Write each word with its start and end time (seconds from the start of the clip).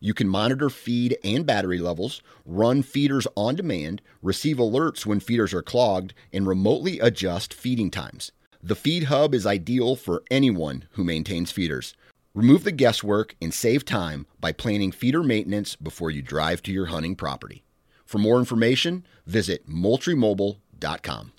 you 0.00 0.14
can 0.14 0.28
monitor 0.28 0.70
feed 0.70 1.16
and 1.24 1.46
battery 1.46 1.78
levels, 1.78 2.22
run 2.44 2.82
feeders 2.82 3.26
on 3.36 3.56
demand, 3.56 4.02
receive 4.22 4.56
alerts 4.56 5.06
when 5.06 5.20
feeders 5.20 5.52
are 5.54 5.62
clogged, 5.62 6.14
and 6.32 6.46
remotely 6.46 7.00
adjust 7.00 7.54
feeding 7.54 7.90
times. 7.90 8.32
The 8.62 8.74
Feed 8.74 9.04
Hub 9.04 9.34
is 9.34 9.46
ideal 9.46 9.96
for 9.96 10.22
anyone 10.30 10.84
who 10.92 11.04
maintains 11.04 11.52
feeders. 11.52 11.94
Remove 12.34 12.64
the 12.64 12.72
guesswork 12.72 13.36
and 13.40 13.54
save 13.54 13.84
time 13.84 14.26
by 14.40 14.52
planning 14.52 14.92
feeder 14.92 15.22
maintenance 15.22 15.76
before 15.76 16.10
you 16.10 16.20
drive 16.20 16.62
to 16.64 16.72
your 16.72 16.86
hunting 16.86 17.16
property. 17.16 17.62
For 18.04 18.18
more 18.18 18.38
information, 18.38 19.06
visit 19.26 19.68
moultriemobile.com. 19.68 21.32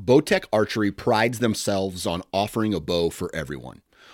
Bowtech 0.00 0.44
Archery 0.52 0.90
prides 0.90 1.38
themselves 1.38 2.06
on 2.06 2.22
offering 2.32 2.72
a 2.72 2.80
bow 2.80 3.10
for 3.10 3.30
everyone. 3.34 3.82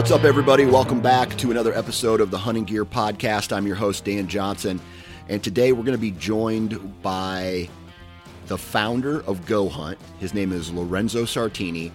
What's 0.00 0.12
up, 0.12 0.24
everybody? 0.24 0.64
Welcome 0.64 1.02
back 1.02 1.36
to 1.36 1.50
another 1.50 1.74
episode 1.74 2.22
of 2.22 2.30
the 2.30 2.38
Hunting 2.38 2.64
Gear 2.64 2.86
Podcast. 2.86 3.54
I'm 3.54 3.66
your 3.66 3.76
host, 3.76 4.06
Dan 4.06 4.28
Johnson, 4.28 4.80
and 5.28 5.44
today 5.44 5.72
we're 5.72 5.82
going 5.82 5.94
to 5.94 6.00
be 6.00 6.12
joined 6.12 7.02
by 7.02 7.68
the 8.46 8.56
founder 8.56 9.20
of 9.24 9.44
Go 9.44 9.68
Hunt. 9.68 9.98
His 10.18 10.32
name 10.32 10.52
is 10.52 10.72
Lorenzo 10.72 11.24
Sartini, 11.24 11.92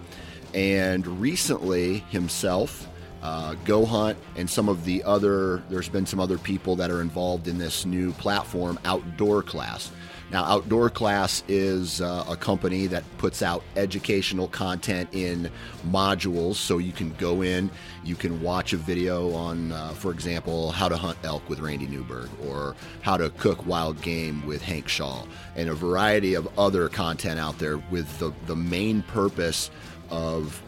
and 0.54 1.04
recently 1.20 1.98
himself, 2.10 2.86
uh, 3.24 3.56
Go 3.64 3.84
Hunt, 3.84 4.16
and 4.36 4.48
some 4.48 4.68
of 4.68 4.84
the 4.84 5.02
other, 5.02 5.64
there's 5.68 5.88
been 5.88 6.06
some 6.06 6.20
other 6.20 6.38
people 6.38 6.76
that 6.76 6.92
are 6.92 7.00
involved 7.00 7.48
in 7.48 7.58
this 7.58 7.84
new 7.84 8.12
platform, 8.12 8.78
Outdoor 8.84 9.42
Class. 9.42 9.90
Now, 10.30 10.44
Outdoor 10.44 10.90
Class 10.90 11.44
is 11.46 12.00
uh, 12.00 12.24
a 12.28 12.36
company 12.36 12.88
that 12.88 13.04
puts 13.16 13.42
out 13.42 13.62
educational 13.76 14.48
content 14.48 15.08
in 15.12 15.50
modules. 15.86 16.56
So 16.56 16.78
you 16.78 16.92
can 16.92 17.12
go 17.14 17.42
in, 17.42 17.70
you 18.02 18.16
can 18.16 18.42
watch 18.42 18.72
a 18.72 18.76
video 18.76 19.32
on, 19.34 19.70
uh, 19.70 19.90
for 19.90 20.10
example, 20.10 20.72
how 20.72 20.88
to 20.88 20.96
hunt 20.96 21.18
elk 21.22 21.48
with 21.48 21.60
Randy 21.60 21.86
Newberg 21.86 22.28
or 22.44 22.74
how 23.02 23.16
to 23.16 23.30
cook 23.30 23.66
wild 23.66 24.02
game 24.02 24.44
with 24.46 24.62
Hank 24.62 24.88
Shaw 24.88 25.24
and 25.54 25.68
a 25.68 25.74
variety 25.74 26.34
of 26.34 26.48
other 26.58 26.88
content 26.88 27.38
out 27.38 27.58
there 27.58 27.78
with 27.90 28.18
the, 28.18 28.32
the 28.46 28.56
main 28.56 29.02
purpose 29.02 29.70
of 30.10 30.60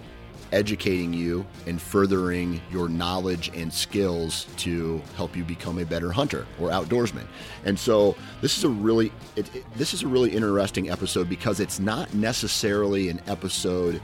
educating 0.52 1.12
you 1.12 1.46
and 1.66 1.80
furthering 1.80 2.60
your 2.70 2.88
knowledge 2.88 3.50
and 3.54 3.72
skills 3.72 4.46
to 4.56 5.02
help 5.16 5.36
you 5.36 5.44
become 5.44 5.78
a 5.78 5.84
better 5.84 6.10
hunter 6.10 6.46
or 6.60 6.70
outdoorsman. 6.70 7.26
And 7.64 7.78
so 7.78 8.16
this 8.40 8.56
is 8.56 8.64
a 8.64 8.68
really 8.68 9.12
it, 9.36 9.54
it, 9.54 9.64
this 9.74 9.94
is 9.94 10.02
a 10.02 10.08
really 10.08 10.30
interesting 10.30 10.90
episode 10.90 11.28
because 11.28 11.60
it's 11.60 11.78
not 11.78 12.12
necessarily 12.14 13.08
an 13.08 13.20
episode 13.26 14.00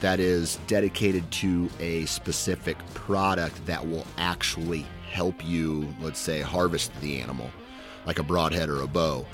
that 0.00 0.20
is 0.20 0.58
dedicated 0.66 1.30
to 1.30 1.68
a 1.80 2.04
specific 2.06 2.76
product 2.92 3.64
that 3.66 3.86
will 3.86 4.06
actually 4.18 4.84
help 5.10 5.44
you, 5.44 5.88
let's 6.00 6.18
say, 6.18 6.40
harvest 6.40 6.92
the 7.00 7.20
animal, 7.20 7.48
like 8.04 8.18
a 8.18 8.22
broadhead 8.22 8.68
or 8.68 8.82
a 8.82 8.86
bow. 8.86 9.24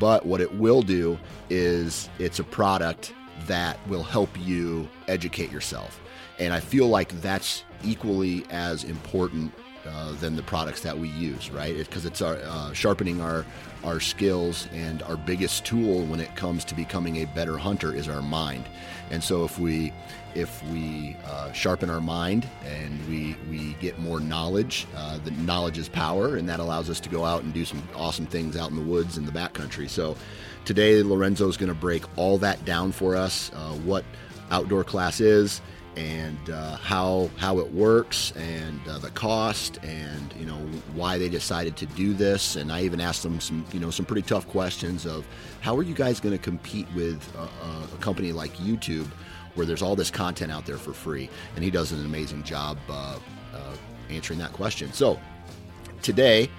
But 0.00 0.24
what 0.24 0.40
it 0.40 0.54
will 0.54 0.82
do 0.82 1.18
is 1.50 2.08
it's 2.18 2.38
a 2.38 2.44
product 2.44 3.12
that 3.46 3.78
will 3.88 4.02
help 4.02 4.30
you 4.40 4.88
educate 5.08 5.52
yourself. 5.52 6.00
And 6.38 6.52
I 6.52 6.60
feel 6.60 6.88
like 6.88 7.20
that's 7.20 7.64
equally 7.82 8.44
as 8.50 8.84
important 8.84 9.52
uh, 9.86 10.12
than 10.12 10.34
the 10.34 10.42
products 10.42 10.80
that 10.80 10.98
we 10.98 11.08
use, 11.10 11.50
right? 11.50 11.76
Because 11.76 12.04
it, 12.04 12.12
it's 12.12 12.22
our 12.22 12.36
uh, 12.36 12.72
sharpening 12.72 13.20
our 13.20 13.44
our 13.84 14.00
skills 14.00 14.66
and 14.72 15.02
our 15.02 15.16
biggest 15.16 15.66
tool 15.66 16.06
when 16.06 16.18
it 16.18 16.34
comes 16.36 16.64
to 16.64 16.74
becoming 16.74 17.16
a 17.16 17.26
better 17.26 17.58
hunter 17.58 17.94
is 17.94 18.08
our 18.08 18.22
mind. 18.22 18.64
And 19.10 19.22
so 19.22 19.44
if 19.44 19.58
we 19.58 19.92
if 20.34 20.62
we 20.70 21.16
uh, 21.26 21.52
sharpen 21.52 21.90
our 21.90 22.00
mind 22.00 22.48
and 22.64 23.06
we 23.08 23.36
we 23.50 23.74
get 23.74 23.98
more 23.98 24.20
knowledge, 24.20 24.86
uh, 24.96 25.18
the 25.18 25.32
knowledge 25.32 25.76
is 25.76 25.88
power, 25.88 26.36
and 26.36 26.48
that 26.48 26.60
allows 26.60 26.88
us 26.88 26.98
to 27.00 27.10
go 27.10 27.24
out 27.24 27.42
and 27.42 27.52
do 27.52 27.64
some 27.64 27.86
awesome 27.94 28.26
things 28.26 28.56
out 28.56 28.70
in 28.70 28.76
the 28.76 28.82
woods 28.82 29.18
in 29.18 29.26
the 29.26 29.32
backcountry. 29.32 29.88
So 29.90 30.16
today 30.64 31.02
Lorenzo 31.02 31.46
is 31.48 31.58
going 31.58 31.68
to 31.68 31.74
break 31.74 32.04
all 32.16 32.38
that 32.38 32.64
down 32.64 32.90
for 32.92 33.16
us. 33.16 33.50
Uh, 33.54 33.74
what 33.84 34.04
outdoor 34.50 34.84
class 34.84 35.20
is 35.20 35.60
and 35.96 36.50
uh, 36.50 36.76
how 36.76 37.30
how 37.36 37.58
it 37.58 37.72
works 37.72 38.32
and 38.32 38.80
uh, 38.88 38.98
the 38.98 39.10
cost 39.10 39.78
and 39.84 40.34
you 40.38 40.46
know 40.46 40.58
why 40.94 41.18
they 41.18 41.28
decided 41.28 41.76
to 41.76 41.86
do 41.86 42.14
this. 42.14 42.56
And 42.56 42.72
I 42.72 42.82
even 42.82 43.00
asked 43.00 43.22
them 43.22 43.40
some 43.40 43.64
you 43.72 43.80
know 43.80 43.90
some 43.90 44.06
pretty 44.06 44.22
tough 44.22 44.46
questions 44.48 45.06
of 45.06 45.26
how 45.60 45.76
are 45.76 45.82
you 45.82 45.94
guys 45.94 46.20
going 46.20 46.36
to 46.36 46.42
compete 46.42 46.86
with 46.94 47.22
a, 47.36 47.94
a, 47.94 47.98
company 47.98 48.32
like 48.32 48.54
YouTube 48.56 49.06
where 49.54 49.64
there's 49.64 49.82
all 49.82 49.96
this 49.96 50.10
content 50.10 50.50
out 50.50 50.66
there 50.66 50.78
for 50.78 50.92
free? 50.92 51.30
And 51.54 51.64
he 51.64 51.70
does 51.70 51.92
an 51.92 52.04
amazing 52.04 52.42
job 52.42 52.78
uh, 52.88 53.18
uh 53.54 53.76
answering 54.10 54.38
that 54.38 54.52
question. 54.52 54.92
So 54.92 55.18
today 56.02 56.50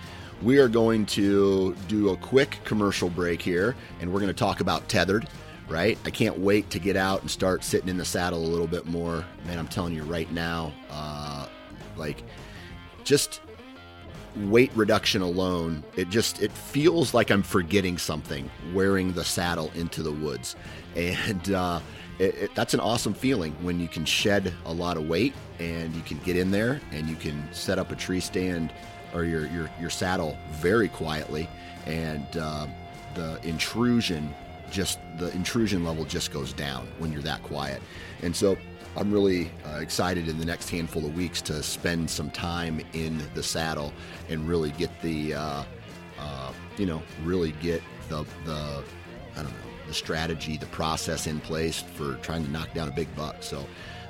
we 0.41 0.59
are 0.59 0.68
going 0.68 1.06
to 1.06 1.75
do 1.88 2.09
a 2.09 2.18
quick 2.18 2.59
commercial 2.66 3.09
break 3.09 3.41
here 3.41 3.75
and 4.01 4.12
we're 4.12 4.19
going 4.19 4.34
to 4.34 4.34
talk 4.34 4.59
about 4.59 4.88
tethered 4.90 5.28
right? 5.68 5.98
I 6.06 6.09
can't 6.09 6.40
wait 6.40 6.70
to 6.72 6.80
get 6.80 6.96
out 6.96 7.22
and 7.22 7.30
start 7.30 7.64
sitting 7.64 7.90
in 7.90 7.98
the 7.98 8.06
saddle 8.06 8.40
a 8.40 8.48
little 8.48 8.68
bit 8.68 8.86
more. 8.86 9.26
Man, 9.46 9.58
I'm 9.58 9.68
telling 9.68 9.94
you 9.94 10.03
right 10.03 10.31
now, 10.31 10.74
uh, 10.90 11.48
like 11.96 12.24
just 13.03 13.42
weight 14.36 14.72
reduction 14.75 15.22
alone, 15.22 15.84
it 15.96 16.09
just 16.09 16.42
it 16.42 16.52
feels 16.52 17.14
like 17.14 17.31
I'm 17.31 17.44
forgetting 17.44 17.98
something 17.98 18.50
wearing 18.74 19.14
the 19.14 19.24
saddle 19.24 19.72
into 19.75 20.04
the 20.04 20.12
woods, 20.12 20.56
and 20.96 21.52
uh, 21.52 21.80
it, 22.20 22.36
it, 22.36 22.56
that's 22.56 22.74
an 22.74 22.80
awesome 22.80 23.14
feeling 23.14 23.54
when 23.62 23.80
you 23.80 23.88
can 23.88 24.06
shed 24.06 24.54
a 24.66 24.74
lot 24.74 24.98
of 24.98 25.08
weight 25.08 25.34
and 25.59 25.94
you 25.94 26.02
can 26.02 26.18
get 26.20 26.38
in 26.38 26.52
there 26.52 26.80
and 26.92 27.09
you 27.09 27.16
can 27.16 27.48
set 27.52 27.80
up 27.80 27.92
a 27.92 27.96
tree 27.96 28.20
stand 28.20 28.72
or 29.14 29.24
your 29.24 29.48
your, 29.48 29.70
your 29.80 29.90
saddle 29.90 30.38
very 30.52 30.90
quietly 30.90 31.50
and. 31.86 32.38
Uh, 32.38 32.68
the 33.16 33.40
intrusion 33.48 34.34
just 34.72 35.00
the 35.18 35.31
intrusion 35.31 35.84
level 35.84 36.06
just 36.06 36.31
goes 36.31 36.53
down 36.53 36.88
when 37.00 37.12
you're 37.12 37.22
that 37.22 37.44
quiet. 37.44 37.81
And 38.22 38.36
so 38.36 38.58
I'm 38.98 39.12
really 39.12 39.52
uh, 39.66 39.80
excited 39.80 40.28
in 40.28 40.38
the 40.38 40.46
next 40.46 40.70
handful 40.70 41.06
of 41.06 41.16
weeks 41.16 41.42
to 41.44 41.62
spend 41.62 42.10
some 42.10 42.30
time 42.31 42.81
in 42.94 43.22
the 43.34 43.44
saddle 43.44 43.94
and 44.30 44.48
really 44.48 44.72
get 44.72 44.89
the, 45.01 45.34
uh, 45.34 45.63
uh, 46.19 46.54
you 46.78 46.86
know, 46.86 47.01
really 47.24 47.51
get 47.54 47.81
the, 48.10 48.25
the, 48.45 48.84
I 49.36 49.44
don't 49.44 49.51
know, 49.51 49.72
the 49.88 49.94
strategy, 49.94 50.57
the 50.57 50.66
process 50.68 51.28
in 51.28 51.39
place 51.39 51.81
for 51.81 52.16
trying 52.16 52.45
to 52.45 52.51
knock 52.51 52.74
down 52.74 52.88
a 52.88 52.92
big 52.92 53.13
buck. 53.16 53.44
So 53.44 53.66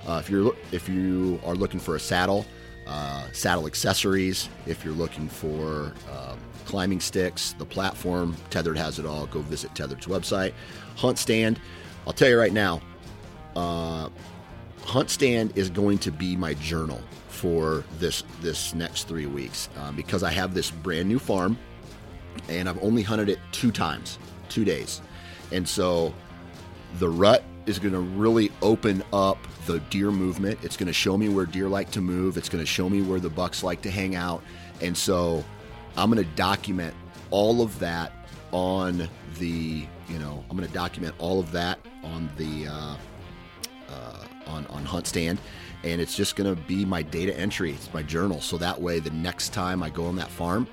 uh, 0.08 0.22
if 0.24 0.30
you're 0.30 0.56
if 0.72 0.88
you 0.88 1.40
are 1.46 1.56
looking 1.56 1.80
for 1.80 1.96
a 1.96 2.00
saddle, 2.00 2.46
uh, 2.88 3.28
saddle 3.32 3.68
accessories, 3.68 4.50
if 4.66 4.86
you're 4.86 4.94
looking 4.94 5.28
for 5.28 5.94
um, 6.12 6.40
climbing 6.66 7.00
sticks, 7.00 7.54
the 7.54 7.66
platform. 7.66 8.36
Tethered 8.50 8.78
has 8.78 9.00
it 9.00 9.06
all. 9.06 9.28
Go 9.28 9.42
visit 9.42 9.74
Tethered's 9.76 10.08
website. 10.08 10.54
HuntStand. 10.98 11.58
I'll 12.06 12.14
tell 12.14 12.30
you 12.30 12.38
right 12.38 12.54
now, 12.54 12.82
uh, 13.56 14.10
HuntStand 14.82 15.56
is 15.58 15.70
going 15.70 15.98
to 16.00 16.12
be 16.12 16.36
my 16.36 16.54
journal 16.56 17.02
for 17.30 17.84
this 18.00 18.24
this 18.42 18.74
next 18.74 19.08
three 19.08 19.26
weeks 19.26 19.70
um, 19.78 19.96
because 19.96 20.24
I 20.24 20.32
have 20.32 20.54
this 20.54 20.72
brand 20.72 21.10
new 21.10 21.20
farm, 21.20 21.58
and 22.50 22.70
I've 22.70 22.82
only 22.84 23.02
hunted 23.02 23.30
it 23.30 23.40
two 23.52 23.72
times, 23.72 24.20
two 24.48 24.64
days, 24.64 25.02
and 25.52 25.68
so 25.68 26.14
the 27.00 27.10
rut 27.10 27.44
is 27.66 27.80
going 27.80 27.94
to 27.94 28.00
really 28.00 28.52
open 28.62 29.04
up 29.12 29.38
the 29.66 29.80
deer 29.90 30.12
movement. 30.12 30.60
It's 30.64 30.78
going 30.78 30.88
to 30.88 30.94
show 30.94 31.18
me 31.18 31.30
where 31.30 31.46
deer 31.46 31.68
like 31.68 31.92
to 31.92 32.02
move. 32.02 32.38
It's 32.38 32.50
going 32.50 32.64
to 32.64 32.68
show 32.68 32.90
me 32.90 33.02
where 33.02 33.20
the 33.20 33.30
bucks 33.30 33.64
like 33.64 33.82
to 33.84 33.92
hang 33.92 34.16
out. 34.16 34.44
And 34.82 34.96
so 34.96 35.44
I'm 35.98 36.12
going 36.12 36.24
to 36.24 36.36
document 36.36 36.94
all 37.32 37.62
of 37.62 37.78
that 37.80 38.12
on 38.52 39.10
the, 39.40 39.86
you 40.08 40.20
know, 40.20 40.44
I'm 40.50 40.58
going 40.58 40.68
to 40.68 40.74
document 40.74 41.16
all 41.18 41.40
of 41.40 41.52
that 41.52 41.80
on 42.04 42.30
the, 42.38 42.68
uh, 42.68 42.98
uh, 43.90 44.24
on, 44.48 44.68
on 44.68 44.86
HuntStand. 44.86 45.38
And 45.84 46.02
it's 46.02 46.16
just 46.16 46.36
going 46.36 46.54
to 46.54 46.62
be 46.64 46.86
my 46.86 47.02
data 47.02 47.38
entry. 47.38 47.72
It's 47.72 47.94
my 47.94 48.04
journal. 48.04 48.42
So 48.42 48.58
that 48.58 48.80
way, 48.80 49.00
the 49.00 49.12
next 49.12 49.54
time 49.54 49.84
I 49.84 49.90
go 49.90 50.06
on 50.06 50.16
that 50.18 50.30
farm, 50.30 50.68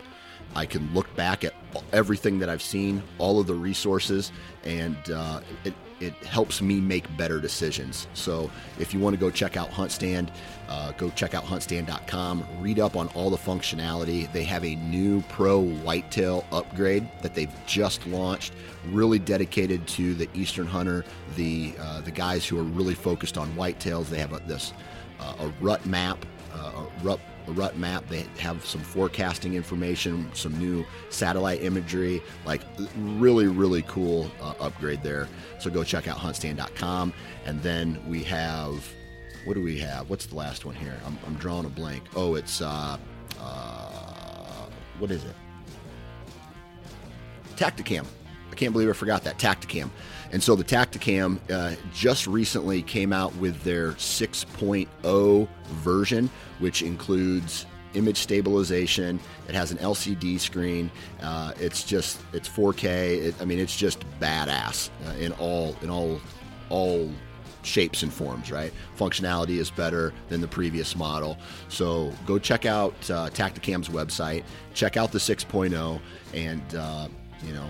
I 0.54 0.66
can 0.66 0.92
look 0.92 1.14
back 1.16 1.44
at 1.44 1.54
everything 1.92 2.38
that 2.40 2.48
I've 2.48 2.62
seen, 2.62 3.02
all 3.18 3.40
of 3.40 3.46
the 3.46 3.54
resources, 3.54 4.32
and 4.64 4.96
uh, 5.10 5.40
it, 5.64 5.72
it 6.02 6.14
helps 6.24 6.60
me 6.60 6.80
make 6.80 7.04
better 7.16 7.40
decisions. 7.40 8.08
So 8.14 8.50
if 8.78 8.92
you 8.92 9.00
want 9.00 9.14
to 9.14 9.20
go 9.20 9.30
check 9.30 9.56
out 9.56 9.70
HuntStand, 9.70 10.30
uh, 10.68 10.92
go 10.92 11.10
check 11.10 11.34
out 11.34 11.44
huntstand.com. 11.44 12.44
Read 12.60 12.80
up 12.80 12.96
on 12.96 13.08
all 13.08 13.30
the 13.30 13.36
functionality. 13.36 14.30
They 14.32 14.42
have 14.44 14.64
a 14.64 14.74
new 14.76 15.22
Pro 15.28 15.60
Whitetail 15.60 16.44
upgrade 16.50 17.08
that 17.22 17.34
they've 17.34 17.52
just 17.66 18.06
launched, 18.06 18.52
really 18.90 19.18
dedicated 19.18 19.86
to 19.88 20.14
the 20.14 20.28
Eastern 20.34 20.66
hunter, 20.66 21.04
the 21.36 21.74
uh, 21.78 22.00
the 22.00 22.10
guys 22.10 22.46
who 22.46 22.58
are 22.58 22.64
really 22.64 22.94
focused 22.94 23.38
on 23.38 23.52
whitetails. 23.52 24.08
They 24.08 24.18
have 24.18 24.32
a, 24.32 24.40
this 24.46 24.72
uh, 25.20 25.34
a 25.40 25.48
rut 25.60 25.84
map, 25.86 26.24
uh, 26.54 26.72
a 26.84 27.04
rut 27.04 27.20
a 27.46 27.52
rut 27.52 27.76
map. 27.76 28.08
They 28.08 28.26
have 28.38 28.64
some 28.64 28.80
forecasting 28.80 29.54
information, 29.54 30.30
some 30.34 30.58
new 30.58 30.84
satellite 31.10 31.62
imagery, 31.62 32.22
like 32.44 32.62
really, 32.96 33.46
really 33.46 33.82
cool 33.82 34.30
uh, 34.40 34.54
upgrade 34.60 35.02
there. 35.02 35.28
So 35.58 35.70
go 35.70 35.84
check 35.84 36.08
out 36.08 36.18
huntstand.com. 36.18 37.12
And 37.44 37.62
then 37.62 38.02
we 38.08 38.22
have, 38.24 38.86
what 39.44 39.54
do 39.54 39.62
we 39.62 39.78
have? 39.78 40.08
What's 40.08 40.26
the 40.26 40.36
last 40.36 40.64
one 40.64 40.74
here? 40.74 40.98
I'm, 41.06 41.18
I'm 41.26 41.34
drawing 41.34 41.66
a 41.66 41.70
blank. 41.70 42.04
Oh, 42.14 42.34
it's, 42.34 42.60
uh, 42.60 42.96
uh, 43.40 44.66
what 44.98 45.10
is 45.10 45.24
it? 45.24 45.34
Tactacam. 47.56 48.06
I 48.50 48.54
can't 48.54 48.72
believe 48.72 48.88
I 48.88 48.92
forgot 48.92 49.24
that 49.24 49.38
Tactacam. 49.38 49.90
And 50.32 50.42
so 50.42 50.56
the 50.56 50.64
Tactacam 50.64 51.38
uh, 51.50 51.76
just 51.92 52.26
recently 52.26 52.82
came 52.82 53.12
out 53.12 53.34
with 53.36 53.62
their 53.62 53.92
6.0 53.92 55.48
version, 55.66 56.30
which 56.58 56.82
includes 56.82 57.66
image 57.94 58.16
stabilization. 58.16 59.20
It 59.48 59.54
has 59.54 59.70
an 59.72 59.78
LCD 59.78 60.40
screen. 60.40 60.90
Uh, 61.22 61.52
it's 61.60 61.84
just 61.84 62.20
it's 62.32 62.48
4K. 62.48 63.26
It, 63.26 63.34
I 63.40 63.44
mean, 63.44 63.58
it's 63.58 63.76
just 63.76 64.04
badass 64.20 64.90
uh, 65.06 65.10
in 65.18 65.32
all 65.32 65.76
in 65.82 65.90
all 65.90 66.20
all 66.70 67.10
shapes 67.62 68.02
and 68.02 68.12
forms. 68.12 68.50
Right, 68.50 68.72
functionality 68.98 69.58
is 69.58 69.70
better 69.70 70.12
than 70.28 70.40
the 70.40 70.48
previous 70.48 70.96
model. 70.96 71.38
So 71.68 72.12
go 72.26 72.38
check 72.38 72.64
out 72.64 72.94
uh, 73.10 73.28
Tactacam's 73.30 73.88
website. 73.88 74.44
Check 74.74 74.96
out 74.96 75.12
the 75.12 75.18
6.0, 75.18 76.00
and 76.34 76.74
uh, 76.74 77.08
you 77.44 77.52
know 77.52 77.68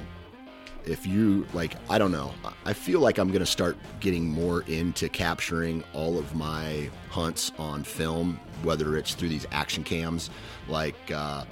if 0.86 1.06
you 1.06 1.46
like 1.52 1.74
i 1.90 1.98
don't 1.98 2.12
know. 2.12 2.32
I 2.64 2.72
feel 2.72 3.00
like 3.00 3.18
i'm 3.18 3.28
going 3.28 3.40
to 3.40 3.46
start 3.46 3.76
getting 4.00 4.28
more 4.28 4.62
into 4.62 5.08
capturing 5.08 5.84
all 5.92 6.18
of 6.18 6.34
my 6.34 6.90
hunts 7.10 7.52
on 7.58 7.84
film 7.84 8.38
whether 8.62 8.96
it's 8.96 9.14
through 9.14 9.28
these 9.28 9.46
action 9.52 9.84
cams 9.84 10.30
like 10.68 11.10
uh, 11.12 11.44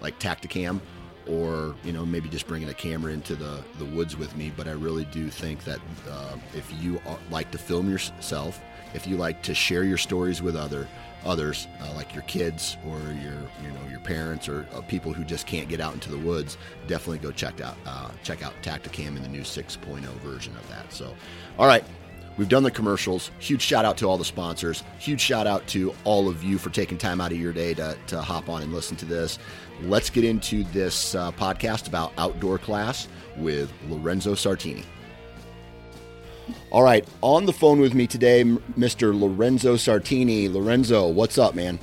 like 0.00 0.18
tactacam 0.18 0.80
or 1.28 1.74
you 1.84 1.92
know 1.92 2.04
maybe 2.04 2.28
just 2.28 2.46
bringing 2.46 2.68
a 2.68 2.74
camera 2.74 3.12
into 3.12 3.34
the 3.34 3.62
the 3.78 3.84
woods 3.84 4.16
with 4.16 4.34
me 4.36 4.52
but 4.56 4.66
i 4.66 4.72
really 4.72 5.04
do 5.06 5.28
think 5.28 5.62
that 5.64 5.78
uh, 6.10 6.36
if 6.54 6.72
you 6.82 7.00
like 7.30 7.50
to 7.50 7.58
film 7.58 7.90
yourself 7.90 8.60
if 8.94 9.06
you 9.06 9.16
like 9.16 9.42
to 9.42 9.54
share 9.54 9.84
your 9.84 9.98
stories 9.98 10.42
with 10.42 10.56
other 10.56 10.86
others, 11.24 11.68
uh, 11.80 11.92
like 11.94 12.14
your 12.14 12.22
kids 12.24 12.76
or 12.86 12.98
your 12.98 13.38
you 13.62 13.70
know 13.70 13.88
your 13.90 14.00
parents 14.00 14.48
or 14.48 14.66
uh, 14.72 14.80
people 14.82 15.12
who 15.12 15.24
just 15.24 15.46
can't 15.46 15.68
get 15.68 15.80
out 15.80 15.94
into 15.94 16.10
the 16.10 16.18
woods, 16.18 16.56
definitely 16.86 17.18
go 17.18 17.30
check 17.30 17.60
out 17.60 17.76
uh, 17.86 18.10
check 18.22 18.42
out 18.42 18.52
Tactacam 18.62 19.16
in 19.16 19.22
the 19.22 19.28
new 19.28 19.42
6.0 19.42 20.00
version 20.20 20.56
of 20.56 20.68
that. 20.68 20.92
So, 20.92 21.14
all 21.58 21.66
right. 21.66 21.84
We've 22.38 22.48
done 22.48 22.62
the 22.62 22.70
commercials. 22.70 23.30
Huge 23.38 23.60
shout 23.60 23.84
out 23.84 23.96
to 23.98 24.06
all 24.06 24.16
the 24.16 24.24
sponsors. 24.24 24.82
Huge 24.98 25.20
shout 25.20 25.46
out 25.46 25.66
to 25.68 25.94
all 26.04 26.28
of 26.28 26.42
you 26.42 26.58
for 26.58 26.70
taking 26.70 26.96
time 26.96 27.20
out 27.20 27.30
of 27.30 27.38
your 27.38 27.52
day 27.52 27.74
to, 27.74 27.96
to 28.08 28.22
hop 28.22 28.48
on 28.48 28.62
and 28.62 28.72
listen 28.72 28.96
to 28.98 29.04
this. 29.04 29.38
Let's 29.82 30.08
get 30.10 30.24
into 30.24 30.64
this 30.64 31.14
uh, 31.14 31.32
podcast 31.32 31.88
about 31.88 32.12
outdoor 32.16 32.58
class 32.58 33.08
with 33.36 33.70
Lorenzo 33.88 34.34
Sartini. 34.34 34.84
All 36.70 36.82
right, 36.82 37.06
on 37.20 37.44
the 37.46 37.52
phone 37.52 37.80
with 37.80 37.94
me 37.94 38.06
today, 38.06 38.42
Mr. 38.44 39.18
Lorenzo 39.18 39.74
Sartini. 39.74 40.52
Lorenzo, 40.52 41.08
what's 41.08 41.38
up, 41.38 41.54
man? 41.54 41.78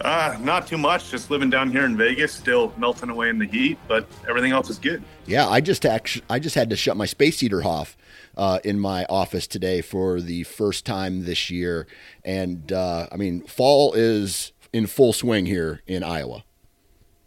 Uh, 0.00 0.36
not 0.40 0.66
too 0.66 0.76
much. 0.76 1.10
Just 1.10 1.30
living 1.30 1.50
down 1.50 1.70
here 1.70 1.84
in 1.84 1.96
Vegas, 1.96 2.32
still 2.32 2.72
melting 2.76 3.08
away 3.08 3.28
in 3.28 3.38
the 3.38 3.46
heat, 3.46 3.78
but 3.88 4.06
everything 4.28 4.52
else 4.52 4.68
is 4.68 4.78
good. 4.78 5.02
Yeah, 5.26 5.48
I 5.48 5.60
just 5.60 5.86
actually, 5.86 6.24
I 6.28 6.38
just 6.38 6.54
had 6.54 6.70
to 6.70 6.76
shut 6.76 6.96
my 6.96 7.06
space 7.06 7.40
heater 7.40 7.64
off 7.64 7.96
uh, 8.36 8.58
in 8.62 8.78
my 8.78 9.06
office 9.06 9.46
today 9.46 9.80
for 9.80 10.20
the 10.20 10.42
first 10.44 10.84
time 10.84 11.24
this 11.24 11.50
year, 11.50 11.86
and 12.24 12.70
uh, 12.72 13.06
I 13.10 13.16
mean, 13.16 13.42
fall 13.46 13.94
is 13.94 14.52
in 14.72 14.86
full 14.86 15.12
swing 15.12 15.46
here 15.46 15.82
in 15.86 16.02
Iowa. 16.02 16.44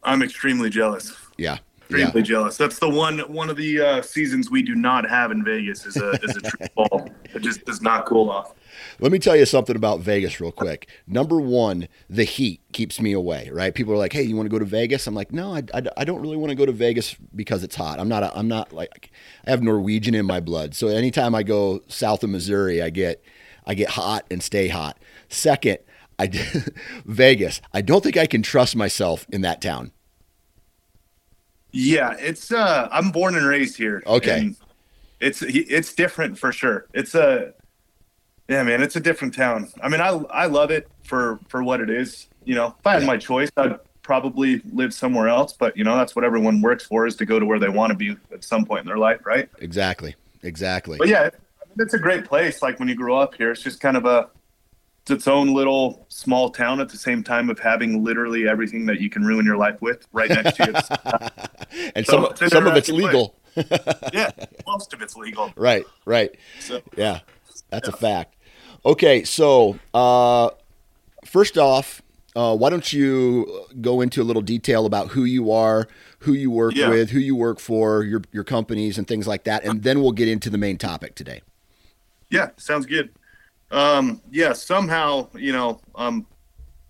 I'm 0.03 0.21
extremely 0.21 0.69
jealous. 0.69 1.15
Yeah, 1.37 1.57
extremely 1.81 2.21
yeah. 2.21 2.21
jealous. 2.21 2.57
That's 2.57 2.79
the 2.79 2.89
one 2.89 3.19
one 3.19 3.49
of 3.49 3.57
the 3.57 3.81
uh, 3.81 4.01
seasons 4.01 4.51
we 4.51 4.61
do 4.61 4.75
not 4.75 5.09
have 5.09 5.31
in 5.31 5.43
Vegas 5.43 5.85
is 5.85 5.97
a 5.97 6.11
is 6.23 6.37
a 6.37 6.41
true 6.41 6.67
fall. 6.75 7.09
It 7.33 7.41
just 7.41 7.65
does 7.65 7.81
not 7.81 8.05
cool 8.05 8.29
off. 8.29 8.53
Let 8.99 9.11
me 9.11 9.19
tell 9.19 9.35
you 9.35 9.45
something 9.45 9.75
about 9.75 9.99
Vegas 9.99 10.39
real 10.39 10.51
quick. 10.51 10.89
Number 11.07 11.39
one, 11.39 11.87
the 12.09 12.23
heat 12.23 12.61
keeps 12.71 12.99
me 12.99 13.13
away. 13.13 13.49
Right? 13.51 13.73
People 13.73 13.93
are 13.93 13.97
like, 13.97 14.13
"Hey, 14.13 14.23
you 14.23 14.35
want 14.35 14.45
to 14.45 14.51
go 14.51 14.59
to 14.59 14.65
Vegas?" 14.65 15.07
I'm 15.07 15.15
like, 15.15 15.31
"No, 15.31 15.55
I, 15.55 15.63
I, 15.73 15.81
I 15.97 16.03
don't 16.03 16.21
really 16.21 16.37
want 16.37 16.49
to 16.49 16.55
go 16.55 16.65
to 16.65 16.71
Vegas 16.71 17.15
because 17.35 17.63
it's 17.63 17.75
hot. 17.75 17.99
I'm 17.99 18.09
not 18.09 18.23
a, 18.23 18.37
I'm 18.37 18.47
not 18.47 18.73
like 18.73 19.11
I 19.45 19.49
have 19.49 19.61
Norwegian 19.63 20.15
in 20.15 20.25
my 20.25 20.39
blood. 20.39 20.75
So 20.75 20.87
anytime 20.87 21.35
I 21.35 21.43
go 21.43 21.81
south 21.87 22.23
of 22.23 22.29
Missouri, 22.29 22.81
I 22.81 22.89
get 22.89 23.23
I 23.65 23.73
get 23.73 23.89
hot 23.89 24.25
and 24.31 24.41
stay 24.41 24.67
hot. 24.67 24.97
Second, 25.29 25.79
I 26.17 26.29
Vegas. 27.05 27.61
I 27.73 27.81
don't 27.81 28.03
think 28.03 28.17
I 28.17 28.25
can 28.25 28.41
trust 28.41 28.75
myself 28.75 29.25
in 29.29 29.41
that 29.41 29.61
town. 29.61 29.91
Yeah, 31.71 32.15
it's 32.19 32.51
uh 32.51 32.87
I'm 32.91 33.11
born 33.11 33.35
and 33.35 33.45
raised 33.45 33.77
here. 33.77 34.03
Okay. 34.05 34.55
It's 35.19 35.41
it's 35.41 35.93
different 35.93 36.37
for 36.37 36.51
sure. 36.51 36.87
It's 36.93 37.13
a 37.13 37.53
yeah, 38.49 38.63
man, 38.63 38.81
it's 38.81 38.95
a 38.95 38.99
different 38.99 39.33
town. 39.33 39.69
I 39.81 39.89
mean, 39.89 40.01
I 40.01 40.09
I 40.09 40.45
love 40.47 40.71
it 40.71 40.89
for 41.03 41.39
for 41.47 41.63
what 41.63 41.79
it 41.79 41.89
is. 41.89 42.27
You 42.43 42.55
know, 42.55 42.75
if 42.79 42.87
I 42.87 42.95
had 42.95 43.05
my 43.05 43.17
choice, 43.17 43.49
I'd 43.55 43.79
probably 44.01 44.59
live 44.73 44.91
somewhere 44.91 45.27
else, 45.27 45.53
but 45.53 45.77
you 45.77 45.83
know, 45.83 45.95
that's 45.95 46.15
what 46.15 46.25
everyone 46.25 46.61
works 46.61 46.83
for 46.83 47.05
is 47.05 47.15
to 47.17 47.25
go 47.25 47.37
to 47.37 47.45
where 47.45 47.59
they 47.59 47.69
want 47.69 47.91
to 47.91 47.95
be 47.95 48.17
at 48.33 48.43
some 48.43 48.65
point 48.65 48.81
in 48.81 48.87
their 48.87 48.97
life, 48.97 49.23
right? 49.23 49.49
Exactly. 49.59 50.15
Exactly. 50.41 50.97
But 50.97 51.09
yeah, 51.09 51.29
it's 51.77 51.93
a 51.93 51.99
great 51.99 52.25
place 52.25 52.63
like 52.63 52.79
when 52.79 52.87
you 52.87 52.95
grow 52.95 53.19
up 53.19 53.35
here. 53.35 53.51
It's 53.51 53.61
just 53.61 53.79
kind 53.79 53.95
of 53.95 54.05
a 54.05 54.29
it's 55.01 55.11
its 55.11 55.27
own 55.27 55.53
little 55.53 56.05
small 56.09 56.49
town 56.49 56.79
at 56.81 56.89
the 56.89 56.97
same 56.97 57.23
time 57.23 57.49
of 57.49 57.59
having 57.59 58.03
literally 58.03 58.47
everything 58.47 58.85
that 58.87 58.99
you 58.99 59.09
can 59.09 59.23
ruin 59.23 59.45
your 59.45 59.57
life 59.57 59.81
with 59.81 60.05
right 60.11 60.29
next 60.29 60.57
to 60.57 60.65
you. 60.65 61.89
and 61.95 62.05
so 62.05 62.33
some, 62.35 62.49
some 62.49 62.67
of 62.67 62.75
it's 62.75 62.89
legal. 62.89 63.35
yeah, 64.13 64.31
most 64.67 64.93
of 64.93 65.01
it's 65.01 65.15
legal. 65.15 65.51
Right, 65.55 65.85
right. 66.05 66.35
So, 66.59 66.81
yeah, 66.95 67.19
that's 67.69 67.87
yeah. 67.87 67.93
a 67.93 67.97
fact. 67.97 68.35
Okay, 68.85 69.23
so 69.23 69.77
uh, 69.93 70.49
first 71.25 71.57
off, 71.57 72.01
uh, 72.35 72.55
why 72.55 72.69
don't 72.69 72.93
you 72.93 73.65
go 73.81 74.01
into 74.01 74.21
a 74.21 74.23
little 74.23 74.41
detail 74.41 74.85
about 74.85 75.09
who 75.09 75.25
you 75.25 75.51
are, 75.51 75.87
who 76.19 76.33
you 76.33 76.51
work 76.51 76.75
yeah. 76.75 76.89
with, 76.89 77.09
who 77.09 77.19
you 77.19 77.35
work 77.35 77.59
for, 77.59 78.03
your 78.03 78.21
your 78.31 78.43
companies, 78.43 78.97
and 78.97 79.07
things 79.07 79.27
like 79.27 79.43
that, 79.43 79.65
and 79.65 79.83
then 79.83 80.01
we'll 80.01 80.11
get 80.11 80.27
into 80.27 80.49
the 80.49 80.57
main 80.57 80.77
topic 80.77 81.15
today. 81.15 81.41
Yeah, 82.29 82.49
sounds 82.57 82.85
good. 82.85 83.09
Um, 83.71 84.21
yeah, 84.31 84.53
somehow, 84.53 85.27
you 85.35 85.51
know, 85.51 85.81
I'm 85.95 86.25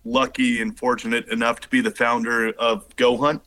lucky 0.04 0.62
and 0.62 0.78
fortunate 0.78 1.28
enough 1.28 1.60
to 1.60 1.68
be 1.68 1.80
the 1.80 1.90
founder 1.90 2.52
of 2.52 2.94
Go 2.96 3.16
Hunt, 3.16 3.42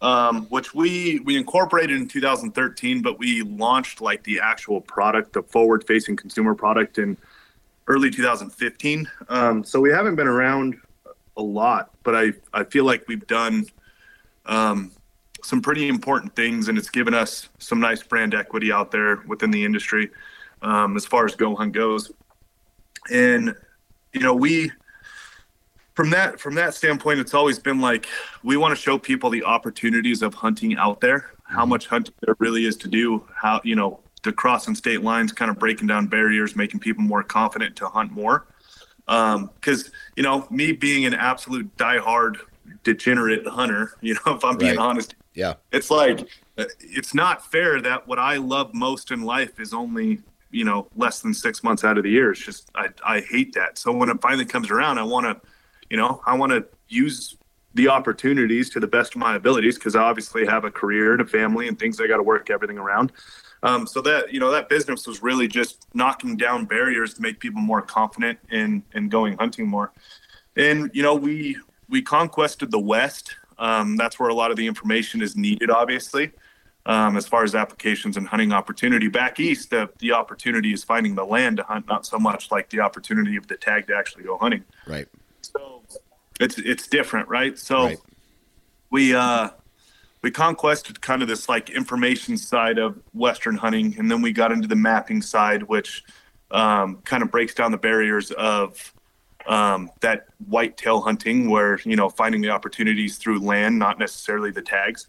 um, 0.00 0.46
which 0.46 0.74
we 0.74 1.20
we 1.20 1.36
incorporated 1.36 1.96
in 1.96 2.08
2013, 2.08 3.02
but 3.02 3.18
we 3.18 3.42
launched 3.42 4.00
like 4.00 4.24
the 4.24 4.40
actual 4.40 4.80
product, 4.80 5.34
the 5.34 5.42
forward-facing 5.42 6.16
consumer 6.16 6.54
product, 6.54 6.98
in 6.98 7.16
early 7.88 8.10
2015. 8.10 9.10
Um, 9.28 9.64
so 9.64 9.80
we 9.80 9.90
haven't 9.90 10.14
been 10.14 10.28
around 10.28 10.76
a 11.36 11.42
lot, 11.42 11.90
but 12.04 12.14
I 12.14 12.32
I 12.52 12.64
feel 12.64 12.84
like 12.84 13.06
we've 13.08 13.26
done 13.26 13.66
um, 14.46 14.92
some 15.42 15.60
pretty 15.60 15.88
important 15.88 16.36
things, 16.36 16.68
and 16.68 16.78
it's 16.78 16.90
given 16.90 17.14
us 17.14 17.48
some 17.58 17.80
nice 17.80 18.02
brand 18.02 18.34
equity 18.34 18.72
out 18.72 18.90
there 18.90 19.22
within 19.26 19.50
the 19.50 19.64
industry 19.64 20.10
um, 20.62 20.96
as 20.96 21.04
far 21.04 21.24
as 21.24 21.34
Go 21.34 21.54
Hunt 21.54 21.72
goes 21.72 22.12
and 23.10 23.54
you 24.12 24.20
know 24.20 24.34
we 24.34 24.70
from 25.94 26.10
that 26.10 26.38
from 26.38 26.54
that 26.54 26.74
standpoint 26.74 27.18
it's 27.18 27.34
always 27.34 27.58
been 27.58 27.80
like 27.80 28.06
we 28.42 28.56
want 28.56 28.74
to 28.74 28.80
show 28.80 28.98
people 28.98 29.30
the 29.30 29.42
opportunities 29.44 30.22
of 30.22 30.34
hunting 30.34 30.76
out 30.76 31.00
there 31.00 31.32
how 31.44 31.62
mm-hmm. 31.62 31.70
much 31.70 31.86
hunting 31.86 32.14
there 32.22 32.36
really 32.38 32.66
is 32.66 32.76
to 32.76 32.88
do 32.88 33.24
how 33.34 33.60
you 33.64 33.74
know 33.74 34.00
to 34.22 34.32
crossing 34.32 34.74
state 34.74 35.02
lines, 35.02 35.32
kind 35.32 35.50
of 35.50 35.58
breaking 35.58 35.86
down 35.86 36.06
barriers, 36.06 36.56
making 36.56 36.80
people 36.80 37.02
more 37.02 37.22
confident 37.22 37.76
to 37.76 37.86
hunt 37.86 38.12
more. 38.12 38.46
Because 39.06 39.86
um, 39.86 39.92
you 40.16 40.22
know, 40.22 40.46
me 40.50 40.72
being 40.72 41.06
an 41.06 41.14
absolute 41.14 41.74
diehard 41.76 42.36
degenerate 42.84 43.46
hunter, 43.46 43.92
you 44.00 44.14
know, 44.14 44.34
if 44.34 44.44
I'm 44.44 44.58
being 44.58 44.76
right. 44.76 44.86
honest, 44.86 45.14
yeah, 45.34 45.54
it's 45.72 45.90
like 45.90 46.28
it's 46.56 47.14
not 47.14 47.50
fair 47.50 47.80
that 47.80 48.06
what 48.06 48.18
I 48.18 48.36
love 48.36 48.74
most 48.74 49.10
in 49.10 49.22
life 49.22 49.60
is 49.60 49.72
only 49.72 50.20
you 50.50 50.64
know 50.64 50.88
less 50.96 51.20
than 51.20 51.32
six 51.32 51.62
months 51.62 51.84
out 51.84 51.98
of 51.98 52.04
the 52.04 52.10
year. 52.10 52.32
It's 52.32 52.44
just 52.44 52.70
I 52.74 52.88
I 53.04 53.20
hate 53.20 53.54
that. 53.54 53.78
So 53.78 53.92
when 53.92 54.08
it 54.08 54.20
finally 54.20 54.44
comes 54.44 54.70
around, 54.70 54.98
I 54.98 55.04
want 55.04 55.26
to, 55.26 55.48
you 55.90 55.96
know, 55.96 56.20
I 56.26 56.36
want 56.36 56.52
to 56.52 56.66
use 56.88 57.36
the 57.74 57.88
opportunities 57.88 58.70
to 58.70 58.80
the 58.80 58.86
best 58.86 59.14
of 59.14 59.20
my 59.20 59.36
abilities 59.36 59.76
because 59.76 59.94
I 59.94 60.02
obviously 60.02 60.44
have 60.46 60.64
a 60.64 60.70
career 60.70 61.12
and 61.12 61.20
a 61.20 61.26
family 61.26 61.68
and 61.68 61.78
things 61.78 62.00
I 62.00 62.06
got 62.06 62.16
to 62.16 62.22
work 62.22 62.50
everything 62.50 62.78
around. 62.78 63.12
Um, 63.62 63.86
so 63.86 64.00
that 64.02 64.32
you 64.32 64.38
know 64.38 64.50
that 64.52 64.68
business 64.68 65.06
was 65.06 65.22
really 65.22 65.48
just 65.48 65.86
knocking 65.94 66.36
down 66.36 66.64
barriers 66.64 67.14
to 67.14 67.22
make 67.22 67.40
people 67.40 67.60
more 67.60 67.82
confident 67.82 68.38
in 68.50 68.82
in 68.94 69.08
going 69.08 69.36
hunting 69.36 69.66
more. 69.66 69.92
And 70.56 70.90
you 70.94 71.02
know 71.02 71.14
we 71.14 71.56
we 71.88 72.02
conquested 72.02 72.70
the 72.70 72.78
West. 72.78 73.36
Um, 73.58 73.96
that's 73.96 74.20
where 74.20 74.28
a 74.28 74.34
lot 74.34 74.50
of 74.50 74.56
the 74.56 74.66
information 74.66 75.20
is 75.22 75.36
needed, 75.36 75.70
obviously. 75.70 76.32
Um, 76.86 77.18
as 77.18 77.26
far 77.26 77.44
as 77.44 77.54
applications 77.54 78.16
and 78.16 78.26
hunting 78.26 78.52
opportunity 78.52 79.08
back 79.08 79.38
east, 79.40 79.70
the, 79.70 79.90
the 79.98 80.12
opportunity 80.12 80.72
is 80.72 80.82
finding 80.82 81.14
the 81.14 81.24
land 81.24 81.58
to 81.58 81.62
hunt, 81.64 81.86
not 81.86 82.06
so 82.06 82.18
much 82.18 82.50
like 82.50 82.70
the 82.70 82.80
opportunity 82.80 83.36
of 83.36 83.46
the 83.46 83.56
tag 83.56 83.88
to 83.88 83.94
actually 83.94 84.24
go 84.24 84.38
hunting. 84.38 84.64
Right. 84.86 85.06
So 85.42 85.82
it's 86.40 86.58
it's 86.58 86.86
different, 86.86 87.28
right? 87.28 87.58
So 87.58 87.84
right. 87.84 87.98
we 88.90 89.14
uh, 89.14 89.50
we 90.22 90.30
conquested 90.30 91.00
kind 91.00 91.22
of 91.22 91.28
this 91.28 91.48
like 91.48 91.70
information 91.70 92.36
side 92.36 92.78
of 92.78 92.98
Western 93.12 93.56
hunting, 93.56 93.94
and 93.98 94.10
then 94.10 94.22
we 94.22 94.32
got 94.32 94.52
into 94.52 94.68
the 94.68 94.76
mapping 94.76 95.22
side, 95.22 95.62
which 95.62 96.04
um, 96.50 96.96
kind 97.04 97.22
of 97.22 97.30
breaks 97.30 97.54
down 97.54 97.70
the 97.70 97.78
barriers 97.78 98.30
of 98.32 98.92
um, 99.46 99.90
that 100.00 100.26
whitetail 100.46 101.00
hunting, 101.00 101.48
where 101.48 101.78
you 101.84 101.96
know 101.96 102.08
finding 102.08 102.40
the 102.40 102.50
opportunities 102.50 103.16
through 103.16 103.38
land, 103.38 103.78
not 103.78 103.98
necessarily 103.98 104.50
the 104.50 104.62
tags. 104.62 105.06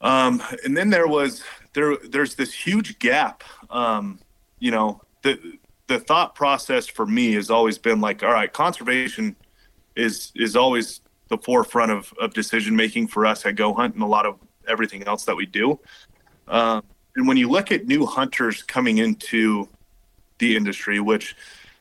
Um, 0.00 0.42
and 0.64 0.76
then 0.76 0.90
there 0.90 1.06
was 1.06 1.44
there 1.74 1.96
there's 1.96 2.34
this 2.34 2.52
huge 2.52 2.98
gap. 2.98 3.44
Um, 3.70 4.20
you 4.58 4.70
know 4.70 5.02
the 5.22 5.58
the 5.86 5.98
thought 5.98 6.34
process 6.34 6.86
for 6.86 7.06
me 7.06 7.32
has 7.32 7.50
always 7.50 7.76
been 7.76 8.00
like, 8.00 8.22
all 8.22 8.32
right, 8.32 8.52
conservation 8.52 9.36
is 9.96 10.32
is 10.34 10.56
always 10.56 11.01
the 11.32 11.38
forefront 11.38 11.90
of, 11.90 12.12
of 12.20 12.34
decision 12.34 12.76
making 12.76 13.08
for 13.08 13.24
us 13.24 13.46
at 13.46 13.56
Go 13.56 13.72
Hunt 13.72 13.94
and 13.94 14.02
a 14.02 14.06
lot 14.06 14.26
of 14.26 14.38
everything 14.68 15.02
else 15.04 15.24
that 15.24 15.34
we 15.34 15.46
do. 15.46 15.80
Um, 16.46 16.84
and 17.16 17.26
when 17.26 17.38
you 17.38 17.48
look 17.48 17.72
at 17.72 17.86
new 17.86 18.04
hunters 18.06 18.62
coming 18.62 18.98
into 18.98 19.68
the 20.38 20.56
industry, 20.56 21.00
which 21.00 21.34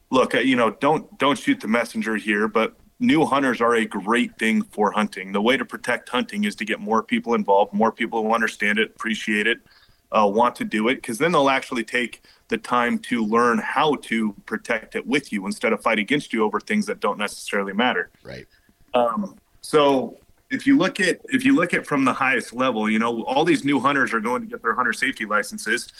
look, 0.09 0.33
you 0.33 0.55
know, 0.55 0.71
don't 0.71 1.03
don't 1.19 1.37
shoot 1.37 1.59
the 1.59 1.67
messenger 1.67 2.15
here, 2.15 2.47
but 2.47 2.75
new 2.99 3.25
hunters 3.25 3.59
are 3.59 3.75
a 3.75 3.85
great 3.85 4.37
thing 4.37 4.61
for 4.61 4.91
hunting. 4.91 5.33
The 5.33 5.41
way 5.41 5.57
to 5.57 5.65
protect 5.65 6.07
hunting 6.07 6.45
is 6.45 6.55
to 6.55 6.65
get 6.65 6.79
more 6.79 7.03
people 7.03 7.33
involved, 7.33 7.73
more 7.73 7.91
people 7.91 8.23
who 8.23 8.33
understand 8.33 8.79
it, 8.79 8.91
appreciate 8.95 9.47
it, 9.47 9.59
uh, 10.11 10.29
want 10.33 10.55
to 10.57 10.65
do 10.65 10.87
it, 10.87 10.95
because 10.95 11.17
then 11.17 11.31
they'll 11.33 11.49
actually 11.49 11.83
take 11.83 12.21
the 12.47 12.57
time 12.57 12.99
to 12.99 13.25
learn 13.25 13.57
how 13.57 13.95
to 13.95 14.33
protect 14.45 14.95
it 14.95 15.05
with 15.05 15.33
you 15.33 15.45
instead 15.45 15.73
of 15.73 15.81
fight 15.81 15.99
against 15.99 16.31
you 16.31 16.43
over 16.43 16.59
things 16.59 16.85
that 16.85 16.99
don't 16.99 17.17
necessarily 17.17 17.73
matter. 17.73 18.11
Right. 18.23 18.45
Um, 18.93 19.37
so 19.61 20.17
if 20.49 20.67
you 20.67 20.77
look 20.77 20.99
at 20.99 21.21
if 21.25 21.45
you 21.45 21.55
look 21.55 21.73
at 21.73 21.85
from 21.85 22.03
the 22.03 22.13
highest 22.13 22.53
level, 22.53 22.89
you 22.89 22.99
know 22.99 23.23
all 23.23 23.45
these 23.45 23.63
new 23.63 23.79
hunters 23.79 24.13
are 24.13 24.19
going 24.19 24.41
to 24.41 24.47
get 24.47 24.61
their 24.61 24.75
hunter 24.75 24.93
safety 24.93 25.25
licenses 25.25 25.91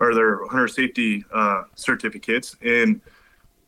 or 0.00 0.14
their 0.14 0.46
hunter 0.46 0.68
safety 0.68 1.24
uh, 1.32 1.64
certificates, 1.74 2.56
and 2.62 3.00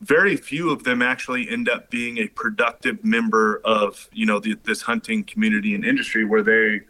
very 0.00 0.36
few 0.36 0.70
of 0.70 0.82
them 0.82 1.02
actually 1.02 1.48
end 1.48 1.68
up 1.68 1.90
being 1.90 2.18
a 2.18 2.26
productive 2.28 3.04
member 3.04 3.60
of 3.64 4.08
you 4.12 4.26
know 4.26 4.40
the, 4.40 4.56
this 4.64 4.82
hunting 4.82 5.22
community 5.24 5.74
and 5.74 5.84
industry 5.84 6.24
where 6.24 6.42
they 6.42 6.80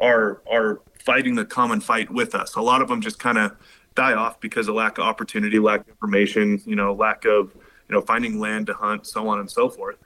are 0.00 0.40
are 0.50 0.80
fighting 0.98 1.34
the 1.34 1.44
common 1.44 1.80
fight 1.80 2.10
with 2.10 2.34
us. 2.34 2.56
A 2.56 2.60
lot 2.60 2.82
of 2.82 2.88
them 2.88 3.00
just 3.00 3.18
kind 3.18 3.38
of 3.38 3.54
die 3.94 4.14
off 4.14 4.40
because 4.40 4.68
of 4.68 4.74
lack 4.74 4.98
of 4.98 5.04
opportunity, 5.04 5.58
lack 5.58 5.82
of 5.82 5.88
information, 5.88 6.60
you 6.66 6.76
know, 6.76 6.94
lack 6.94 7.24
of 7.24 7.54
you 7.54 7.94
know 7.94 8.00
finding 8.00 8.40
land 8.40 8.66
to 8.68 8.74
hunt, 8.74 9.06
so 9.06 9.28
on 9.28 9.38
and 9.38 9.50
so 9.50 9.68
forth. 9.68 9.96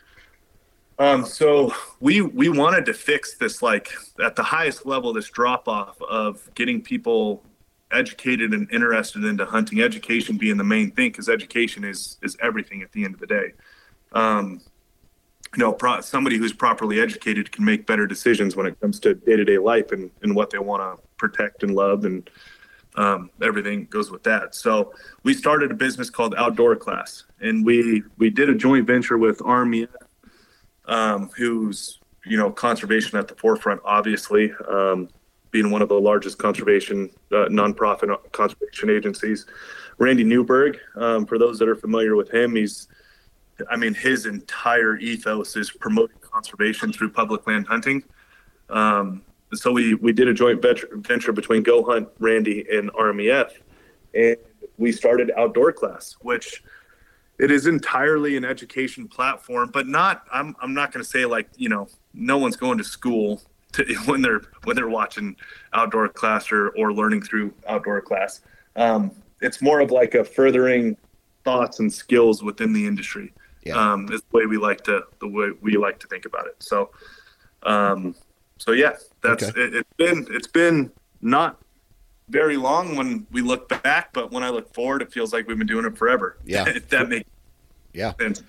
Um, 1.00 1.25
so 1.25 1.73
we 2.00 2.21
we 2.21 2.50
wanted 2.50 2.85
to 2.85 2.92
fix 2.92 3.35
this 3.38 3.62
like 3.62 3.90
at 4.23 4.37
the 4.37 4.42
highest 4.42 4.85
level 4.85 5.14
this 5.14 5.30
drop 5.30 5.66
off 5.66 6.00
of 6.02 6.54
getting 6.54 6.83
people 6.83 7.42
educated 7.90 8.52
and 8.52 8.71
interested 8.71 9.25
into 9.25 9.47
hunting. 9.47 9.80
Education 9.80 10.37
being 10.37 10.59
the 10.59 10.64
main 10.64 10.90
thing 10.90 11.11
because 11.11 11.30
education 11.30 11.85
is 11.85 12.19
is 12.21 12.37
everything 12.42 12.83
at 12.83 12.92
the 12.92 13.07
end 13.07 13.14
of 13.14 13.21
the 13.21 13.26
day. 13.26 13.52
Um, 14.12 14.61
you 15.57 15.61
know 15.61 15.73
pro- 15.73 16.02
somebody 16.02 16.37
who's 16.37 16.52
properly 16.52 17.00
educated 17.00 17.50
can 17.50 17.64
make 17.64 17.87
better 17.87 18.07
decisions 18.07 18.54
when 18.54 18.66
it 18.66 18.78
comes 18.78 19.00
to 19.00 19.14
day-to-day 19.14 19.57
life 19.57 19.92
and, 19.92 20.11
and 20.21 20.37
what 20.37 20.50
they 20.50 20.59
want 20.59 20.83
to 20.83 21.02
protect 21.16 21.62
and 21.62 21.75
love 21.75 22.04
and 22.04 22.28
um, 22.97 23.30
everything 23.40 23.87
goes 23.88 24.11
with 24.11 24.23
that. 24.25 24.54
So 24.54 24.92
we 25.23 25.33
started 25.33 25.71
a 25.71 25.75
business 25.75 26.11
called 26.11 26.35
outdoor 26.37 26.76
class 26.76 27.25
and 27.40 27.64
we 27.64 28.02
we 28.19 28.28
did 28.28 28.50
a 28.50 28.54
joint 28.54 28.87
venture 28.87 29.16
with 29.16 29.38
RMEF 29.38 29.88
um, 30.90 31.30
who's 31.37 32.00
you 32.26 32.37
know 32.37 32.50
conservation 32.50 33.18
at 33.18 33.28
the 33.28 33.35
forefront, 33.37 33.80
obviously, 33.85 34.52
um, 34.68 35.09
being 35.50 35.70
one 35.70 35.80
of 35.80 35.88
the 35.88 35.99
largest 35.99 36.37
conservation 36.37 37.09
uh, 37.32 37.47
nonprofit 37.47 38.14
conservation 38.32 38.90
agencies. 38.90 39.47
Randy 39.99 40.25
Newberg, 40.25 40.78
um, 40.97 41.26
for 41.26 41.38
those 41.38 41.59
that 41.59 41.68
are 41.68 41.76
familiar 41.76 42.16
with 42.16 42.30
him, 42.30 42.56
he's 42.56 42.88
I 43.70 43.76
mean 43.76 43.94
his 43.94 44.26
entire 44.26 44.99
ethos 44.99 45.56
is 45.56 45.70
promoting 45.70 46.18
conservation 46.20 46.92
through 46.92 47.11
public 47.11 47.47
land 47.47 47.66
hunting. 47.66 48.02
Um, 48.68 49.23
so 49.54 49.73
we 49.73 49.94
we 49.94 50.12
did 50.12 50.28
a 50.28 50.35
joint 50.35 50.61
venture, 50.61 50.88
venture 50.92 51.32
between 51.32 51.62
Go 51.62 51.85
Hunt, 51.85 52.09
Randy, 52.18 52.66
and 52.70 52.92
RMEF, 52.92 53.50
and 54.14 54.37
we 54.76 54.90
started 54.90 55.30
outdoor 55.37 55.73
class, 55.73 56.16
which 56.20 56.62
it 57.40 57.50
is 57.50 57.66
entirely 57.66 58.37
an 58.37 58.44
education 58.44 59.09
platform, 59.09 59.70
but 59.73 59.87
not. 59.88 60.26
I'm 60.30 60.54
I'm 60.61 60.75
not 60.75 60.92
going 60.92 61.02
to 61.02 61.09
say 61.09 61.25
like 61.25 61.49
you 61.56 61.70
know 61.70 61.88
no 62.12 62.37
one's 62.37 62.56
going 62.56 62.76
to 62.78 62.85
school 62.85 63.40
to, 63.73 63.85
when 64.04 64.20
they're 64.20 64.42
when 64.64 64.76
they're 64.76 64.90
watching 64.90 65.37
outdoor 65.73 66.09
class 66.09 66.52
or 66.52 66.68
or 66.70 66.92
learning 66.92 67.23
through 67.23 67.54
outdoor 67.66 68.02
class. 68.02 68.42
Um, 68.76 69.11
it's 69.40 69.62
more 69.62 69.80
of 69.80 69.90
like 69.90 70.14
a 70.14 70.23
furthering 70.23 70.99
thoughts 71.44 71.80
and 71.80 71.90
skills 71.90 72.42
within 72.42 72.75
the 72.75 72.87
industry. 72.87 73.32
Yeah. 73.62 73.75
Um, 73.75 74.11
is 74.12 74.23
the 74.23 74.37
way 74.37 74.47
we 74.47 74.59
like 74.59 74.82
to 74.85 75.04
the 75.20 75.28
way 75.28 75.50
we 75.62 75.76
like 75.78 75.99
to 76.00 76.06
think 76.09 76.26
about 76.26 76.47
it. 76.47 76.56
So, 76.59 76.90
um, 77.62 78.14
so 78.59 78.73
yeah, 78.73 78.97
that's 79.23 79.44
okay. 79.44 79.61
it, 79.61 79.75
it's 79.76 79.92
been 79.97 80.26
it's 80.30 80.47
been 80.47 80.92
not 81.23 81.59
very 82.30 82.56
long 82.56 82.96
when 82.96 83.26
we 83.30 83.42
look 83.42 83.68
back, 83.82 84.12
but 84.12 84.30
when 84.30 84.42
I 84.42 84.50
look 84.50 84.72
forward, 84.72 85.02
it 85.02 85.12
feels 85.12 85.32
like 85.32 85.46
we've 85.46 85.58
been 85.58 85.66
doing 85.66 85.84
it 85.84 85.96
forever. 85.96 86.38
Yeah, 86.44 86.64
if 86.68 86.88
that 86.90 87.08
makes 87.08 87.28
yeah 87.92 88.14
sense. 88.18 88.42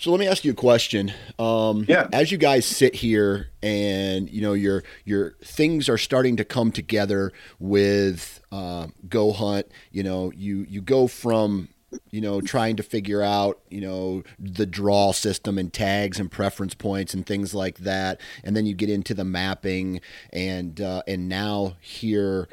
So 0.00 0.10
let 0.10 0.18
me 0.18 0.26
ask 0.26 0.46
you 0.46 0.52
a 0.52 0.54
question. 0.54 1.12
Um, 1.38 1.84
yeah. 1.86 2.08
As 2.10 2.32
you 2.32 2.38
guys 2.38 2.64
sit 2.64 2.94
here 2.94 3.50
and 3.62 4.30
you 4.30 4.40
know 4.40 4.54
your 4.54 4.82
your 5.04 5.32
things 5.44 5.90
are 5.90 5.98
starting 5.98 6.36
to 6.36 6.44
come 6.44 6.72
together 6.72 7.32
with 7.58 8.40
uh, 8.50 8.86
Go 9.08 9.32
Hunt. 9.32 9.66
You 9.90 10.02
know, 10.02 10.32
you 10.34 10.64
you 10.68 10.80
go 10.80 11.06
from 11.06 11.68
you 12.10 12.22
know 12.22 12.40
trying 12.40 12.76
to 12.76 12.82
figure 12.82 13.20
out 13.20 13.60
you 13.68 13.82
know 13.82 14.22
the 14.38 14.64
draw 14.64 15.12
system 15.12 15.58
and 15.58 15.70
tags 15.70 16.18
and 16.18 16.30
preference 16.30 16.74
points 16.74 17.12
and 17.12 17.26
things 17.26 17.54
like 17.54 17.78
that, 17.78 18.22
and 18.42 18.56
then 18.56 18.64
you 18.64 18.74
get 18.74 18.88
into 18.88 19.12
the 19.12 19.24
mapping 19.24 20.00
and 20.32 20.80
uh, 20.80 21.02
and 21.06 21.28
now 21.28 21.76
here 21.80 22.48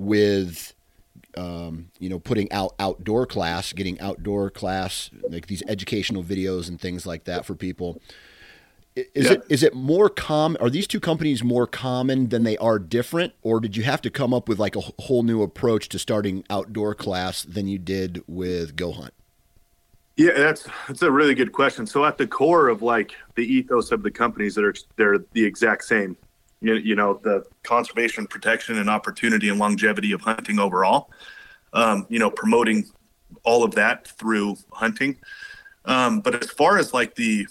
with 0.00 0.74
um, 1.36 1.90
you 1.98 2.08
know, 2.08 2.18
putting 2.18 2.50
out 2.52 2.74
outdoor 2.78 3.26
class, 3.26 3.72
getting 3.72 4.00
outdoor 4.00 4.50
class, 4.50 5.10
like 5.28 5.46
these 5.46 5.62
educational 5.68 6.24
videos 6.24 6.68
and 6.68 6.80
things 6.80 7.06
like 7.06 7.24
that 7.24 7.46
for 7.46 7.54
people. 7.54 8.00
Is 8.96 9.26
yeah. 9.26 9.32
it 9.32 9.42
is 9.48 9.62
it 9.62 9.72
more 9.72 10.08
common? 10.08 10.60
Are 10.60 10.68
these 10.68 10.88
two 10.88 10.98
companies 10.98 11.44
more 11.44 11.66
common 11.66 12.28
than 12.30 12.42
they 12.42 12.56
are 12.58 12.78
different, 12.78 13.34
or 13.42 13.60
did 13.60 13.76
you 13.76 13.84
have 13.84 14.02
to 14.02 14.10
come 14.10 14.34
up 14.34 14.48
with 14.48 14.58
like 14.58 14.74
a 14.74 14.80
whole 14.80 15.22
new 15.22 15.42
approach 15.42 15.88
to 15.90 15.98
starting 15.98 16.44
outdoor 16.50 16.94
class 16.94 17.44
than 17.44 17.68
you 17.68 17.78
did 17.78 18.24
with 18.26 18.74
Go 18.74 18.90
Hunt? 18.92 19.14
Yeah, 20.16 20.32
that's 20.36 20.66
that's 20.88 21.02
a 21.02 21.10
really 21.10 21.36
good 21.36 21.52
question. 21.52 21.86
So 21.86 22.04
at 22.04 22.18
the 22.18 22.26
core 22.26 22.68
of 22.68 22.82
like 22.82 23.14
the 23.36 23.44
ethos 23.44 23.92
of 23.92 24.02
the 24.02 24.10
companies 24.10 24.56
that 24.56 24.64
are 24.64 24.74
they're 24.96 25.18
the 25.32 25.44
exact 25.44 25.84
same 25.84 26.16
you, 26.60 26.74
you 26.74 26.94
know 26.94 27.20
the 27.22 27.44
conservation 27.62 28.26
protection 28.26 28.78
and 28.78 28.90
opportunity 28.90 29.48
and 29.48 29.58
longevity 29.58 30.12
of 30.12 30.20
hunting 30.20 30.58
overall 30.58 31.10
um, 31.72 32.06
you 32.08 32.18
know 32.18 32.30
promoting 32.30 32.84
all 33.44 33.64
of 33.64 33.74
that 33.74 34.08
through 34.08 34.56
hunting 34.72 35.16
um, 35.84 36.20
but 36.20 36.42
as 36.42 36.50
far 36.50 36.78
as 36.78 36.92
like 36.92 37.14
the 37.14 37.46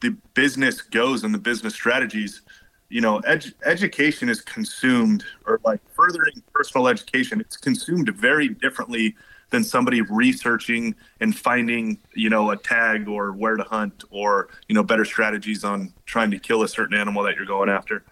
the 0.00 0.16
business 0.34 0.80
goes 0.80 1.24
and 1.24 1.34
the 1.34 1.38
business 1.38 1.74
strategies 1.74 2.42
you 2.88 3.00
know, 3.00 3.18
ed- 3.20 3.52
education 3.64 4.28
is 4.28 4.40
consumed 4.40 5.24
or 5.46 5.60
like 5.64 5.80
furthering 5.94 6.42
personal 6.52 6.88
education, 6.88 7.40
it's 7.40 7.56
consumed 7.56 8.08
very 8.14 8.48
differently 8.48 9.14
than 9.50 9.64
somebody 9.64 10.02
researching 10.02 10.94
and 11.20 11.36
finding, 11.36 11.98
you 12.14 12.28
know, 12.28 12.50
a 12.50 12.56
tag 12.56 13.08
or 13.08 13.32
where 13.32 13.56
to 13.56 13.62
hunt 13.64 14.04
or, 14.10 14.48
you 14.68 14.74
know, 14.74 14.82
better 14.82 15.04
strategies 15.04 15.64
on 15.64 15.92
trying 16.06 16.30
to 16.30 16.38
kill 16.38 16.62
a 16.62 16.68
certain 16.68 16.98
animal 16.98 17.22
that 17.22 17.34
you're 17.36 17.46
going 17.46 17.68
after. 17.68 18.04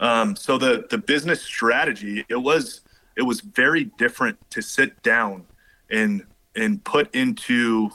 Um, 0.00 0.36
so 0.36 0.58
the 0.58 0.86
the 0.90 0.98
business 0.98 1.42
strategy, 1.42 2.24
it 2.28 2.36
was 2.36 2.82
it 3.16 3.22
was 3.22 3.40
very 3.40 3.84
different 3.98 4.38
to 4.50 4.62
sit 4.62 5.02
down 5.02 5.46
and 5.90 6.24
and 6.56 6.82
put 6.84 7.14
into 7.14 7.90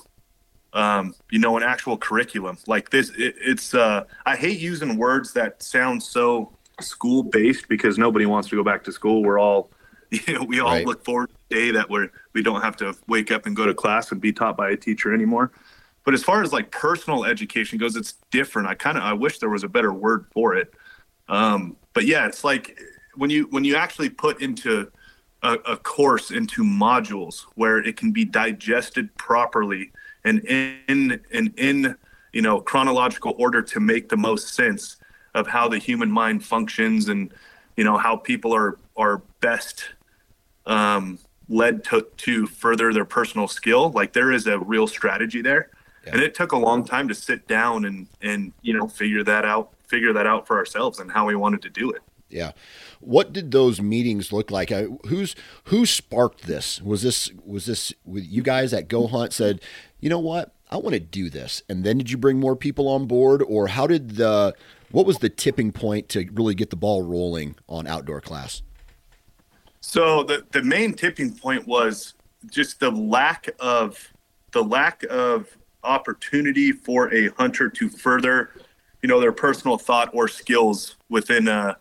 um, 0.73 1.15
you 1.31 1.39
know, 1.39 1.57
an 1.57 1.63
actual 1.63 1.97
curriculum 1.97 2.57
like 2.67 2.89
this. 2.89 3.09
It, 3.17 3.35
it's 3.39 3.73
uh, 3.73 4.03
I 4.25 4.35
hate 4.35 4.59
using 4.59 4.97
words 4.97 5.33
that 5.33 5.61
sound 5.63 6.01
so 6.03 6.53
school 6.79 7.23
based 7.23 7.67
because 7.67 7.97
nobody 7.97 8.25
wants 8.25 8.49
to 8.49 8.55
go 8.55 8.63
back 8.63 8.83
to 8.85 8.91
school. 8.91 9.23
We're 9.23 9.39
all, 9.39 9.71
you 10.11 10.33
know, 10.33 10.43
we 10.43 10.59
all 10.59 10.69
right. 10.69 10.85
look 10.85 11.03
forward 11.03 11.29
to 11.29 11.35
the 11.49 11.55
day 11.55 11.71
that 11.71 11.89
we're 11.89 12.09
we 12.33 12.43
don't 12.43 12.61
have 12.61 12.77
to 12.77 12.95
wake 13.07 13.31
up 13.31 13.45
and 13.45 13.55
go 13.55 13.65
to 13.65 13.73
class 13.73 14.11
and 14.11 14.21
be 14.21 14.31
taught 14.31 14.57
by 14.57 14.71
a 14.71 14.77
teacher 14.77 15.13
anymore. 15.13 15.51
But 16.05 16.13
as 16.13 16.23
far 16.23 16.41
as 16.41 16.53
like 16.53 16.71
personal 16.71 17.25
education 17.25 17.77
goes, 17.77 17.95
it's 17.95 18.13
different. 18.31 18.67
I 18.67 18.75
kind 18.75 18.97
of 18.97 19.03
I 19.03 19.13
wish 19.13 19.39
there 19.39 19.49
was 19.49 19.63
a 19.63 19.69
better 19.69 19.93
word 19.93 20.25
for 20.33 20.55
it. 20.55 20.73
Um, 21.27 21.77
but 21.99 22.05
yeah, 22.05 22.27
it's 22.27 22.45
like 22.45 22.79
when 23.15 23.29
you 23.29 23.47
when 23.49 23.65
you 23.65 23.75
actually 23.75 24.09
put 24.09 24.41
into 24.41 24.89
a, 25.43 25.55
a 25.67 25.75
course 25.75 26.31
into 26.31 26.63
modules 26.63 27.41
where 27.55 27.79
it 27.79 27.97
can 27.97 28.13
be 28.13 28.23
digested 28.23 29.13
properly 29.17 29.91
and 30.23 30.39
in 30.45 31.19
and 31.33 31.53
in 31.59 31.97
you 32.31 32.41
know 32.41 32.61
chronological 32.61 33.35
order 33.37 33.61
to 33.61 33.81
make 33.81 34.07
the 34.07 34.15
most 34.15 34.53
sense 34.55 34.95
of 35.35 35.45
how 35.45 35.67
the 35.67 35.77
human 35.77 36.09
mind 36.09 36.45
functions 36.45 37.09
and 37.09 37.33
you 37.75 37.83
know 37.83 37.97
how 37.97 38.15
people 38.15 38.55
are 38.55 38.79
are 38.95 39.17
best 39.41 39.89
um, 40.67 41.19
led 41.49 41.83
to 41.83 42.07
to 42.15 42.47
further 42.47 42.93
their 42.93 43.03
personal 43.03 43.49
skill. 43.49 43.91
Like 43.91 44.13
there 44.13 44.31
is 44.31 44.47
a 44.47 44.57
real 44.57 44.87
strategy 44.87 45.41
there. 45.41 45.69
Yeah. 46.05 46.13
and 46.13 46.21
it 46.23 46.33
took 46.33 46.53
a 46.53 46.57
long 46.57 46.85
time 46.85 47.09
to 47.09 47.13
sit 47.13 47.45
down 47.45 47.83
and 47.83 48.07
and 48.21 48.53
you 48.61 48.73
know 48.73 48.87
figure 48.87 49.25
that 49.25 49.43
out 49.43 49.73
figure 49.89 50.13
that 50.13 50.27
out 50.27 50.47
for 50.47 50.57
ourselves 50.57 50.99
and 50.99 51.11
how 51.11 51.25
we 51.25 51.35
wanted 51.35 51.61
to 51.61 51.69
do 51.69 51.89
it 51.91 52.01
yeah 52.29 52.51
what 52.99 53.33
did 53.33 53.51
those 53.51 53.81
meetings 53.81 54.31
look 54.31 54.51
like 54.51 54.69
who's 55.07 55.35
who 55.65 55.85
sparked 55.85 56.45
this 56.45 56.81
was 56.81 57.01
this 57.01 57.31
was 57.43 57.65
this 57.65 57.91
with 58.05 58.23
you 58.23 58.41
guys 58.41 58.71
at 58.71 58.87
go 58.87 59.07
hunt 59.07 59.33
said 59.33 59.59
you 59.99 60.09
know 60.09 60.19
what? 60.19 60.53
I 60.71 60.77
want 60.77 60.93
to 60.93 60.99
do 60.99 61.29
this. 61.29 61.61
And 61.67 61.83
then 61.83 61.97
did 61.97 62.11
you 62.11 62.17
bring 62.17 62.39
more 62.39 62.55
people 62.55 62.87
on 62.87 63.05
board 63.05 63.41
or 63.41 63.67
how 63.67 63.87
did 63.87 64.15
the 64.15 64.55
what 64.91 65.05
was 65.05 65.19
the 65.19 65.29
tipping 65.29 65.71
point 65.71 66.09
to 66.09 66.27
really 66.33 66.55
get 66.55 66.69
the 66.69 66.75
ball 66.75 67.03
rolling 67.03 67.55
on 67.67 67.87
outdoor 67.87 68.21
class? 68.21 68.61
So 69.81 70.23
the 70.23 70.45
the 70.51 70.61
main 70.61 70.93
tipping 70.93 71.33
point 71.33 71.67
was 71.67 72.13
just 72.49 72.79
the 72.79 72.91
lack 72.91 73.49
of 73.59 74.11
the 74.51 74.63
lack 74.63 75.03
of 75.09 75.47
opportunity 75.83 76.71
for 76.71 77.13
a 77.13 77.29
hunter 77.29 77.69
to 77.69 77.89
further, 77.89 78.51
you 79.01 79.09
know, 79.09 79.19
their 79.19 79.31
personal 79.31 79.77
thought 79.77 80.09
or 80.13 80.27
skills 80.27 80.95
within 81.09 81.47
a, 81.47 81.77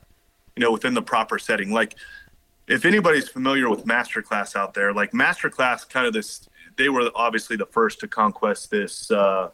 you 0.56 0.62
know, 0.62 0.72
within 0.72 0.94
the 0.94 1.02
proper 1.02 1.38
setting. 1.38 1.72
Like 1.72 1.96
if 2.66 2.84
anybody's 2.84 3.28
familiar 3.28 3.68
with 3.68 3.84
masterclass 3.84 4.54
out 4.54 4.74
there, 4.74 4.92
like 4.92 5.12
masterclass 5.12 5.88
kind 5.88 6.06
of 6.06 6.12
this 6.12 6.48
they 6.78 6.88
were 6.88 7.10
obviously 7.14 7.56
the 7.56 7.66
first 7.66 8.00
to 8.00 8.08
conquest 8.08 8.70
this, 8.70 9.10
uh, 9.10 9.50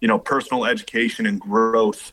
you 0.00 0.08
know, 0.08 0.18
personal 0.18 0.66
education 0.66 1.24
and 1.24 1.40
growth 1.40 2.12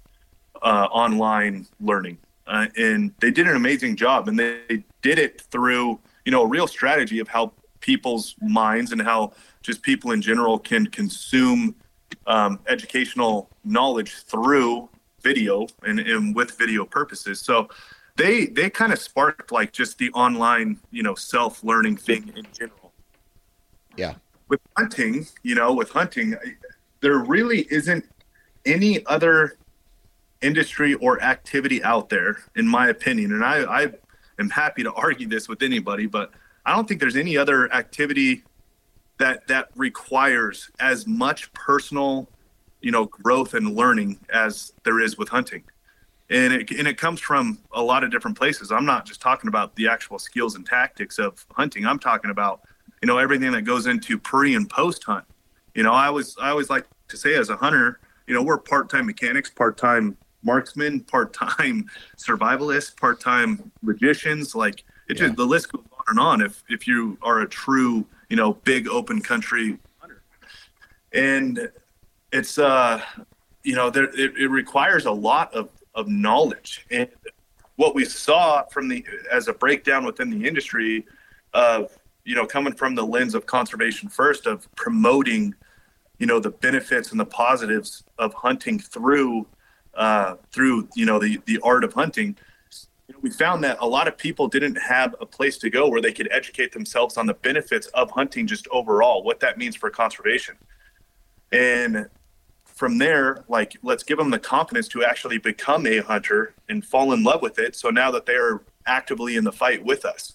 uh, 0.62 0.88
online 0.92 1.68
learning. 1.82 2.18
Uh, 2.46 2.68
and 2.78 3.14
they 3.20 3.32
did 3.32 3.48
an 3.48 3.56
amazing 3.56 3.98
job, 3.98 4.30
and 4.30 4.40
they 4.40 4.84
did 5.02 5.20
it 5.20 5.42
through, 5.52 6.00
you 6.24 6.32
know, 6.32 6.44
a 6.44 6.48
real 6.48 6.68
strategy 6.68 7.20
of 7.20 7.28
how 7.28 7.52
people's 7.82 8.36
minds 8.42 8.92
and 8.92 9.02
how 9.02 9.34
just 9.62 9.82
people 9.82 10.12
in 10.12 10.22
general 10.22 10.58
can 10.58 10.86
consume 10.88 11.76
um, 12.28 12.60
educational 12.68 13.50
knowledge 13.64 14.24
through 14.24 14.90
video 15.22 15.68
and, 15.84 16.00
and 16.00 16.36
with 16.36 16.52
video 16.52 16.86
purposes. 16.86 17.40
So 17.42 17.70
they 18.16 18.46
they 18.46 18.70
kind 18.70 18.94
of 18.94 19.00
sparked 19.00 19.52
like 19.52 19.74
just 19.74 19.98
the 19.98 20.12
online, 20.12 20.80
you 20.92 21.02
know, 21.02 21.16
self 21.16 21.64
learning 21.64 21.98
thing 21.98 22.32
in 22.36 22.46
general. 22.54 22.94
Yeah 23.96 24.14
with 24.48 24.60
hunting, 24.78 25.28
you 25.44 25.56
know, 25.56 25.74
with 25.74 25.90
hunting, 25.90 26.36
there 27.02 27.18
really 27.18 27.68
isn't 27.70 28.06
any 28.66 29.06
other 29.06 29.58
industry 30.42 30.94
or 30.96 31.22
activity 31.22 31.84
out 31.84 32.10
there, 32.10 32.38
in 32.56 32.68
my 32.68 32.90
opinion. 32.90 33.34
And 33.34 33.44
I, 33.44 33.64
I 33.64 33.88
am 34.40 34.50
happy 34.50 34.84
to 34.84 34.94
argue 34.94 35.28
this 35.28 35.48
with 35.48 35.62
anybody, 35.62 36.06
but 36.06 36.32
I 36.66 36.76
don't 36.76 36.88
think 36.88 37.00
there's 37.00 37.16
any 37.16 37.38
other 37.38 37.72
activity 37.74 38.44
that 39.20 39.48
that 39.48 39.70
requires 39.76 40.70
as 40.80 41.08
much 41.08 41.52
personal, 41.54 42.30
you 42.82 42.92
know, 42.92 43.06
growth 43.06 43.54
and 43.54 43.76
learning 43.76 44.20
as 44.32 44.74
there 44.84 45.00
is 45.00 45.18
with 45.18 45.30
hunting. 45.30 45.64
And 46.30 46.54
it, 46.54 46.72
and 46.72 46.88
it 46.88 46.98
comes 46.98 47.22
from 47.22 47.60
a 47.72 47.82
lot 47.82 48.04
of 48.04 48.12
different 48.12 48.38
places. 48.38 48.72
I'm 48.72 48.86
not 48.86 49.06
just 49.06 49.22
talking 49.22 49.48
about 49.48 49.76
the 49.76 49.88
actual 49.88 50.20
skills 50.20 50.56
and 50.56 50.66
tactics 50.66 51.20
of 51.20 51.46
hunting. 51.56 51.86
I'm 51.86 52.00
talking 52.00 52.32
about 52.32 52.62
you 53.02 53.08
know 53.08 53.18
everything 53.18 53.52
that 53.52 53.64
goes 53.64 53.88
into 53.88 54.18
pre 54.18 54.56
and 54.56 54.70
post 54.70 55.04
hunt 55.04 55.26
you 55.74 55.84
know 55.84 55.94
i 55.94 56.08
always 56.08 56.36
i 56.40 56.50
always 56.50 56.70
like 56.70 56.86
to 57.08 57.18
say 57.18 57.36
as 57.36 57.50
a 57.50 57.56
hunter 57.56 58.00
you 58.28 58.34
know 58.34 58.44
we're 58.44 58.58
part-time 58.58 59.06
mechanics 59.06 59.50
part-time 59.50 60.18
marksmen 60.44 61.00
part-time 61.02 61.86
survivalists 62.18 62.96
part-time 62.96 63.72
magicians 63.82 64.56
like 64.56 64.84
it 65.10 65.18
yeah. 65.18 65.28
just 65.28 65.36
the 65.36 65.46
list 65.46 65.72
goes 65.72 65.84
on 65.92 66.04
and 66.08 66.20
on 66.20 66.42
if 66.42 66.64
if 66.70 66.88
you 66.88 67.18
are 67.22 67.42
a 67.42 67.48
true 67.48 68.06
you 68.30 68.36
know 68.36 68.54
big 68.54 68.88
open 68.88 69.22
country 69.22 69.78
and 71.14 71.72
it's 72.32 72.58
uh 72.58 73.02
you 73.64 73.76
know 73.76 73.90
there 73.90 74.06
it, 74.06 74.38
it 74.38 74.50
requires 74.50 75.06
a 75.06 75.12
lot 75.12 75.54
of 75.54 75.70
of 75.96 76.08
knowledge 76.08 76.86
and 76.92 77.10
what 77.76 77.96
we 77.96 78.04
saw 78.06 78.64
from 78.64 78.88
the 78.88 79.06
as 79.32 79.48
a 79.48 79.54
breakdown 79.54 80.06
within 80.06 80.30
the 80.30 80.48
industry 80.48 81.06
of 81.54 81.98
you 82.28 82.36
know, 82.36 82.46
coming 82.46 82.74
from 82.74 82.94
the 82.94 83.06
lens 83.06 83.34
of 83.34 83.46
conservation 83.46 84.10
first, 84.10 84.48
of 84.48 84.68
promoting, 84.76 85.56
you 86.20 86.28
know, 86.28 86.42
the 86.42 86.52
benefits 86.52 87.12
and 87.12 87.20
the 87.20 87.26
positives 87.26 88.04
of 88.20 88.34
hunting 88.34 88.78
through, 88.78 89.48
uh, 89.94 90.36
through 90.52 90.90
you 90.94 91.06
know 91.06 91.20
the 91.20 91.40
the 91.46 91.58
art 91.64 91.86
of 91.86 91.94
hunting. 91.94 92.36
You 93.28 93.34
know, 93.34 93.36
we 93.36 93.46
found 93.46 93.64
that 93.64 93.78
a 93.82 93.88
lot 93.88 94.08
of 94.08 94.18
people 94.18 94.48
didn't 94.48 94.76
have 94.76 95.16
a 95.20 95.26
place 95.26 95.58
to 95.60 95.70
go 95.70 95.88
where 95.90 96.02
they 96.02 96.14
could 96.14 96.30
educate 96.32 96.72
themselves 96.72 97.18
on 97.18 97.26
the 97.26 97.34
benefits 97.34 97.88
of 97.88 98.12
hunting 98.12 98.48
just 98.48 98.68
overall, 98.70 99.24
what 99.24 99.40
that 99.42 99.58
means 99.58 99.76
for 99.76 99.90
conservation, 99.90 100.56
and 101.52 102.10
from 102.66 102.98
there, 102.98 103.44
like 103.48 103.76
let's 103.82 104.04
give 104.04 104.18
them 104.18 104.30
the 104.30 104.40
confidence 104.40 104.88
to 104.90 105.04
actually 105.04 105.40
become 105.40 105.88
a 105.88 105.98
hunter 106.00 106.54
and 106.70 106.86
fall 106.86 107.14
in 107.14 107.24
love 107.24 107.42
with 107.42 107.58
it. 107.58 107.76
So 107.76 107.90
now 107.90 108.12
that 108.12 108.26
they 108.26 108.36
are 108.36 108.64
actively 108.86 109.36
in 109.36 109.44
the 109.44 109.52
fight 109.52 109.84
with 109.84 110.06
us. 110.06 110.34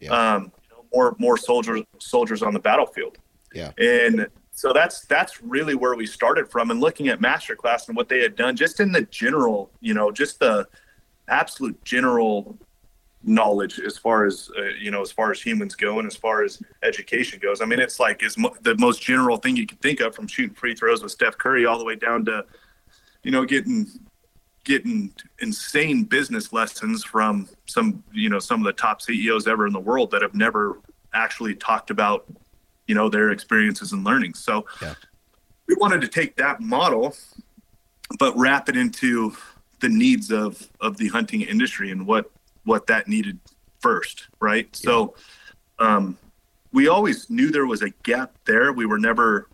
Yeah. 0.00 0.10
Um, 0.10 0.52
more 0.92 1.16
more 1.18 1.36
soldiers 1.36 1.82
soldiers 1.98 2.42
on 2.42 2.52
the 2.52 2.60
battlefield. 2.60 3.18
Yeah. 3.54 3.72
And 3.78 4.28
so 4.50 4.72
that's 4.72 5.04
that's 5.06 5.42
really 5.42 5.74
where 5.74 5.94
we 5.94 6.06
started 6.06 6.48
from 6.50 6.70
and 6.70 6.80
looking 6.80 7.08
at 7.08 7.20
masterclass 7.20 7.88
and 7.88 7.96
what 7.96 8.08
they 8.08 8.20
had 8.20 8.36
done 8.36 8.56
just 8.56 8.80
in 8.80 8.92
the 8.92 9.02
general, 9.02 9.70
you 9.80 9.94
know, 9.94 10.10
just 10.10 10.40
the 10.40 10.66
absolute 11.28 11.82
general 11.84 12.58
knowledge 13.26 13.80
as 13.80 13.96
far 13.96 14.26
as 14.26 14.50
uh, 14.58 14.64
you 14.78 14.90
know 14.90 15.00
as 15.00 15.10
far 15.10 15.30
as 15.30 15.40
humans 15.40 15.74
go 15.74 15.98
and 15.98 16.06
as 16.06 16.14
far 16.14 16.44
as 16.44 16.62
education 16.82 17.38
goes 17.42 17.62
i 17.62 17.64
mean 17.64 17.80
it's 17.80 17.98
like 17.98 18.22
is 18.22 18.36
mo- 18.36 18.54
the 18.60 18.76
most 18.76 19.00
general 19.00 19.38
thing 19.38 19.56
you 19.56 19.66
can 19.66 19.78
think 19.78 20.00
of 20.00 20.14
from 20.14 20.26
shooting 20.26 20.54
free 20.54 20.74
throws 20.74 21.02
with 21.02 21.10
steph 21.10 21.38
curry 21.38 21.64
all 21.64 21.78
the 21.78 21.84
way 21.84 21.96
down 21.96 22.22
to 22.22 22.44
you 23.22 23.30
know 23.30 23.42
getting 23.46 23.86
getting 24.64 25.12
insane 25.40 26.04
business 26.04 26.52
lessons 26.52 27.04
from 27.04 27.48
some 27.66 28.02
you 28.12 28.28
know 28.28 28.38
some 28.38 28.60
of 28.60 28.66
the 28.66 28.72
top 28.72 29.00
CEOs 29.00 29.46
ever 29.46 29.66
in 29.66 29.72
the 29.72 29.80
world 29.80 30.10
that 30.10 30.22
have 30.22 30.34
never 30.34 30.80
actually 31.12 31.54
talked 31.54 31.90
about 31.90 32.26
you 32.86 32.94
know 32.94 33.08
their 33.08 33.30
experiences 33.30 33.92
and 33.92 34.04
learnings. 34.04 34.40
So 34.40 34.66
yeah. 34.82 34.94
we 35.68 35.76
wanted 35.78 36.00
to 36.00 36.08
take 36.08 36.36
that 36.36 36.60
model, 36.60 37.14
but 38.18 38.36
wrap 38.36 38.68
it 38.68 38.76
into 38.76 39.36
the 39.84 39.90
needs 39.90 40.32
of 40.32 40.70
of 40.80 40.96
the 40.96 41.08
hunting 41.08 41.42
industry 41.42 41.90
and 41.90 42.06
what 42.06 42.30
what 42.64 42.86
that 42.86 43.06
needed 43.06 43.38
first, 43.80 44.28
right? 44.40 44.66
Yeah. 44.72 44.90
So 44.90 45.14
um, 45.78 46.16
we 46.72 46.88
always 46.88 47.28
knew 47.28 47.50
there 47.50 47.66
was 47.66 47.82
a 47.82 47.90
gap 48.02 48.32
there. 48.46 48.72
We 48.72 48.86
were 48.86 48.98
never 48.98 49.48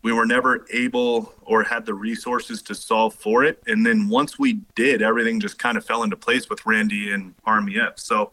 we 0.00 0.14
were 0.14 0.24
never 0.24 0.64
able 0.72 1.34
or 1.42 1.62
had 1.62 1.84
the 1.84 1.92
resources 1.92 2.62
to 2.62 2.74
solve 2.74 3.12
for 3.12 3.44
it. 3.44 3.62
And 3.66 3.84
then 3.84 4.08
once 4.08 4.38
we 4.38 4.60
did, 4.74 5.02
everything 5.02 5.40
just 5.40 5.58
kind 5.58 5.76
of 5.76 5.84
fell 5.84 6.04
into 6.04 6.16
place 6.16 6.48
with 6.48 6.64
Randy 6.64 7.12
and 7.12 7.34
RMEF. 7.46 7.98
So 7.98 8.32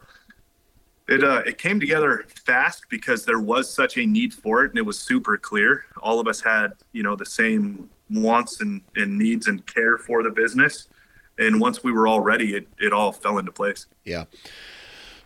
it 1.10 1.26
uh, 1.26 1.42
it 1.46 1.58
came 1.58 1.78
together 1.78 2.24
fast 2.46 2.86
because 2.90 3.26
there 3.26 3.42
was 3.42 3.70
such 3.70 3.98
a 3.98 4.06
need 4.06 4.34
for 4.34 4.64
it, 4.64 4.72
and 4.72 4.78
it 4.78 4.86
was 4.86 4.98
super 4.98 5.38
clear. 5.38 5.84
All 6.02 6.22
of 6.22 6.28
us 6.28 6.40
had 6.40 6.72
you 6.94 7.04
know 7.04 7.18
the 7.18 7.26
same 7.26 7.90
wants 8.10 8.62
and, 8.62 8.82
and 8.96 9.18
needs 9.18 9.48
and 9.48 9.66
care 9.66 9.98
for 9.98 10.24
the 10.24 10.30
business, 10.30 10.88
and 11.38 11.60
once 11.60 11.84
we 11.84 11.92
were 11.92 12.08
all 12.08 12.22
ready, 12.22 12.56
it 12.56 12.68
it 12.80 12.94
all 12.94 13.12
fell 13.12 13.38
into 13.38 13.52
place. 13.52 13.88
Yeah. 14.04 14.26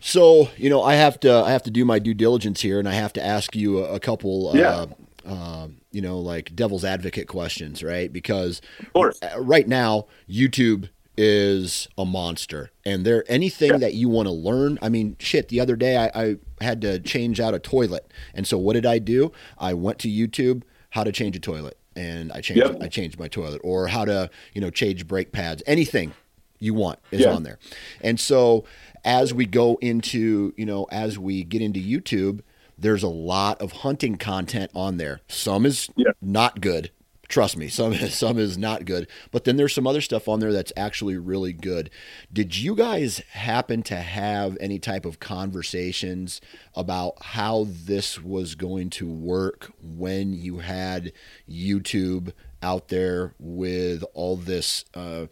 So 0.00 0.48
you 0.56 0.70
know, 0.70 0.82
I 0.82 0.94
have 0.94 1.20
to 1.20 1.32
I 1.32 1.50
have 1.50 1.62
to 1.64 1.70
do 1.70 1.84
my 1.84 1.98
due 1.98 2.14
diligence 2.14 2.60
here, 2.60 2.78
and 2.78 2.88
I 2.88 2.94
have 2.94 3.12
to 3.14 3.24
ask 3.24 3.54
you 3.54 3.84
a, 3.84 3.94
a 3.94 4.00
couple. 4.00 4.52
Yeah. 4.54 4.70
Uh, 4.70 4.86
uh, 5.26 5.68
you 5.92 6.00
know, 6.00 6.18
like 6.18 6.56
devil's 6.56 6.84
advocate 6.84 7.28
questions, 7.28 7.82
right? 7.82 8.10
Because 8.10 8.62
uh, 8.94 9.10
right 9.38 9.68
now, 9.68 10.06
YouTube 10.28 10.88
is 11.22 11.86
a 11.98 12.04
monster. 12.06 12.70
And 12.86 13.04
there 13.04 13.24
anything 13.28 13.72
yeah. 13.72 13.76
that 13.78 13.94
you 13.94 14.08
want 14.08 14.26
to 14.26 14.32
learn, 14.32 14.78
I 14.80 14.88
mean, 14.88 15.16
shit, 15.18 15.48
the 15.48 15.60
other 15.60 15.76
day 15.76 15.96
I, 15.96 16.10
I, 16.14 16.36
had 16.62 16.80
to 16.80 16.98
change 16.98 17.40
out 17.40 17.52
a 17.52 17.58
toilet. 17.58 18.10
And 18.32 18.46
so 18.46 18.56
what 18.56 18.72
did 18.72 18.86
I 18.86 18.98
do? 18.98 19.32
I 19.58 19.74
went 19.74 19.98
to 20.00 20.08
YouTube, 20.08 20.62
how 20.90 21.04
to 21.04 21.12
change 21.12 21.36
a 21.36 21.40
toilet. 21.40 21.76
And 21.96 22.30
I 22.32 22.40
changed 22.40 22.62
yep. 22.62 22.78
I 22.80 22.88
changed 22.88 23.18
my 23.18 23.28
toilet 23.28 23.60
or 23.64 23.88
how 23.88 24.04
to, 24.04 24.30
you 24.54 24.60
know, 24.60 24.70
change 24.70 25.06
brake 25.06 25.32
pads. 25.32 25.62
Anything 25.66 26.12
you 26.58 26.74
want 26.74 26.98
is 27.10 27.22
yeah. 27.22 27.32
on 27.32 27.42
there. 27.42 27.58
And 28.00 28.20
so 28.20 28.64
as 29.04 29.34
we 29.34 29.46
go 29.46 29.78
into, 29.80 30.52
you 30.56 30.66
know, 30.66 30.86
as 30.90 31.18
we 31.18 31.42
get 31.42 31.62
into 31.62 31.80
YouTube, 31.80 32.40
there's 32.78 33.02
a 33.02 33.08
lot 33.08 33.60
of 33.60 33.72
hunting 33.72 34.16
content 34.16 34.70
on 34.74 34.96
there. 34.96 35.20
Some 35.28 35.66
is 35.66 35.88
yeah. 35.96 36.12
not 36.22 36.60
good. 36.60 36.90
Trust 37.30 37.56
me, 37.56 37.68
some 37.68 37.94
some 38.08 38.38
is 38.38 38.58
not 38.58 38.84
good. 38.84 39.08
But 39.30 39.44
then 39.44 39.56
there's 39.56 39.74
some 39.74 39.86
other 39.86 40.02
stuff 40.02 40.28
on 40.28 40.40
there 40.40 40.52
that's 40.52 40.72
actually 40.76 41.16
really 41.16 41.54
good. 41.54 41.88
Did 42.30 42.58
you 42.58 42.74
guys 42.74 43.22
happen 43.32 43.82
to 43.84 43.96
have 43.96 44.58
any 44.60 44.78
type 44.78 45.06
of 45.06 45.20
conversations 45.20 46.42
about 46.74 47.14
how 47.22 47.66
this 47.68 48.20
was 48.20 48.54
going 48.54 48.90
to 48.90 49.08
work 49.08 49.72
when 49.80 50.34
you 50.34 50.58
had 50.58 51.12
YouTube 51.48 52.32
out 52.62 52.88
there 52.88 53.32
with 53.38 54.04
all 54.12 54.36
this 54.36 54.84
uh, 54.94 55.26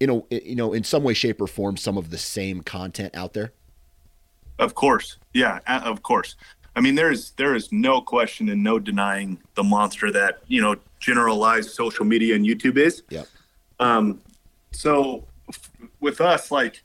you 0.00 0.08
know, 0.08 0.26
you 0.30 0.56
know, 0.56 0.72
in 0.72 0.82
some 0.84 1.04
way, 1.04 1.14
shape, 1.14 1.40
or 1.40 1.46
form, 1.46 1.76
some 1.76 1.96
of 1.96 2.10
the 2.10 2.18
same 2.18 2.62
content 2.62 3.14
out 3.14 3.32
there? 3.32 3.52
Of 4.58 4.74
course, 4.74 5.18
yeah, 5.32 5.60
of 5.66 6.02
course. 6.02 6.36
I 6.76 6.80
mean, 6.80 6.94
there 6.94 7.10
is 7.10 7.30
there 7.32 7.54
is 7.54 7.70
no 7.72 8.00
question 8.00 8.48
and 8.48 8.62
no 8.62 8.78
denying 8.78 9.38
the 9.54 9.62
monster 9.62 10.10
that 10.12 10.40
you 10.48 10.60
know 10.60 10.76
generalized 10.98 11.70
social 11.70 12.04
media 12.04 12.34
and 12.34 12.44
YouTube 12.44 12.76
is. 12.76 13.02
Yeah. 13.10 13.24
Um, 13.78 14.20
so 14.72 15.24
f- 15.48 15.70
with 16.00 16.20
us, 16.20 16.50
like, 16.50 16.82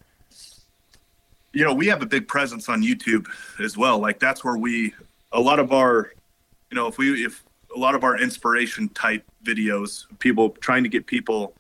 you 1.54 1.64
know, 1.66 1.74
we 1.74 1.88
have 1.88 2.02
a 2.02 2.06
big 2.06 2.28
presence 2.28 2.70
on 2.70 2.84
YouTube 2.84 3.28
as 3.60 3.78
well. 3.78 4.00
Like 4.00 4.20
that's 4.20 4.44
where 4.44 4.58
we 4.58 4.94
a 5.32 5.40
lot 5.40 5.60
of 5.60 5.72
our, 5.72 6.14
you 6.70 6.76
know, 6.76 6.88
if 6.88 6.98
we 6.98 7.26
if 7.26 7.44
a 7.76 7.80
lot 7.80 7.96
of 7.96 8.04
our 8.04 8.20
inspiration 8.20 8.90
type 8.90 9.24
videos, 9.44 10.06
people 10.20 10.50
trying 10.50 10.84
to 10.84 10.90
get 10.90 11.06
people 11.08 11.54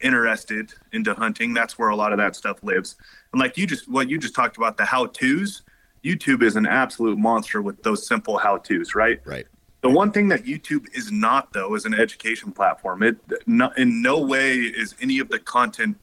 interested 0.00 0.72
into 0.92 1.14
hunting, 1.14 1.54
that's 1.54 1.78
where 1.78 1.88
a 1.88 1.96
lot 1.96 2.12
of 2.12 2.18
that 2.18 2.36
stuff 2.36 2.62
lives. 2.62 2.96
And 3.32 3.40
like 3.40 3.56
you 3.56 3.66
just 3.66 3.88
what 3.88 4.10
you 4.10 4.18
just 4.18 4.34
talked 4.34 4.56
about 4.56 4.76
the 4.76 4.84
how 4.84 5.06
tos 5.06 5.62
YouTube 6.04 6.42
is 6.42 6.56
an 6.56 6.66
absolute 6.66 7.18
monster 7.18 7.62
with 7.62 7.82
those 7.82 8.06
simple 8.06 8.38
how 8.38 8.58
tos, 8.58 8.94
right? 8.94 9.20
Right. 9.24 9.46
The 9.82 9.90
one 9.90 10.12
thing 10.12 10.28
that 10.28 10.44
YouTube 10.44 10.86
is 10.94 11.10
not, 11.10 11.52
though, 11.52 11.74
is 11.74 11.84
an 11.84 11.94
education 11.94 12.52
platform. 12.52 13.02
It 13.02 13.16
no, 13.46 13.70
in 13.76 14.00
no 14.00 14.20
way 14.20 14.54
is 14.54 14.94
any 15.00 15.18
of 15.18 15.28
the 15.28 15.38
content. 15.38 15.96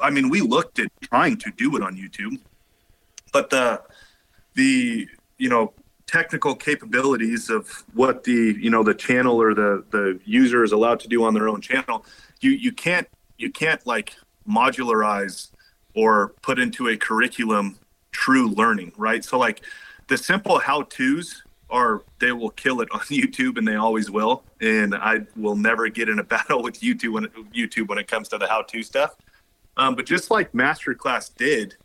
I 0.00 0.10
mean, 0.10 0.28
we 0.28 0.42
looked 0.42 0.78
at 0.78 0.90
trying 1.02 1.38
to 1.38 1.50
do 1.56 1.76
it 1.76 1.82
on 1.82 1.96
YouTube, 1.96 2.38
but 3.32 3.50
the 3.50 3.82
the 4.54 5.08
you 5.38 5.48
know 5.48 5.72
technical 6.06 6.54
capabilities 6.54 7.48
of 7.48 7.84
what 7.94 8.24
the 8.24 8.56
you 8.58 8.68
know 8.68 8.82
the 8.82 8.94
channel 8.94 9.40
or 9.40 9.54
the 9.54 9.82
the 9.90 10.20
user 10.24 10.62
is 10.62 10.72
allowed 10.72 11.00
to 11.00 11.08
do 11.08 11.24
on 11.24 11.32
their 11.32 11.48
own 11.48 11.62
channel, 11.62 12.04
you 12.40 12.50
you 12.50 12.72
can't 12.72 13.08
you 13.38 13.50
can't 13.50 13.86
like 13.86 14.14
modularize 14.46 15.50
or 15.94 16.34
put 16.42 16.58
into 16.58 16.88
a 16.88 16.96
curriculum 16.96 17.78
true 18.12 18.50
learning, 18.50 18.92
right? 18.96 19.24
So 19.24 19.38
like 19.38 19.62
the 20.08 20.18
simple 20.18 20.58
how 20.58 20.82
to's 20.82 21.42
are 21.70 22.02
they 22.18 22.32
will 22.32 22.50
kill 22.50 22.80
it 22.80 22.88
on 22.92 23.00
YouTube 23.00 23.56
and 23.58 23.66
they 23.66 23.76
always 23.76 24.10
will. 24.10 24.42
And 24.60 24.94
I 24.94 25.20
will 25.36 25.56
never 25.56 25.88
get 25.88 26.08
in 26.08 26.18
a 26.18 26.24
battle 26.34 26.62
with 26.62 26.80
YouTube 26.80 27.12
when 27.12 27.24
it, 27.24 27.34
YouTube 27.52 27.88
when 27.88 27.98
it 27.98 28.08
comes 28.08 28.28
to 28.28 28.38
the 28.38 28.46
how 28.46 28.62
to 28.62 28.82
stuff. 28.82 29.16
Um, 29.76 29.94
but 29.94 30.04
just 30.04 30.30
like 30.30 30.52
Masterclass 30.52 31.34
did, 31.34 31.76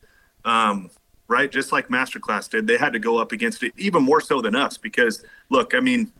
um, 0.44 0.90
right? 1.28 1.52
Just 1.52 1.72
like 1.72 1.88
Masterclass 1.88 2.50
did, 2.50 2.68
they 2.68 2.78
had 2.78 2.94
to 2.94 3.00
go 3.00 3.18
up 3.18 3.32
against 3.32 3.64
it 3.64 3.74
even 3.78 4.04
more 4.04 4.20
so 4.20 4.42
than 4.42 4.56
us 4.56 4.78
because 4.78 5.24
look, 5.50 5.74
I 5.74 5.80
mean, 5.80 6.12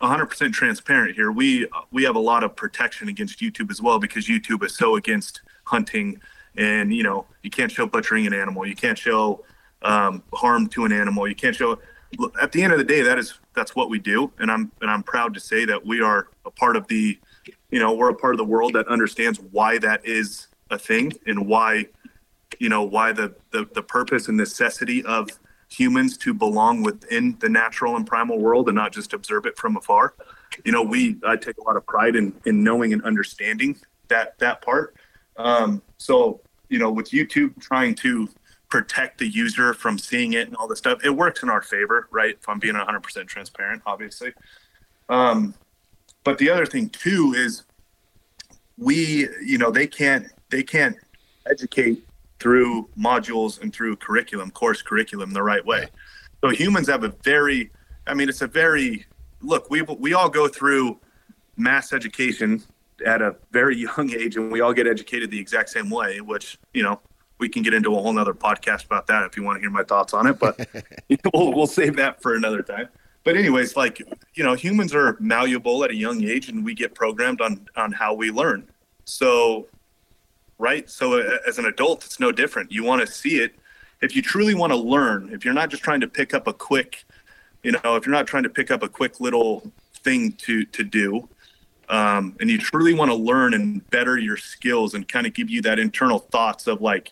100% 0.00 0.52
transparent 0.52 1.14
here. 1.14 1.30
We 1.30 1.68
we 1.90 2.04
have 2.04 2.16
a 2.16 2.20
lot 2.20 2.42
of 2.42 2.56
protection 2.56 3.08
against 3.08 3.40
YouTube 3.40 3.70
as 3.70 3.82
well 3.82 3.98
because 3.98 4.26
YouTube 4.26 4.64
is 4.64 4.74
so 4.74 4.96
against 4.96 5.42
hunting 5.64 6.20
and 6.56 6.94
you 6.94 7.02
know 7.02 7.26
you 7.42 7.50
can't 7.50 7.70
show 7.70 7.86
butchering 7.86 8.26
an 8.26 8.34
animal. 8.34 8.66
You 8.66 8.76
can't 8.76 8.98
show 8.98 9.44
um, 9.82 10.22
harm 10.32 10.66
to 10.68 10.84
an 10.84 10.92
animal. 10.92 11.26
You 11.28 11.34
can't 11.34 11.56
show 11.56 11.78
at 12.40 12.52
the 12.52 12.62
end 12.62 12.72
of 12.72 12.78
the 12.78 12.84
day 12.84 13.02
that 13.02 13.18
is 13.18 13.38
that's 13.54 13.74
what 13.74 13.90
we 13.90 13.98
do. 13.98 14.32
And 14.38 14.50
i'm 14.50 14.70
and 14.80 14.90
i'm 14.90 15.02
proud 15.02 15.34
to 15.34 15.40
say 15.40 15.64
that 15.64 15.84
we 15.84 16.00
are 16.00 16.28
a 16.44 16.50
part 16.50 16.76
of 16.76 16.86
the 16.88 17.18
you 17.70 17.78
know 17.78 17.94
we're 17.94 18.10
a 18.10 18.14
part 18.14 18.34
of 18.34 18.38
the 18.38 18.44
world 18.44 18.72
that 18.74 18.88
understands 18.88 19.40
why 19.52 19.78
that 19.78 20.04
is 20.04 20.48
a 20.70 20.78
thing 20.78 21.12
and 21.26 21.46
why 21.46 21.86
you 22.58 22.68
know 22.68 22.82
why 22.82 23.12
the 23.12 23.34
the, 23.50 23.68
the 23.74 23.82
purpose 23.82 24.28
and 24.28 24.36
necessity 24.36 25.04
of 25.04 25.28
humans 25.68 26.16
to 26.16 26.34
belong 26.34 26.82
within 26.82 27.36
the 27.38 27.48
natural 27.48 27.94
and 27.96 28.06
primal 28.06 28.38
world 28.38 28.68
and 28.68 28.74
not 28.74 28.92
just 28.92 29.12
observe 29.12 29.46
it 29.46 29.56
from 29.56 29.76
afar. 29.76 30.14
You 30.64 30.72
know 30.72 30.82
we 30.82 31.16
i 31.24 31.36
take 31.36 31.58
a 31.58 31.62
lot 31.62 31.76
of 31.76 31.86
pride 31.86 32.16
in 32.16 32.32
in 32.44 32.62
knowing 32.64 32.92
and 32.92 33.02
understanding 33.02 33.78
that 34.08 34.38
that 34.38 34.62
part. 34.62 34.94
Um, 35.36 35.80
so, 36.00 36.40
you 36.70 36.78
know, 36.78 36.90
with 36.90 37.10
YouTube 37.10 37.60
trying 37.60 37.94
to 37.96 38.26
protect 38.70 39.18
the 39.18 39.28
user 39.28 39.74
from 39.74 39.98
seeing 39.98 40.32
it 40.32 40.46
and 40.46 40.56
all 40.56 40.66
this 40.66 40.78
stuff, 40.78 41.04
it 41.04 41.10
works 41.10 41.42
in 41.42 41.50
our 41.50 41.60
favor, 41.60 42.08
right? 42.10 42.36
If 42.40 42.48
I'm 42.48 42.58
being 42.58 42.74
100% 42.74 43.26
transparent, 43.26 43.82
obviously. 43.84 44.32
Um, 45.10 45.52
but 46.24 46.38
the 46.38 46.48
other 46.48 46.64
thing 46.64 46.88
too 46.88 47.34
is 47.36 47.64
we, 48.78 49.28
you 49.44 49.58
know, 49.58 49.70
they 49.70 49.86
can't 49.86 50.26
they 50.48 50.62
can't 50.62 50.96
educate 51.50 52.02
through 52.38 52.88
modules 52.98 53.60
and 53.60 53.70
through 53.70 53.96
curriculum, 53.96 54.50
course 54.50 54.80
curriculum, 54.80 55.34
the 55.34 55.42
right 55.42 55.64
way. 55.66 55.86
So 56.40 56.48
humans 56.48 56.88
have 56.88 57.04
a 57.04 57.14
very, 57.22 57.70
I 58.06 58.14
mean, 58.14 58.30
it's 58.30 58.40
a 58.40 58.46
very 58.46 59.04
look. 59.42 59.68
We 59.68 59.82
we 59.82 60.14
all 60.14 60.30
go 60.30 60.48
through 60.48 60.98
mass 61.58 61.92
education 61.92 62.62
at 63.02 63.22
a 63.22 63.36
very 63.50 63.76
young 63.76 64.12
age 64.12 64.36
and 64.36 64.50
we 64.50 64.60
all 64.60 64.72
get 64.72 64.86
educated 64.86 65.30
the 65.30 65.40
exact 65.40 65.70
same 65.70 65.90
way, 65.90 66.20
which, 66.20 66.58
you 66.74 66.82
know, 66.82 67.00
we 67.38 67.48
can 67.48 67.62
get 67.62 67.72
into 67.74 67.96
a 67.96 68.00
whole 68.00 68.12
nother 68.12 68.34
podcast 68.34 68.84
about 68.84 69.06
that 69.06 69.24
if 69.24 69.36
you 69.36 69.42
want 69.42 69.56
to 69.56 69.60
hear 69.60 69.70
my 69.70 69.82
thoughts 69.82 70.12
on 70.12 70.26
it, 70.26 70.38
but 70.38 70.68
we'll, 71.34 71.52
we'll 71.52 71.66
save 71.66 71.96
that 71.96 72.22
for 72.22 72.34
another 72.34 72.62
time. 72.62 72.88
But 73.24 73.36
anyways, 73.36 73.76
like, 73.76 74.00
you 74.34 74.44
know, 74.44 74.54
humans 74.54 74.94
are 74.94 75.16
malleable 75.20 75.84
at 75.84 75.90
a 75.90 75.94
young 75.94 76.22
age 76.24 76.48
and 76.48 76.64
we 76.64 76.74
get 76.74 76.94
programmed 76.94 77.40
on, 77.40 77.66
on 77.76 77.92
how 77.92 78.14
we 78.14 78.30
learn. 78.30 78.68
So, 79.04 79.66
right. 80.58 80.88
So 80.88 81.18
as 81.46 81.58
an 81.58 81.66
adult, 81.66 82.04
it's 82.04 82.20
no 82.20 82.32
different. 82.32 82.72
You 82.72 82.84
want 82.84 83.06
to 83.06 83.12
see 83.12 83.40
it. 83.40 83.54
If 84.00 84.16
you 84.16 84.22
truly 84.22 84.54
want 84.54 84.72
to 84.72 84.78
learn, 84.78 85.30
if 85.32 85.44
you're 85.44 85.52
not 85.52 85.68
just 85.68 85.82
trying 85.82 86.00
to 86.00 86.08
pick 86.08 86.32
up 86.32 86.46
a 86.46 86.52
quick, 86.52 87.04
you 87.62 87.72
know, 87.72 87.96
if 87.96 88.06
you're 88.06 88.14
not 88.14 88.26
trying 88.26 88.44
to 88.44 88.48
pick 88.48 88.70
up 88.70 88.82
a 88.82 88.88
quick 88.88 89.20
little 89.20 89.70
thing 90.02 90.32
to, 90.32 90.64
to 90.66 90.82
do, 90.82 91.28
um, 91.90 92.36
and 92.40 92.48
you 92.48 92.56
truly 92.56 92.94
want 92.94 93.10
to 93.10 93.14
learn 93.14 93.52
and 93.52 93.88
better 93.90 94.16
your 94.16 94.36
skills 94.36 94.94
and 94.94 95.06
kind 95.08 95.26
of 95.26 95.34
give 95.34 95.50
you 95.50 95.60
that 95.62 95.78
internal 95.78 96.20
thoughts 96.20 96.66
of 96.68 96.80
like 96.80 97.10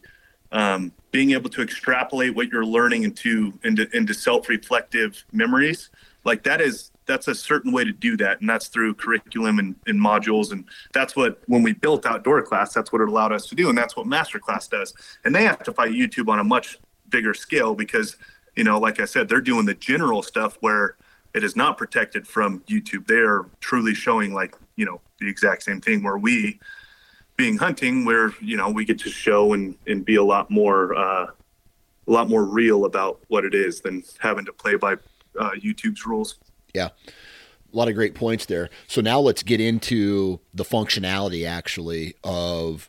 um, 0.52 0.92
being 1.10 1.32
able 1.32 1.50
to 1.50 1.62
extrapolate 1.62 2.34
what 2.34 2.48
you're 2.48 2.64
learning 2.64 3.02
into 3.02 3.52
into, 3.64 3.86
into 3.94 4.14
self-reflective 4.14 5.24
memories 5.32 5.90
like 6.24 6.42
that 6.44 6.60
is 6.60 6.90
that's 7.06 7.26
a 7.26 7.34
certain 7.34 7.72
way 7.72 7.84
to 7.84 7.92
do 7.92 8.16
that 8.16 8.40
and 8.40 8.48
that's 8.48 8.68
through 8.68 8.94
curriculum 8.94 9.58
and, 9.58 9.74
and 9.86 10.00
modules 10.00 10.52
and 10.52 10.64
that's 10.92 11.16
what 11.16 11.40
when 11.46 11.62
we 11.62 11.72
built 11.72 12.06
outdoor 12.06 12.40
class 12.40 12.72
that's 12.72 12.92
what 12.92 13.02
it 13.02 13.08
allowed 13.08 13.32
us 13.32 13.46
to 13.46 13.54
do 13.54 13.68
and 13.68 13.76
that's 13.76 13.96
what 13.96 14.06
masterclass 14.06 14.70
does 14.70 14.94
and 15.24 15.34
they 15.34 15.42
have 15.42 15.62
to 15.62 15.72
fight 15.72 15.92
youtube 15.92 16.28
on 16.28 16.38
a 16.38 16.44
much 16.44 16.78
bigger 17.08 17.34
scale 17.34 17.74
because 17.74 18.16
you 18.56 18.64
know 18.64 18.78
like 18.78 19.00
i 19.00 19.04
said 19.04 19.28
they're 19.28 19.40
doing 19.40 19.66
the 19.66 19.74
general 19.74 20.22
stuff 20.22 20.56
where 20.60 20.96
it 21.34 21.44
is 21.44 21.56
not 21.56 21.78
protected 21.78 22.26
from 22.26 22.60
YouTube. 22.60 23.06
They 23.06 23.16
are 23.16 23.46
truly 23.60 23.94
showing 23.94 24.34
like 24.34 24.54
you 24.78 24.86
know 24.86 25.00
the 25.18 25.28
exact 25.28 25.64
same 25.64 25.80
thing. 25.80 26.02
Where 26.02 26.16
we, 26.16 26.58
being 27.36 27.58
hunting, 27.58 28.04
where 28.06 28.32
you 28.40 28.56
know 28.56 28.70
we 28.70 28.84
get 28.84 29.00
to 29.00 29.10
show 29.10 29.52
and 29.52 29.76
and 29.86 30.04
be 30.04 30.14
a 30.14 30.24
lot 30.24 30.50
more 30.50 30.94
uh, 30.94 31.26
a 31.26 32.10
lot 32.10 32.28
more 32.28 32.44
real 32.44 32.84
about 32.84 33.20
what 33.28 33.44
it 33.44 33.54
is 33.54 33.80
than 33.82 34.04
having 34.20 34.46
to 34.46 34.52
play 34.52 34.76
by 34.76 34.94
uh, 35.38 35.50
YouTube's 35.50 36.06
rules. 36.06 36.36
Yeah. 36.72 36.88
A 37.70 37.76
lot 37.76 37.88
of 37.88 37.94
great 37.94 38.14
points 38.14 38.46
there. 38.46 38.70
So 38.86 39.02
now 39.02 39.20
let's 39.20 39.42
get 39.42 39.60
into 39.60 40.40
the 40.54 40.64
functionality 40.64 41.46
actually 41.46 42.14
of 42.24 42.88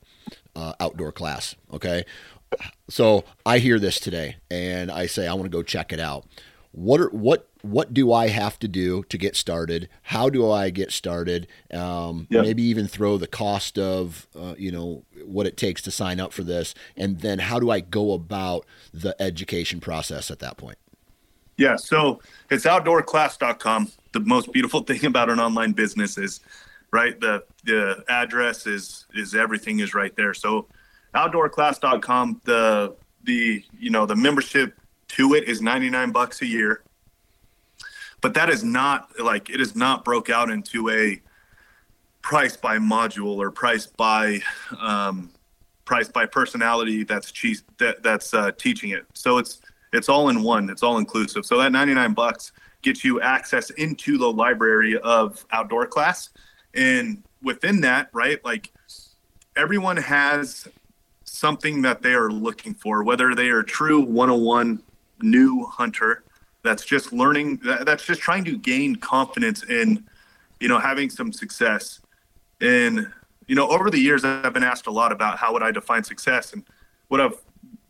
uh, 0.55 0.73
outdoor 0.79 1.11
class. 1.11 1.55
Okay. 1.73 2.05
So 2.89 3.25
I 3.45 3.59
hear 3.59 3.77
this 3.77 3.99
today 3.99 4.37
and 4.49 4.89
I 4.89 5.05
say, 5.05 5.27
I 5.27 5.33
want 5.33 5.45
to 5.45 5.49
go 5.49 5.63
check 5.63 5.91
it 5.91 5.99
out 5.99 6.25
what 6.71 7.01
are 7.01 7.09
what 7.09 7.49
what 7.61 7.93
do 7.93 8.13
I 8.13 8.27
have 8.27 8.57
to 8.59 8.67
do 8.67 9.03
to 9.09 9.17
get 9.17 9.35
started? 9.35 9.89
How 10.03 10.29
do 10.29 10.49
I 10.49 10.69
get 10.69 10.91
started? 10.91 11.47
Um, 11.73 12.27
yep. 12.29 12.43
Maybe 12.43 12.63
even 12.63 12.87
throw 12.87 13.17
the 13.17 13.27
cost 13.27 13.77
of, 13.77 14.27
uh, 14.37 14.55
you 14.57 14.71
know, 14.71 15.03
what 15.25 15.45
it 15.45 15.57
takes 15.57 15.81
to 15.83 15.91
sign 15.91 16.19
up 16.19 16.31
for 16.31 16.43
this. 16.43 16.73
And 16.95 17.19
then 17.19 17.39
how 17.39 17.59
do 17.59 17.69
I 17.69 17.81
go 17.81 18.13
about 18.13 18.65
the 18.93 19.19
education 19.21 19.81
process 19.81 20.31
at 20.31 20.39
that 20.39 20.55
point? 20.55 20.77
Yeah. 21.57 21.75
So 21.75 22.21
it's 22.49 22.65
outdoorclass.com. 22.65 23.91
The 24.13 24.21
most 24.21 24.53
beautiful 24.53 24.81
thing 24.83 25.05
about 25.05 25.29
an 25.29 25.39
online 25.39 25.73
business 25.73 26.17
is, 26.17 26.39
right, 26.91 27.19
the, 27.19 27.43
the 27.65 28.05
address 28.07 28.67
is, 28.67 29.05
is 29.13 29.35
everything 29.35 29.79
is 29.79 29.93
right 29.93 30.15
there. 30.15 30.33
So 30.33 30.67
outdoorclass.com, 31.13 32.39
the, 32.45 32.95
the, 33.23 33.65
you 33.77 33.89
know, 33.89 34.05
the 34.05 34.15
membership 34.15 34.78
to 35.09 35.33
it 35.33 35.47
is 35.47 35.61
99 35.61 36.11
bucks 36.11 36.41
a 36.41 36.45
year. 36.45 36.83
But 38.21 38.33
that 38.33 38.49
is 38.49 38.63
not 38.63 39.11
like 39.19 39.49
it 39.49 39.61
is 39.61 39.75
not 39.75 40.03
broke 40.03 40.29
out 40.29 40.49
into 40.49 40.89
a 40.89 41.21
price 42.21 42.57
by 42.57 42.77
module 42.77 43.37
or 43.37 43.49
price 43.49 43.85
by 43.85 44.39
um, 44.79 45.31
price 45.85 46.09
by 46.09 46.25
personality 46.25 47.03
that's 47.03 47.31
cheese 47.31 47.63
that 47.77 48.03
that's 48.03 48.33
uh, 48.33 48.51
teaching 48.51 48.91
it. 48.91 49.05
So 49.13 49.37
it's 49.37 49.61
it's 49.93 50.09
all 50.09 50.29
in 50.29 50.43
one 50.43 50.69
it's 50.69 50.83
all 50.83 50.97
inclusive. 50.97 51.45
So 51.45 51.57
that 51.59 51.71
99 51.71 52.13
bucks 52.13 52.51
gets 52.81 53.03
you 53.03 53.21
access 53.21 53.69
into 53.71 54.17
the 54.17 54.31
library 54.31 54.97
of 54.99 55.45
outdoor 55.51 55.87
class. 55.87 56.29
And 56.73 57.23
within 57.41 57.81
that 57.81 58.09
right 58.11 58.43
like 58.43 58.71
everyone 59.55 59.97
has 59.97 60.67
something 61.23 61.81
that 61.83 62.01
they 62.01 62.13
are 62.13 62.29
looking 62.29 62.73
for 62.73 63.03
whether 63.03 63.33
they 63.33 63.47
are 63.47 63.63
true 63.63 64.01
101 64.01 64.83
new 65.21 65.65
hunter 65.65 66.23
that's 66.63 66.83
just 66.83 67.13
learning 67.13 67.59
that's 67.63 68.05
just 68.05 68.21
trying 68.21 68.43
to 68.45 68.57
gain 68.57 68.95
confidence 68.95 69.63
in 69.63 70.03
you 70.59 70.67
know 70.67 70.79
having 70.79 71.09
some 71.09 71.31
success. 71.31 72.01
And 72.61 73.11
you 73.47 73.55
know 73.55 73.67
over 73.69 73.89
the 73.89 73.99
years 73.99 74.25
i've 74.25 74.53
been 74.53 74.63
asked 74.63 74.87
a 74.87 74.91
lot 74.91 75.11
about 75.11 75.37
how 75.37 75.53
would 75.53 75.63
i 75.63 75.71
define 75.71 76.03
success. 76.03 76.53
And 76.53 76.63
what 77.07 77.21
i've 77.21 77.37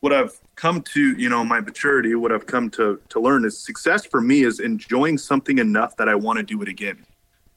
what 0.01 0.13
i've 0.13 0.39
come 0.55 0.81
to 0.81 1.17
you 1.17 1.29
know 1.29 1.43
my 1.43 1.59
maturity 1.59 2.15
what 2.15 2.31
i've 2.31 2.45
come 2.45 2.69
to 2.69 3.01
to 3.09 3.19
learn 3.19 3.43
is 3.45 3.57
success 3.57 4.05
for 4.05 4.21
me 4.21 4.43
is 4.43 4.59
enjoying 4.59 5.17
something 5.17 5.57
enough 5.57 5.95
that 5.97 6.07
i 6.07 6.15
want 6.15 6.37
to 6.37 6.43
do 6.43 6.61
it 6.61 6.67
again. 6.67 7.05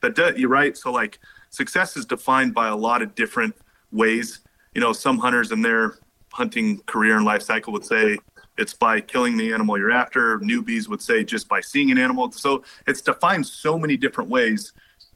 That 0.00 0.36
you're 0.38 0.48
right. 0.48 0.76
So 0.76 0.90
like 0.90 1.20
success 1.50 1.96
is 1.96 2.06
defined 2.06 2.54
by 2.54 2.68
a 2.68 2.76
lot 2.76 3.02
of 3.02 3.14
different 3.14 3.54
ways. 3.92 4.40
You 4.74 4.80
know 4.80 4.92
some 4.92 5.18
hunters 5.18 5.52
in 5.52 5.60
their 5.60 5.98
hunting 6.32 6.78
career 6.86 7.16
and 7.16 7.26
life 7.26 7.42
cycle 7.42 7.74
would 7.74 7.84
say 7.84 8.18
it's 8.58 8.74
by 8.74 9.00
killing 9.00 9.36
the 9.36 9.52
animal 9.52 9.78
you're 9.78 9.90
after. 9.90 10.38
Newbies 10.38 10.88
would 10.88 11.00
say 11.00 11.24
just 11.24 11.48
by 11.48 11.60
seeing 11.60 11.90
an 11.90 11.98
animal. 11.98 12.30
So 12.32 12.64
it's 12.86 13.00
defined 13.00 13.46
so 13.46 13.78
many 13.78 13.96
different 13.96 14.28
ways. 14.30 14.72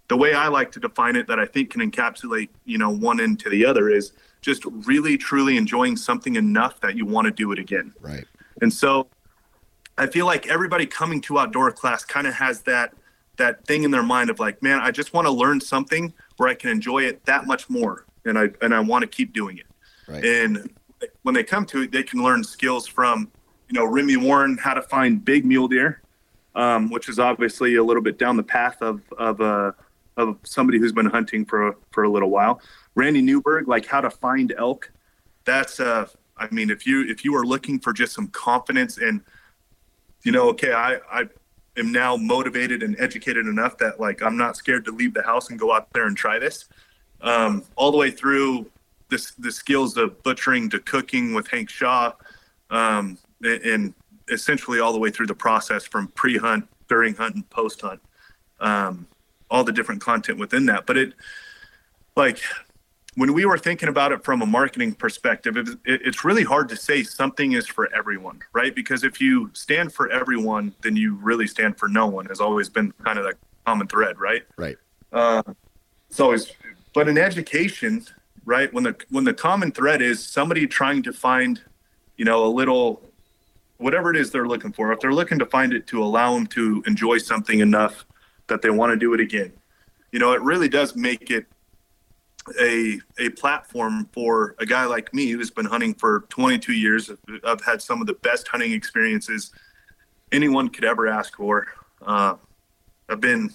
The 0.09 0.17
way 0.17 0.35
I 0.35 0.49
like 0.49 0.73
to 0.73 0.81
define 0.81 1.17
it 1.17 1.27
that 1.27 1.39
I 1.39 1.47
think 1.47 1.71
can 1.71 1.89
encapsulate, 1.89 2.49
you 2.65 2.79
know, 2.79 2.91
one 2.91 3.21
end 3.21 3.41
to 3.41 3.51
the 3.51 3.65
other 3.67 3.91
is 3.91 4.13
just 4.41 4.65
really 4.65 5.19
truly 5.19 5.57
enjoying 5.57 5.97
something 5.97 6.37
enough 6.37 6.81
that 6.81 6.97
you 6.97 7.05
want 7.05 7.27
to 7.27 7.33
do 7.33 7.53
it 7.53 7.59
again. 7.59 7.93
Right. 8.01 8.25
And 8.63 8.73
so 8.73 9.09
I 9.99 10.07
feel 10.07 10.27
like 10.27 10.47
everybody 10.47 10.87
coming 10.87 11.21
to 11.23 11.39
outdoor 11.39 11.73
class 11.73 12.05
kind 12.05 12.27
of 12.27 12.35
has 12.35 12.61
that 12.63 12.95
that 13.37 13.67
thing 13.67 13.83
in 13.83 13.91
their 13.91 14.03
mind 14.03 14.31
of 14.31 14.41
like, 14.41 14.63
man, 14.63 14.81
I 14.81 14.91
just 14.91 15.13
want 15.13 15.27
to 15.27 15.31
learn 15.31 15.61
something 15.61 16.15
where 16.39 16.49
I 16.49 16.55
can 16.55 16.71
enjoy 16.71 17.03
it 17.03 17.23
that 17.27 17.47
much 17.47 17.69
more 17.69 18.07
and 18.25 18.39
I 18.39 18.49
and 18.63 18.75
I 18.75 18.81
want 18.81 19.03
to 19.03 19.09
keep 19.09 19.33
doing 19.33 19.59
it. 19.59 19.67
Right. 20.09 20.25
And 20.25 20.71
when 21.23 21.35
they 21.35 21.45
come 21.45 21.65
to 21.67 21.83
it, 21.83 21.93
they 21.93 22.03
can 22.03 22.23
learn 22.23 22.45
skills 22.45 22.87
from, 22.87 23.31
you 23.69 23.79
know, 23.79 23.85
Remy 23.85 24.17
Warren, 24.17 24.59
how 24.59 24.75
to 24.75 24.83
find 24.83 25.25
big 25.25 25.45
mule 25.45 25.69
deer, 25.69 26.03
um, 26.55 26.91
which 26.91 27.09
is 27.09 27.19
obviously 27.19 27.77
a 27.77 27.85
little 27.85 28.03
bit 28.03 28.19
down 28.19 28.37
the 28.37 28.43
path 28.43 28.81
of 28.81 29.03
of 29.19 29.41
uh, 29.41 29.73
of 30.17 30.39
somebody 30.45 30.79
who's 30.79 30.93
been 30.93 31.07
hunting 31.07 31.45
for 31.45 31.77
for 31.91 32.05
a 32.05 32.09
little 32.09 32.31
while. 32.31 32.61
Randy 32.95 33.23
Newberg, 33.23 33.69
like 33.69 33.87
how 33.87 34.01
to 34.01 34.11
find 34.11 34.55
elk. 34.57 34.91
That's 35.45 35.81
uh, 35.81 36.07
I 36.37 36.49
mean, 36.51 36.71
if 36.71 36.87
you 36.87 37.03
if 37.09 37.25
you 37.25 37.35
are 37.37 37.45
looking 37.45 37.79
for 37.79 37.93
just 37.93 38.15
some 38.15 38.29
confidence 38.29 38.99
and, 38.99 39.21
you 40.23 40.33
know, 40.33 40.49
okay, 40.51 40.73
I 40.73 40.99
I 41.11 41.29
am 41.77 41.93
now 41.93 42.17
motivated 42.17 42.83
and 42.83 42.97
educated 42.99 43.47
enough 43.47 43.79
that 43.79 44.01
like 44.01 44.23
I'm 44.23 44.37
not 44.37 44.57
scared 44.57 44.85
to 44.87 44.93
leave 44.93 45.15
the 45.15 45.23
house 45.23 45.51
and 45.51 45.59
go 45.59 45.73
out 45.73 45.93
there 45.93 46.07
and 46.07 46.17
try 46.17 46.39
this. 46.39 46.69
Um, 47.21 47.65
all 47.77 47.91
the 47.91 47.99
way 47.99 48.11
through 48.11 48.71
the, 49.09 49.33
the 49.39 49.53
skills 49.53 49.97
of 49.97 50.23
butchering 50.23 50.71
to 50.71 50.79
cooking 50.79 51.35
with 51.35 51.49
Hank 51.49 51.71
Shaw, 51.71 52.13
um, 52.71 53.19
and 53.43 53.95
essentially 54.29 54.81
all 54.81 54.93
the 54.93 54.99
way 54.99 55.11
through 55.11 55.27
the 55.27 55.35
process 55.35 55.85
from 55.85 56.09
pre-hunt, 56.09 56.69
during 56.89 57.15
hunt, 57.15 57.35
and 57.35 57.49
post-hunt. 57.51 58.01
Um, 58.61 59.07
all 59.51 59.63
the 59.63 59.73
different 59.73 60.01
content 60.01 60.39
within 60.39 60.67
that, 60.67 60.87
but 60.87 60.97
it 60.97 61.13
like 62.17 62.41
when 63.17 63.33
we 63.33 63.47
were 63.47 63.59
thinking 63.59 63.89
about 63.89 64.13
it 64.13 64.23
from 64.25 64.43
a 64.43 64.47
marketing 64.47 64.93
perspective, 64.93 65.57
it, 65.57 65.69
it, 65.85 66.03
it's 66.05 66.25
really 66.25 66.45
hard 66.45 66.69
to 66.69 66.77
say 66.77 67.03
something 67.03 67.53
is 67.53 67.67
for 67.67 67.93
everyone, 67.95 68.41
right? 68.53 68.75
Because 68.75 69.05
if 69.05 69.21
you 69.21 69.51
stand 69.55 69.93
for 69.93 70.11
everyone, 70.11 70.75
then 70.83 70.97
you 70.97 71.15
really 71.17 71.47
stand 71.47 71.79
for 71.79 71.89
no 71.89 72.07
one. 72.07 72.27
Has 72.27 72.41
always 72.41 72.69
been 72.69 72.93
kind 73.05 73.19
of 73.19 73.25
the 73.25 73.35
common 73.65 73.87
thread, 73.87 74.21
right? 74.21 74.43
Right. 74.57 74.77
Uh, 75.13 75.43
it's 76.11 76.21
always, 76.21 76.53
but 76.95 77.09
in 77.09 77.17
education, 77.17 78.05
right? 78.47 78.73
When 78.73 78.85
the 78.85 78.97
when 79.11 79.25
the 79.25 79.35
common 79.35 79.73
thread 79.73 80.01
is 80.01 80.25
somebody 80.25 80.67
trying 80.67 81.03
to 81.03 81.13
find, 81.13 81.61
you 82.17 82.25
know, 82.25 82.47
a 82.47 82.49
little 82.49 83.03
whatever 83.77 84.11
it 84.11 84.17
is 84.17 84.31
they're 84.31 84.49
looking 84.49 84.73
for. 84.73 84.93
If 84.93 85.01
they're 85.01 85.13
looking 85.13 85.39
to 85.41 85.47
find 85.47 85.75
it 85.75 85.87
to 85.89 86.03
allow 86.03 86.33
them 86.33 86.47
to 86.49 86.83
enjoy 86.87 87.19
something 87.19 87.61
enough 87.61 88.07
that 88.47 88.63
they 88.63 88.71
want 88.71 88.93
to 88.93 88.97
do 88.97 89.13
it 89.13 89.21
again, 89.21 89.53
you 90.13 90.19
know, 90.19 90.33
it 90.33 90.41
really 90.41 90.69
does 90.69 90.97
make 90.97 91.31
it 91.31 91.45
a 92.61 93.01
a 93.19 93.29
platform 93.31 94.09
for 94.13 94.55
a 94.61 94.65
guy 94.65 94.87
like 94.87 95.13
me 95.13 95.31
who's 95.31 95.51
been 95.51 95.67
hunting 95.67 95.93
for 95.93 96.25
22 96.31 96.73
years. 96.73 97.11
I've 97.45 97.65
had 97.65 97.83
some 97.83 98.01
of 98.01 98.07
the 98.07 98.15
best 98.15 98.49
hunting 98.49 98.73
experiences 98.73 99.51
anyone 100.33 100.69
could 100.69 100.85
ever 100.85 101.09
ask 101.09 101.37
for. 101.37 101.67
Uh, 102.01 102.37
I've 103.09 103.21
been, 103.21 103.53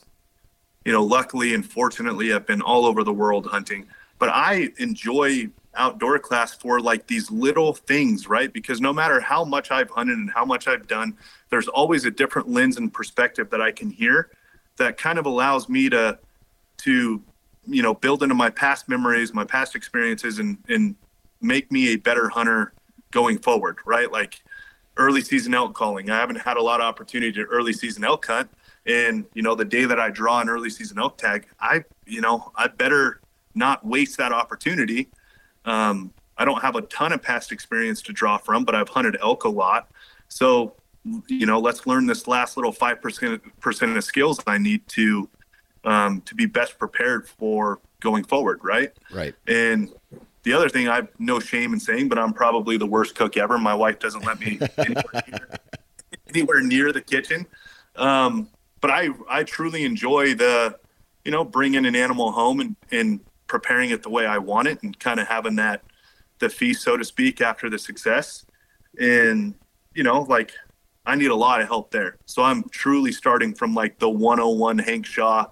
you 0.84 0.92
know, 0.92 1.04
luckily 1.04 1.54
and 1.54 1.66
fortunately, 1.66 2.34
I've 2.34 2.46
been 2.46 2.62
all 2.62 2.86
over 2.86 3.04
the 3.06 3.14
world 3.14 3.46
hunting 3.46 3.88
but 4.22 4.30
I 4.30 4.70
enjoy 4.78 5.50
outdoor 5.74 6.20
class 6.20 6.54
for 6.54 6.80
like 6.80 7.08
these 7.08 7.32
little 7.32 7.74
things, 7.74 8.28
right? 8.28 8.54
Because 8.54 8.80
no 8.80 8.94
matter 8.94 9.20
how 9.20 9.44
much 9.44 9.72
I've 9.72 9.90
hunted 9.90 10.16
and 10.16 10.30
how 10.30 10.46
much 10.46 10.68
I've 10.68 10.86
done, 10.86 11.18
there's 11.50 11.68
always 11.68 12.06
a 12.06 12.12
different 12.12 12.48
lens 12.48 12.78
and 12.78 12.94
perspective 12.94 13.50
that 13.50 13.62
I 13.62 13.72
can 13.72 13.90
hear 13.90 14.30
that 14.78 15.00
kind 15.00 15.18
of 15.18 15.26
allows 15.26 15.68
me 15.68 15.90
to 15.90 16.20
to 16.84 17.24
you 17.66 17.82
know 17.82 17.96
build 17.96 18.22
into 18.22 18.36
my 18.36 18.52
past 18.52 18.88
memories, 18.88 19.34
my 19.34 19.44
past 19.44 19.76
experiences 19.76 20.38
and 20.38 20.60
and 20.70 20.96
make 21.42 21.72
me 21.72 21.94
a 21.94 21.96
better 21.96 22.30
hunter 22.30 22.74
going 23.10 23.40
forward, 23.40 23.80
right? 23.86 24.12
Like 24.12 24.44
early 24.98 25.22
season 25.22 25.56
elk 25.56 25.74
calling. 25.74 26.12
I 26.12 26.20
haven't 26.20 26.42
had 26.42 26.58
a 26.58 26.62
lot 26.62 26.80
of 26.80 26.86
opportunity 26.86 27.32
to 27.32 27.44
early 27.46 27.74
season 27.74 28.04
elk 28.04 28.24
hunt. 28.28 28.52
And, 28.86 29.26
you 29.34 29.42
know, 29.42 29.56
the 29.56 29.66
day 29.66 29.86
that 29.86 30.00
I 30.00 30.10
draw 30.10 30.42
an 30.42 30.50
early 30.50 30.70
season 30.70 31.00
elk 31.00 31.18
tag, 31.18 31.48
I, 31.60 31.86
you 32.06 32.22
know, 32.22 32.52
I 32.56 32.68
better 32.68 33.21
not 33.56 33.86
waste 33.86 34.18
that 34.18 34.32
opportunity. 34.32 35.10
Um, 35.66 36.14
I 36.38 36.46
don't 36.46 36.62
have 36.62 36.76
a 36.76 36.82
ton 36.84 37.14
of 37.14 37.22
past 37.22 37.52
experience 37.52 38.02
to 38.04 38.14
draw 38.14 38.38
from, 38.38 38.66
but 38.66 38.74
I've 38.74 38.90
hunted 38.90 39.18
elk 39.22 39.44
a 39.44 39.50
lot. 39.50 39.92
So, 40.28 40.74
you 41.28 41.46
know, 41.46 41.60
let's 41.60 41.86
learn 41.86 42.08
this 42.08 42.28
last 42.28 42.58
little 42.58 42.72
five 42.72 43.02
percent 43.02 43.42
percent 43.60 43.96
of 43.96 44.04
skills 44.04 44.40
I 44.48 44.58
need 44.58 44.88
to 44.90 45.30
um, 45.84 46.22
to 46.22 46.36
be 46.36 46.46
best 46.46 46.78
prepared 46.80 47.28
for 47.28 47.80
going 48.00 48.24
forward, 48.24 48.60
right? 48.64 48.92
Right. 49.12 49.36
And 49.48 49.94
the 50.44 50.54
other 50.54 50.70
thing, 50.70 50.88
I've 50.88 51.08
no 51.20 51.40
shame 51.40 51.74
in 51.74 51.80
saying, 51.80 52.10
but 52.10 52.18
I'm 52.18 52.34
probably 52.34 52.78
the 52.78 52.86
worst 52.86 53.16
cook 53.16 53.38
ever. 53.38 53.58
My 53.58 53.76
wife 53.76 54.00
doesn't 54.00 54.26
let 54.26 54.40
me 54.40 54.60
anywhere, 54.78 55.24
near, 55.28 55.60
anywhere 56.30 56.62
near 56.62 56.92
the 56.92 57.02
kitchen. 57.02 57.46
Um, 57.96 58.50
but 58.80 58.90
I 58.90 59.10
I 59.30 59.44
truly 59.44 59.84
enjoy 59.84 60.34
the, 60.34 60.78
you 61.24 61.32
know, 61.32 61.44
bringing 61.44 61.86
an 61.86 61.96
animal 61.96 62.32
home 62.32 62.60
and 62.60 62.76
and 62.92 63.20
preparing 63.52 63.90
it 63.90 64.02
the 64.02 64.10
way 64.10 64.26
I 64.26 64.38
want 64.38 64.70
it 64.70 64.82
and 64.82 64.98
kind 64.98 65.20
of 65.20 65.28
having 65.28 65.58
that 65.58 65.84
the 66.40 66.50
feast, 66.50 66.82
so 66.82 66.98
to 66.98 67.04
speak, 67.04 67.42
after 67.42 67.70
the 67.70 67.78
success. 67.78 68.46
And 69.00 69.54
you 69.94 70.04
know, 70.04 70.22
like 70.22 70.54
I 71.06 71.16
need 71.16 71.32
a 71.32 71.36
lot 71.36 71.62
of 71.62 71.68
help 71.68 71.92
there. 71.92 72.16
So 72.26 72.44
I'm 72.44 72.64
truly 72.70 73.12
starting 73.12 73.54
from 73.54 73.76
like 73.76 74.00
the 74.00 74.10
101 74.10 74.80
Hank 74.80 75.06
Shaw, 75.06 75.48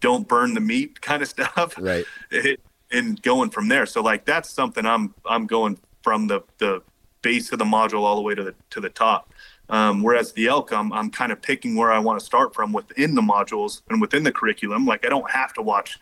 don't 0.00 0.28
burn 0.28 0.54
the 0.54 0.60
meat 0.60 1.00
kind 1.08 1.20
of 1.20 1.28
stuff, 1.28 1.74
right? 1.78 2.06
It, 2.30 2.60
and 2.92 3.20
going 3.20 3.50
from 3.50 3.66
there. 3.68 3.84
So 3.84 4.00
like 4.00 4.24
that's 4.24 4.48
something 4.48 4.86
I'm 4.86 5.12
I'm 5.26 5.46
going 5.46 5.78
from 6.02 6.28
the 6.28 6.42
the 6.58 6.80
base 7.22 7.50
of 7.50 7.58
the 7.58 7.64
module 7.64 8.02
all 8.02 8.14
the 8.14 8.22
way 8.22 8.36
to 8.36 8.44
the 8.44 8.54
to 8.70 8.80
the 8.80 8.90
top. 8.90 9.34
Um, 9.68 10.04
whereas 10.04 10.30
the 10.32 10.46
elk, 10.46 10.72
I'm, 10.72 10.92
I'm 10.92 11.10
kind 11.10 11.32
of 11.32 11.42
picking 11.42 11.74
where 11.74 11.90
I 11.90 11.98
want 11.98 12.20
to 12.20 12.24
start 12.24 12.54
from 12.54 12.72
within 12.72 13.16
the 13.16 13.20
modules 13.20 13.82
and 13.90 14.00
within 14.00 14.22
the 14.22 14.30
curriculum. 14.30 14.86
Like 14.86 15.04
I 15.04 15.08
don't 15.08 15.28
have 15.28 15.52
to 15.54 15.62
watch 15.62 15.98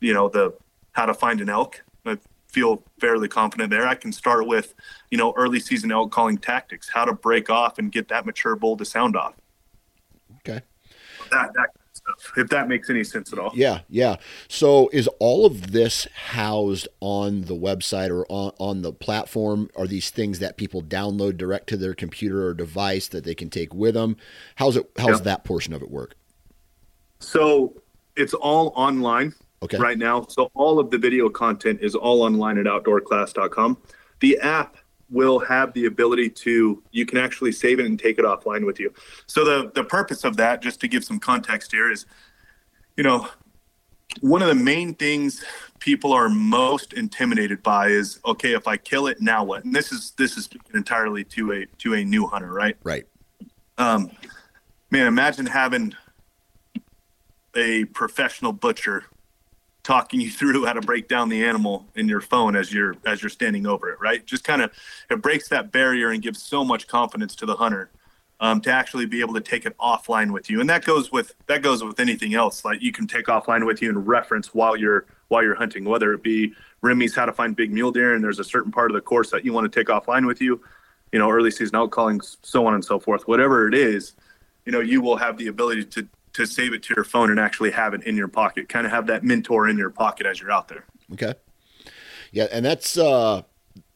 you 0.00 0.12
know 0.12 0.28
the 0.28 0.54
how 0.92 1.06
to 1.06 1.14
find 1.14 1.40
an 1.40 1.48
elk. 1.48 1.82
I 2.06 2.18
feel 2.48 2.82
fairly 3.00 3.28
confident 3.28 3.70
there. 3.70 3.86
I 3.86 3.94
can 3.94 4.12
start 4.12 4.46
with 4.46 4.74
you 5.10 5.18
know 5.18 5.32
early 5.36 5.60
season 5.60 5.92
elk 5.92 6.12
calling 6.12 6.38
tactics, 6.38 6.88
how 6.88 7.04
to 7.04 7.12
break 7.12 7.50
off 7.50 7.78
and 7.78 7.90
get 7.90 8.08
that 8.08 8.26
mature 8.26 8.56
bull 8.56 8.76
to 8.76 8.84
sound 8.84 9.16
off. 9.16 9.34
Okay. 10.38 10.60
that 11.30 11.52
that 11.54 11.70
stuff, 11.92 12.32
if 12.36 12.48
that 12.48 12.68
makes 12.68 12.90
any 12.90 13.04
sense 13.04 13.32
at 13.32 13.38
all. 13.38 13.52
Yeah, 13.54 13.80
yeah. 13.88 14.16
So 14.48 14.88
is 14.92 15.08
all 15.18 15.46
of 15.46 15.72
this 15.72 16.06
housed 16.14 16.88
on 17.00 17.42
the 17.42 17.54
website 17.54 18.10
or 18.10 18.26
on, 18.28 18.52
on 18.58 18.82
the 18.82 18.92
platform? 18.92 19.70
Are 19.76 19.86
these 19.86 20.10
things 20.10 20.38
that 20.38 20.56
people 20.56 20.82
download 20.82 21.36
direct 21.36 21.68
to 21.68 21.76
their 21.76 21.94
computer 21.94 22.46
or 22.46 22.54
device 22.54 23.08
that 23.08 23.24
they 23.24 23.34
can 23.34 23.50
take 23.50 23.74
with 23.74 23.94
them? 23.94 24.16
How's 24.56 24.76
it 24.76 24.90
how's 24.98 25.18
yeah. 25.18 25.24
that 25.24 25.44
portion 25.44 25.72
of 25.72 25.82
it 25.82 25.90
work? 25.90 26.14
So 27.20 27.74
it's 28.16 28.34
all 28.34 28.72
online 28.76 29.34
okay. 29.64 29.78
right 29.78 29.98
now. 29.98 30.26
So 30.28 30.50
all 30.54 30.78
of 30.78 30.90
the 30.90 30.98
video 30.98 31.28
content 31.28 31.80
is 31.82 31.94
all 31.94 32.22
online 32.22 32.58
at 32.58 32.66
outdoorclass.com. 32.66 33.78
The 34.20 34.38
app 34.38 34.76
will 35.10 35.38
have 35.38 35.72
the 35.74 35.86
ability 35.86 36.30
to 36.30 36.82
you 36.90 37.06
can 37.06 37.18
actually 37.18 37.52
save 37.52 37.78
it 37.78 37.86
and 37.86 37.98
take 37.98 38.18
it 38.18 38.24
offline 38.24 38.64
with 38.64 38.80
you. 38.80 38.92
So 39.26 39.44
the 39.44 39.70
the 39.74 39.84
purpose 39.84 40.24
of 40.24 40.36
that, 40.36 40.62
just 40.62 40.80
to 40.80 40.88
give 40.88 41.04
some 41.04 41.18
context 41.18 41.72
here, 41.72 41.90
is 41.90 42.06
you 42.96 43.04
know 43.04 43.28
one 44.20 44.42
of 44.42 44.48
the 44.48 44.54
main 44.54 44.94
things 44.94 45.44
people 45.78 46.12
are 46.12 46.28
most 46.28 46.92
intimidated 46.92 47.62
by 47.62 47.88
is 47.88 48.20
okay 48.24 48.54
if 48.54 48.66
I 48.66 48.76
kill 48.76 49.06
it 49.06 49.20
now 49.20 49.44
what? 49.44 49.64
And 49.64 49.74
this 49.74 49.92
is 49.92 50.12
this 50.12 50.36
is 50.36 50.48
entirely 50.72 51.24
to 51.24 51.52
a 51.52 51.66
to 51.78 51.94
a 51.94 52.04
new 52.04 52.26
hunter, 52.26 52.52
right? 52.52 52.76
Right. 52.82 53.04
Um, 53.76 54.10
man, 54.90 55.06
imagine 55.06 55.46
having 55.46 55.94
a 57.56 57.84
professional 57.86 58.52
butcher 58.52 59.04
talking 59.84 60.18
you 60.18 60.30
through 60.30 60.64
how 60.64 60.72
to 60.72 60.80
break 60.80 61.08
down 61.08 61.28
the 61.28 61.44
animal 61.44 61.86
in 61.94 62.08
your 62.08 62.22
phone 62.22 62.56
as 62.56 62.72
you're 62.72 62.96
as 63.06 63.22
you're 63.22 63.30
standing 63.30 63.66
over 63.66 63.90
it 63.90 64.00
right? 64.00 64.26
Just 64.26 64.42
kind 64.42 64.62
of 64.62 64.72
it 65.10 65.22
breaks 65.22 65.48
that 65.48 65.70
barrier 65.70 66.10
and 66.10 66.22
gives 66.22 66.42
so 66.42 66.64
much 66.64 66.88
confidence 66.88 67.36
to 67.36 67.46
the 67.46 67.54
hunter 67.54 67.90
um, 68.40 68.60
to 68.62 68.70
actually 68.70 69.06
be 69.06 69.20
able 69.20 69.34
to 69.34 69.40
take 69.40 69.64
it 69.64 69.76
offline 69.78 70.32
with 70.32 70.50
you. 70.50 70.60
And 70.60 70.68
that 70.70 70.84
goes 70.84 71.12
with 71.12 71.34
that 71.46 71.62
goes 71.62 71.84
with 71.84 72.00
anything 72.00 72.34
else. 72.34 72.64
Like 72.64 72.82
you 72.82 72.92
can 72.92 73.06
take 73.06 73.26
offline 73.26 73.66
with 73.66 73.82
you 73.82 73.90
and 73.90 74.06
reference 74.06 74.54
while 74.54 74.74
you're 74.76 75.06
while 75.28 75.42
you're 75.42 75.54
hunting 75.54 75.84
whether 75.84 76.12
it 76.14 76.22
be 76.22 76.54
Remi's 76.82 77.14
how 77.14 77.26
to 77.26 77.32
find 77.32 77.54
big 77.54 77.72
mule 77.72 77.92
deer 77.92 78.14
and 78.14 78.24
there's 78.24 78.38
a 78.38 78.44
certain 78.44 78.72
part 78.72 78.90
of 78.90 78.94
the 78.94 79.00
course 79.00 79.30
that 79.30 79.44
you 79.44 79.52
want 79.52 79.70
to 79.70 79.80
take 79.80 79.88
offline 79.88 80.26
with 80.26 80.40
you 80.40 80.60
you 81.12 81.18
know 81.18 81.30
early 81.30 81.50
season 81.50 81.76
out 81.76 81.90
calling 81.90 82.20
so 82.42 82.66
on 82.66 82.74
and 82.74 82.84
so 82.84 82.98
forth. 82.98 83.28
Whatever 83.28 83.68
it 83.68 83.74
is 83.74 84.14
you 84.64 84.72
know 84.72 84.80
you 84.80 85.02
will 85.02 85.16
have 85.16 85.36
the 85.36 85.48
ability 85.48 85.84
to 85.84 86.08
to 86.34 86.46
save 86.46 86.72
it 86.74 86.82
to 86.84 86.94
your 86.94 87.04
phone 87.04 87.30
and 87.30 87.40
actually 87.40 87.70
have 87.70 87.94
it 87.94 88.02
in 88.02 88.16
your 88.16 88.28
pocket. 88.28 88.68
Kind 88.68 88.86
of 88.86 88.92
have 88.92 89.06
that 89.06 89.24
mentor 89.24 89.68
in 89.68 89.78
your 89.78 89.90
pocket 89.90 90.26
as 90.26 90.40
you're 90.40 90.52
out 90.52 90.68
there. 90.68 90.84
Okay. 91.12 91.34
Yeah, 92.32 92.48
and 92.52 92.64
that's 92.64 92.98
uh 92.98 93.42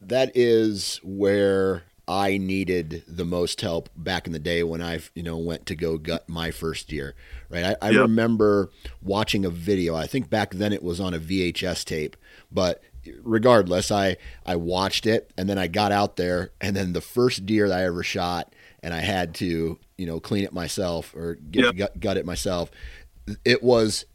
that 0.01 0.31
is 0.35 0.99
where 1.03 1.83
I 2.07 2.37
needed 2.37 3.03
the 3.07 3.25
most 3.25 3.61
help 3.61 3.89
back 3.95 4.25
in 4.25 4.33
the 4.33 4.39
day 4.39 4.63
when 4.63 4.81
I, 4.81 5.01
you 5.13 5.21
know, 5.21 5.37
went 5.37 5.67
to 5.67 5.75
go 5.75 5.99
gut 5.99 6.27
my 6.27 6.49
first 6.49 6.91
year. 6.91 7.13
Right. 7.49 7.63
I, 7.63 7.75
I 7.81 7.89
yep. 7.91 8.01
remember 8.01 8.71
watching 8.99 9.45
a 9.45 9.51
video. 9.51 9.95
I 9.95 10.07
think 10.07 10.27
back 10.27 10.55
then 10.55 10.73
it 10.73 10.81
was 10.81 10.99
on 10.99 11.13
a 11.13 11.19
VHS 11.19 11.85
tape, 11.85 12.17
but 12.51 12.81
regardless, 13.21 13.91
I 13.91 14.17
I 14.45 14.55
watched 14.55 15.05
it 15.05 15.31
and 15.37 15.47
then 15.47 15.57
I 15.57 15.67
got 15.67 15.91
out 15.91 16.15
there 16.15 16.51
and 16.59 16.75
then 16.75 16.93
the 16.93 17.01
first 17.01 17.45
deer 17.45 17.67
that 17.69 17.79
I 17.79 17.85
ever 17.85 18.01
shot 18.01 18.53
and 18.83 18.93
I 18.93 18.99
had 18.99 19.35
to 19.35 19.77
you 19.97 20.05
know 20.05 20.19
clean 20.19 20.43
it 20.43 20.53
myself 20.53 21.13
or 21.15 21.35
get 21.35 21.65
yep. 21.65 21.75
gut, 21.75 21.99
gut 21.99 22.17
it 22.17 22.25
myself. 22.25 22.71
It 23.45 23.61
was 23.61 24.05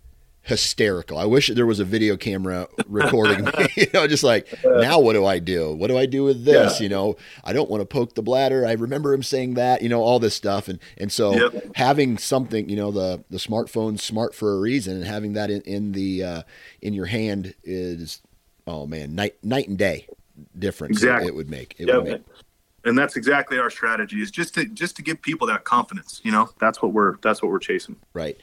hysterical. 0.44 1.16
I 1.16 1.24
wish 1.24 1.48
there 1.48 1.64
was 1.64 1.80
a 1.80 1.84
video 1.84 2.16
camera 2.16 2.68
recording 2.86 3.46
me. 3.46 3.52
you 3.76 3.86
know, 3.92 4.06
just 4.06 4.22
like 4.22 4.46
now, 4.64 5.00
what 5.00 5.14
do 5.14 5.24
I 5.24 5.38
do? 5.38 5.74
What 5.74 5.88
do 5.88 5.98
I 5.98 6.06
do 6.06 6.22
with 6.24 6.44
this? 6.44 6.78
Yeah. 6.78 6.84
You 6.84 6.88
know, 6.90 7.16
I 7.42 7.52
don't 7.52 7.70
want 7.70 7.80
to 7.80 7.86
poke 7.86 8.14
the 8.14 8.22
bladder. 8.22 8.66
I 8.66 8.72
remember 8.72 9.12
him 9.12 9.22
saying 9.22 9.54
that. 9.54 9.82
You 9.82 9.88
know, 9.88 10.02
all 10.02 10.18
this 10.18 10.34
stuff, 10.34 10.68
and 10.68 10.78
and 10.98 11.10
so 11.10 11.34
yep. 11.34 11.76
having 11.76 12.18
something, 12.18 12.68
you 12.68 12.76
know, 12.76 12.90
the 12.90 13.24
the 13.30 13.38
smartphone's 13.38 14.02
smart 14.02 14.34
for 14.34 14.54
a 14.54 14.60
reason, 14.60 14.96
and 14.96 15.04
having 15.04 15.32
that 15.32 15.50
in 15.50 15.62
in 15.62 15.92
the 15.92 16.22
uh, 16.22 16.42
in 16.80 16.92
your 16.92 17.06
hand 17.06 17.54
is, 17.64 18.20
oh 18.66 18.86
man, 18.86 19.14
night 19.14 19.36
night 19.42 19.68
and 19.68 19.78
day 19.78 20.06
difference 20.58 20.98
exactly. 20.98 21.28
it, 21.28 21.30
it 21.30 21.34
would 21.36 21.50
make. 21.50 21.74
It 21.78 21.88
yep. 21.88 21.96
would 21.96 22.04
make 22.04 22.22
and 22.84 22.98
that's 22.98 23.16
exactly 23.16 23.58
our 23.58 23.70
strategy 23.70 24.20
is 24.20 24.30
just 24.30 24.54
to 24.54 24.66
just 24.66 24.96
to 24.96 25.02
give 25.02 25.20
people 25.22 25.46
that 25.46 25.64
confidence 25.64 26.20
you 26.24 26.32
know? 26.32 26.48
That's 26.58 26.82
what 26.82 26.92
we're 26.92 27.16
that's 27.22 27.42
what 27.42 27.50
we're 27.50 27.58
chasing. 27.58 27.96
Right. 28.12 28.36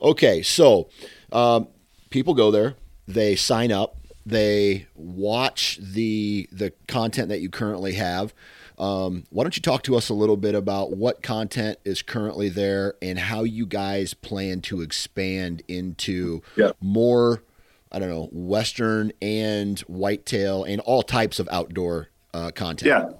Okay 0.00 0.42
so 0.42 0.88
um, 1.32 1.68
people 2.10 2.34
go 2.34 2.50
there 2.50 2.74
they 3.06 3.36
sign 3.36 3.72
up 3.72 3.96
they 4.26 4.86
watch 4.96 5.78
the 5.80 6.48
the 6.50 6.72
content 6.88 7.28
that 7.28 7.40
you 7.40 7.48
currently 7.48 7.92
have. 7.92 8.34
Um, 8.76 9.24
why 9.30 9.44
don't 9.44 9.56
you 9.56 9.62
talk 9.62 9.84
to 9.84 9.96
us 9.96 10.10
a 10.10 10.14
little 10.14 10.36
bit 10.36 10.54
about 10.54 10.94
what 10.94 11.22
content 11.22 11.78
is 11.84 12.02
currently 12.02 12.50
there 12.50 12.94
and 13.00 13.18
how 13.18 13.44
you 13.44 13.64
guys 13.64 14.12
plan 14.12 14.60
to 14.62 14.82
expand 14.82 15.62
into 15.66 16.42
yeah. 16.56 16.72
more 16.82 17.42
i 17.90 17.98
don't 17.98 18.10
know 18.10 18.28
western 18.32 19.12
and 19.22 19.80
whitetail 19.80 20.62
and 20.64 20.82
all 20.82 21.02
types 21.02 21.38
of 21.38 21.48
outdoor 21.50 22.08
uh, 22.34 22.50
content? 22.50 22.86
Yeah 22.86 23.16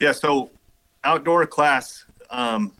yeah, 0.00 0.12
so 0.12 0.50
outdoor 1.04 1.46
class, 1.46 2.04
um, 2.30 2.72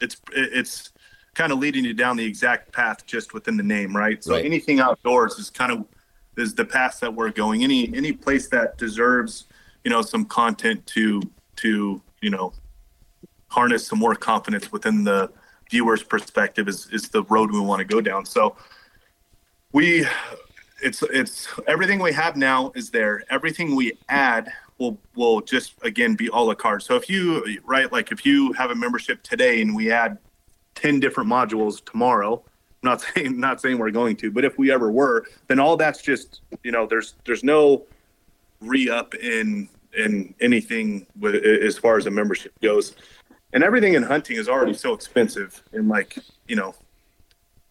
it's 0.00 0.18
it's 0.32 0.92
kind 1.34 1.52
of 1.52 1.58
leading 1.58 1.84
you 1.84 1.94
down 1.94 2.16
the 2.16 2.24
exact 2.24 2.72
path 2.72 3.04
just 3.06 3.34
within 3.34 3.56
the 3.56 3.62
name, 3.62 3.96
right? 3.96 4.22
So 4.22 4.34
right. 4.34 4.44
anything 4.44 4.80
outdoors 4.80 5.38
is 5.38 5.50
kind 5.50 5.72
of 5.72 5.84
is 6.36 6.54
the 6.54 6.64
path 6.64 7.00
that 7.00 7.12
we're 7.12 7.30
going. 7.30 7.64
Any 7.64 7.94
any 7.94 8.12
place 8.12 8.48
that 8.48 8.76
deserves, 8.76 9.46
you 9.84 9.90
know, 9.90 10.02
some 10.02 10.26
content 10.26 10.86
to 10.88 11.22
to 11.56 12.00
you 12.20 12.30
know 12.30 12.52
harness 13.48 13.86
some 13.86 13.98
more 13.98 14.14
confidence 14.14 14.70
within 14.70 15.04
the 15.04 15.30
viewer's 15.70 16.02
perspective 16.02 16.68
is 16.68 16.86
is 16.92 17.08
the 17.08 17.22
road 17.24 17.50
we 17.50 17.60
want 17.60 17.78
to 17.80 17.84
go 17.86 18.02
down. 18.02 18.26
So 18.26 18.56
we 19.72 20.06
it's 20.82 21.02
it's 21.02 21.48
everything 21.66 21.98
we 21.98 22.12
have 22.12 22.36
now 22.36 22.72
is 22.74 22.90
there. 22.90 23.22
Everything 23.30 23.74
we 23.74 23.98
add 24.10 24.52
will 24.78 24.98
will 25.14 25.40
just 25.40 25.74
again 25.82 26.14
be 26.14 26.28
all 26.28 26.44
a 26.44 26.48
la 26.48 26.54
carte. 26.54 26.82
So 26.82 26.96
if 26.96 27.08
you 27.08 27.60
right 27.64 27.90
like 27.90 28.12
if 28.12 28.24
you 28.26 28.52
have 28.52 28.70
a 28.70 28.74
membership 28.74 29.22
today 29.22 29.60
and 29.62 29.74
we 29.74 29.90
add 29.90 30.18
ten 30.74 31.00
different 31.00 31.28
modules 31.28 31.84
tomorrow, 31.84 32.42
I'm 32.82 32.90
not 32.90 33.00
saying 33.14 33.38
not 33.38 33.60
saying 33.60 33.78
we're 33.78 33.90
going 33.90 34.16
to, 34.16 34.30
but 34.30 34.44
if 34.44 34.58
we 34.58 34.70
ever 34.70 34.90
were, 34.90 35.24
then 35.48 35.58
all 35.58 35.76
that's 35.76 36.02
just 36.02 36.40
you 36.62 36.72
know 36.72 36.86
there's 36.86 37.14
there's 37.24 37.44
no 37.44 37.84
re 38.60 38.88
up 38.88 39.14
in 39.14 39.68
in 39.96 40.34
anything 40.40 41.06
with 41.18 41.34
as 41.34 41.78
far 41.78 41.96
as 41.96 42.06
a 42.06 42.10
membership 42.10 42.52
goes, 42.60 42.96
and 43.52 43.64
everything 43.64 43.94
in 43.94 44.02
hunting 44.02 44.36
is 44.36 44.48
already 44.48 44.74
so 44.74 44.92
expensive 44.92 45.62
and 45.72 45.88
like 45.88 46.18
you 46.48 46.56
know 46.56 46.74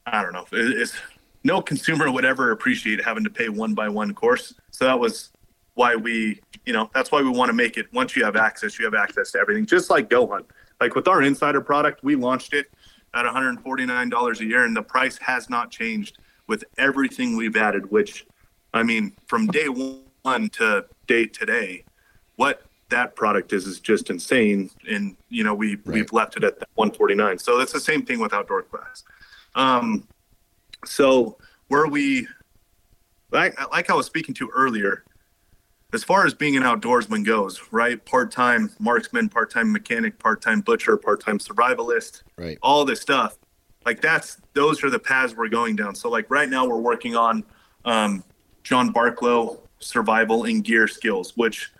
I 0.05 0.21
don't 0.21 0.33
know 0.33 0.45
it's 0.51 0.95
no 1.43 1.61
consumer 1.61 2.11
would 2.11 2.25
ever 2.25 2.51
appreciate 2.51 3.03
having 3.03 3.23
to 3.23 3.29
pay 3.29 3.49
one 3.49 3.75
by 3.75 3.87
one 3.87 4.13
course. 4.15 4.55
So 4.71 4.85
that 4.85 4.99
was 4.99 5.29
why 5.75 5.95
we, 5.95 6.41
you 6.65 6.73
know, 6.73 6.89
that's 6.93 7.11
why 7.11 7.21
we 7.21 7.29
want 7.29 7.49
to 7.49 7.53
make 7.53 7.77
it. 7.77 7.93
Once 7.93 8.15
you 8.15 8.23
have 8.25 8.35
access, 8.35 8.79
you 8.79 8.85
have 8.85 8.95
access 8.95 9.31
to 9.31 9.39
everything. 9.39 9.65
Just 9.65 9.89
like 9.89 10.09
Go 10.09 10.25
Hunt, 10.27 10.45
like 10.81 10.95
with 10.95 11.07
our 11.07 11.21
Insider 11.21 11.61
product, 11.61 12.03
we 12.03 12.15
launched 12.15 12.53
it 12.53 12.71
at 13.13 13.25
$149 13.25 14.39
a 14.39 14.45
year, 14.45 14.65
and 14.65 14.75
the 14.75 14.81
price 14.81 15.17
has 15.19 15.49
not 15.49 15.71
changed 15.71 16.17
with 16.47 16.63
everything 16.77 17.35
we've 17.35 17.55
added. 17.55 17.91
Which, 17.91 18.25
I 18.73 18.83
mean, 18.83 19.13
from 19.27 19.47
day 19.47 19.67
one 19.67 20.49
to 20.49 20.85
day 21.07 21.27
today, 21.27 21.83
what 22.37 22.63
that 22.89 23.15
product 23.15 23.53
is 23.53 23.67
is 23.67 23.79
just 23.79 24.09
insane. 24.09 24.69
And 24.89 25.15
you 25.29 25.43
know, 25.43 25.53
we 25.53 25.75
right. 25.75 25.87
we've 25.87 26.13
left 26.13 26.37
it 26.37 26.43
at 26.43 26.57
149. 26.75 27.37
So 27.39 27.57
that's 27.57 27.73
the 27.73 27.79
same 27.79 28.05
thing 28.05 28.19
with 28.19 28.33
Outdoor 28.33 28.63
Class. 28.63 29.03
Um, 29.55 30.07
so 30.85 31.37
where 31.67 31.87
we, 31.87 32.27
like, 33.31 33.59
like 33.71 33.89
I 33.89 33.93
was 33.95 34.05
speaking 34.05 34.35
to 34.35 34.49
earlier, 34.49 35.03
as 35.95 36.03
far 36.03 36.25
as 36.25 36.33
being 36.33 36.55
an 36.57 36.63
outdoorsman 36.63 37.25
goes, 37.25 37.59
right? 37.71 38.03
Part-time 38.05 38.69
marksman, 38.79 39.29
part-time 39.29 39.71
mechanic, 39.71 40.19
part-time 40.19 40.61
butcher, 40.61 40.97
part-time 40.97 41.39
survivalist, 41.39 42.21
right? 42.37 42.59
All 42.61 42.85
this 42.85 43.01
stuff, 43.01 43.39
like 43.85 44.01
that's 44.01 44.37
those 44.53 44.83
are 44.83 44.89
the 44.89 44.99
paths 44.99 45.33
we're 45.35 45.47
going 45.47 45.75
down. 45.75 45.95
So 45.95 46.09
like 46.09 46.29
right 46.29 46.49
now 46.49 46.67
we're 46.67 46.77
working 46.77 47.15
on 47.15 47.43
um, 47.85 48.23
John 48.63 48.93
Barklow 48.93 49.59
survival 49.79 50.43
and 50.43 50.63
gear 50.63 50.87
skills, 50.87 51.35
which 51.37 51.71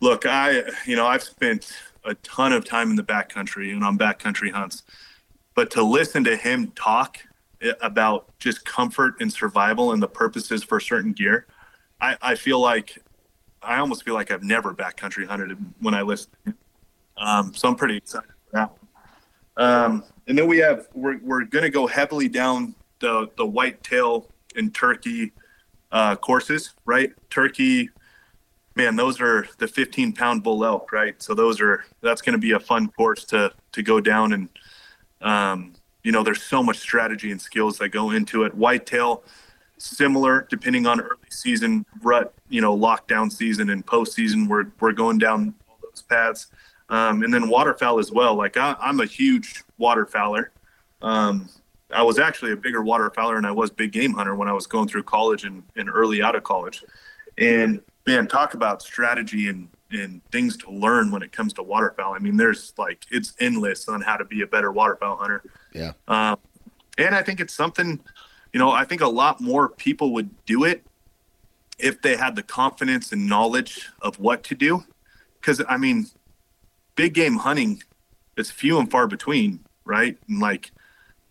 look, 0.00 0.26
I 0.26 0.62
you 0.86 0.96
know 0.96 1.06
I've 1.06 1.22
spent 1.22 1.72
a 2.04 2.14
ton 2.16 2.52
of 2.52 2.64
time 2.64 2.90
in 2.90 2.96
the 2.96 3.04
backcountry 3.04 3.72
and 3.72 3.84
on 3.84 3.98
backcountry 3.98 4.50
hunts, 4.50 4.82
but 5.54 5.70
to 5.72 5.82
listen 5.82 6.24
to 6.24 6.36
him 6.36 6.72
talk 6.72 7.18
about 7.80 8.26
just 8.38 8.64
comfort 8.64 9.14
and 9.20 9.32
survival 9.32 9.92
and 9.92 10.02
the 10.02 10.08
purposes 10.08 10.62
for 10.62 10.80
certain 10.80 11.12
gear, 11.12 11.46
I, 12.00 12.16
I 12.20 12.34
feel 12.34 12.60
like 12.60 12.98
I 13.64 13.78
almost 13.78 14.04
feel 14.04 14.14
like 14.14 14.30
I've 14.30 14.42
never 14.42 14.74
backcountry 14.74 15.26
hunted 15.26 15.56
when 15.80 15.94
I 15.94 16.02
list. 16.02 16.30
Um, 17.16 17.54
so 17.54 17.68
I'm 17.68 17.76
pretty 17.76 17.96
excited 17.96 18.28
for 18.28 18.56
that 18.56 18.70
one. 18.70 18.80
Um, 19.56 20.04
and 20.26 20.36
then 20.36 20.48
we 20.48 20.58
have 20.58 20.88
we're 20.94 21.18
we're 21.18 21.44
going 21.44 21.64
to 21.64 21.70
go 21.70 21.86
heavily 21.86 22.28
down 22.28 22.74
the 23.00 23.30
the 23.36 23.46
whitetail 23.46 24.28
and 24.56 24.74
turkey 24.74 25.32
uh, 25.92 26.16
courses, 26.16 26.74
right? 26.84 27.12
Turkey, 27.30 27.90
man, 28.74 28.96
those 28.96 29.20
are 29.20 29.46
the 29.58 29.68
15 29.68 30.12
pound 30.12 30.42
bull 30.42 30.64
elk, 30.64 30.90
right? 30.92 31.20
So 31.22 31.34
those 31.34 31.60
are 31.60 31.84
that's 32.00 32.20
going 32.20 32.32
to 32.32 32.38
be 32.38 32.52
a 32.52 32.60
fun 32.60 32.88
course 32.88 33.24
to 33.26 33.52
to 33.72 33.82
go 33.82 34.00
down 34.00 34.32
and 34.32 34.48
um, 35.20 35.74
you 36.04 36.12
know, 36.12 36.22
there's 36.22 36.42
so 36.42 36.62
much 36.62 36.78
strategy 36.78 37.32
and 37.32 37.40
skills 37.40 37.78
that 37.78 37.88
go 37.88 38.10
into 38.10 38.44
it. 38.44 38.54
Whitetail, 38.54 39.24
similar, 39.78 40.46
depending 40.50 40.86
on 40.86 41.00
early 41.00 41.28
season 41.30 41.84
rut, 42.02 42.34
you 42.48 42.60
know, 42.60 42.76
lockdown 42.76 43.30
season 43.30 43.70
and 43.70 43.84
postseason, 43.86 44.48
we're 44.48 44.66
we're 44.80 44.92
going 44.92 45.18
down 45.18 45.54
all 45.68 45.78
those 45.82 46.02
paths. 46.02 46.48
Um, 46.90 47.22
and 47.22 47.32
then 47.32 47.48
waterfowl 47.48 47.98
as 47.98 48.12
well. 48.12 48.34
Like 48.34 48.56
I, 48.56 48.76
am 48.82 49.00
a 49.00 49.06
huge 49.06 49.64
waterfowler. 49.80 50.48
Um, 51.00 51.48
I 51.90 52.02
was 52.02 52.18
actually 52.18 52.52
a 52.52 52.56
bigger 52.56 52.82
waterfowler 52.82 53.36
and 53.36 53.46
I 53.46 53.52
was 53.52 53.70
big 53.70 53.92
game 53.92 54.12
hunter 54.12 54.34
when 54.34 54.48
I 54.48 54.52
was 54.52 54.66
going 54.66 54.88
through 54.88 55.04
college 55.04 55.44
and, 55.44 55.62
and 55.76 55.88
early 55.88 56.22
out 56.22 56.34
of 56.34 56.42
college. 56.42 56.84
And 57.38 57.80
man, 58.06 58.26
talk 58.26 58.54
about 58.54 58.82
strategy 58.82 59.48
and 59.48 59.68
and 59.90 60.20
things 60.32 60.56
to 60.56 60.70
learn 60.70 61.10
when 61.10 61.22
it 61.22 61.30
comes 61.30 61.52
to 61.54 61.62
waterfowl. 61.62 62.14
I 62.14 62.18
mean, 62.18 62.36
there's 62.36 62.74
like 62.76 63.04
it's 63.10 63.34
endless 63.38 63.88
on 63.88 64.00
how 64.00 64.16
to 64.16 64.24
be 64.24 64.42
a 64.42 64.46
better 64.46 64.72
waterfowl 64.72 65.16
hunter. 65.16 65.42
Yeah. 65.72 65.92
Um, 66.08 66.38
and 66.98 67.14
I 67.14 67.22
think 67.22 67.40
it's 67.40 67.54
something, 67.54 68.00
you 68.54 68.60
know, 68.60 68.70
I 68.70 68.84
think 68.84 69.00
a 69.00 69.08
lot 69.08 69.40
more 69.40 69.68
people 69.68 70.12
would 70.12 70.30
do 70.46 70.62
it 70.62 70.86
if 71.76 72.00
they 72.00 72.16
had 72.16 72.36
the 72.36 72.42
confidence 72.42 73.10
and 73.10 73.28
knowledge 73.28 73.90
of 74.00 74.20
what 74.20 74.44
to 74.44 74.54
do. 74.54 74.84
Because 75.40 75.60
I 75.68 75.76
mean, 75.76 76.06
big 76.94 77.14
game 77.14 77.34
hunting 77.34 77.82
is 78.36 78.52
few 78.52 78.78
and 78.78 78.88
far 78.88 79.08
between, 79.08 79.58
right? 79.84 80.16
And 80.28 80.38
like 80.38 80.70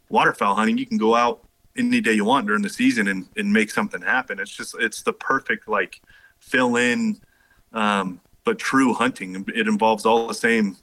waterfowl 0.10 0.56
hunting, 0.56 0.78
you 0.78 0.86
can 0.86 0.98
go 0.98 1.16
out 1.16 1.48
any 1.78 2.02
day 2.02 2.12
you 2.12 2.26
want 2.26 2.46
during 2.46 2.62
the 2.62 2.70
season 2.70 3.08
and, 3.08 3.26
and 3.38 3.54
make 3.54 3.72
something 3.72 4.02
happen. 4.02 4.38
It's 4.38 4.52
just 4.52 4.76
it's 4.78 5.02
the 5.02 5.14
perfect 5.14 5.70
like 5.70 6.02
fill 6.40 6.76
in 6.76 7.22
um, 7.72 8.20
but 8.44 8.60
true 8.60 8.94
hunting. 8.94 9.46
It 9.56 9.70
involves 9.70 10.06
all 10.06 10.28
the 10.28 10.34
same 10.34 10.76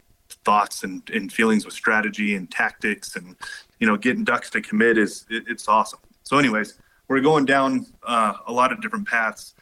thoughts 0.46 0.84
and, 0.84 1.02
and 1.10 1.30
feelings 1.30 1.66
with 1.66 1.74
strategy 1.74 2.34
and 2.34 2.50
tactics 2.50 3.16
and 3.16 3.36
you 3.78 3.86
know 3.86 3.96
getting 3.96 4.24
ducks 4.24 4.48
to 4.48 4.62
commit 4.62 4.96
is 4.96 5.26
it, 5.28 5.44
it's 5.46 5.68
awesome. 5.68 6.00
So, 6.30 6.38
anyways, 6.38 6.74
we're 7.08 7.22
going 7.22 7.44
down 7.44 7.86
uh, 8.04 8.34
a 8.46 8.52
lot 8.52 8.70
of 8.70 8.80
different 8.80 9.08
paths. 9.08 9.56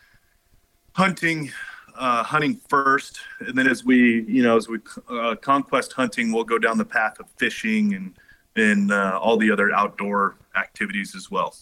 Hunting, 0.93 1.51
uh, 1.97 2.23
hunting 2.23 2.61
first, 2.69 3.21
and 3.41 3.57
then 3.57 3.67
as 3.67 3.87
we 3.87 4.21
you 4.25 4.43
know 4.43 4.59
as 4.59 4.69
we 4.69 4.79
uh, 5.09 5.35
conquest 5.37 5.95
hunting, 5.95 6.31
we'll 6.31 6.45
go 6.45 6.59
down 6.59 6.77
the 6.77 6.85
path 6.85 7.21
of 7.21 7.27
fishing 7.39 7.95
and 7.95 8.15
and 8.55 8.93
uh, 8.93 9.19
all 9.19 9.39
the 9.39 9.51
other 9.51 9.73
outdoor 9.73 10.37
activities 10.57 11.15
as 11.17 11.31
well. 11.31 11.57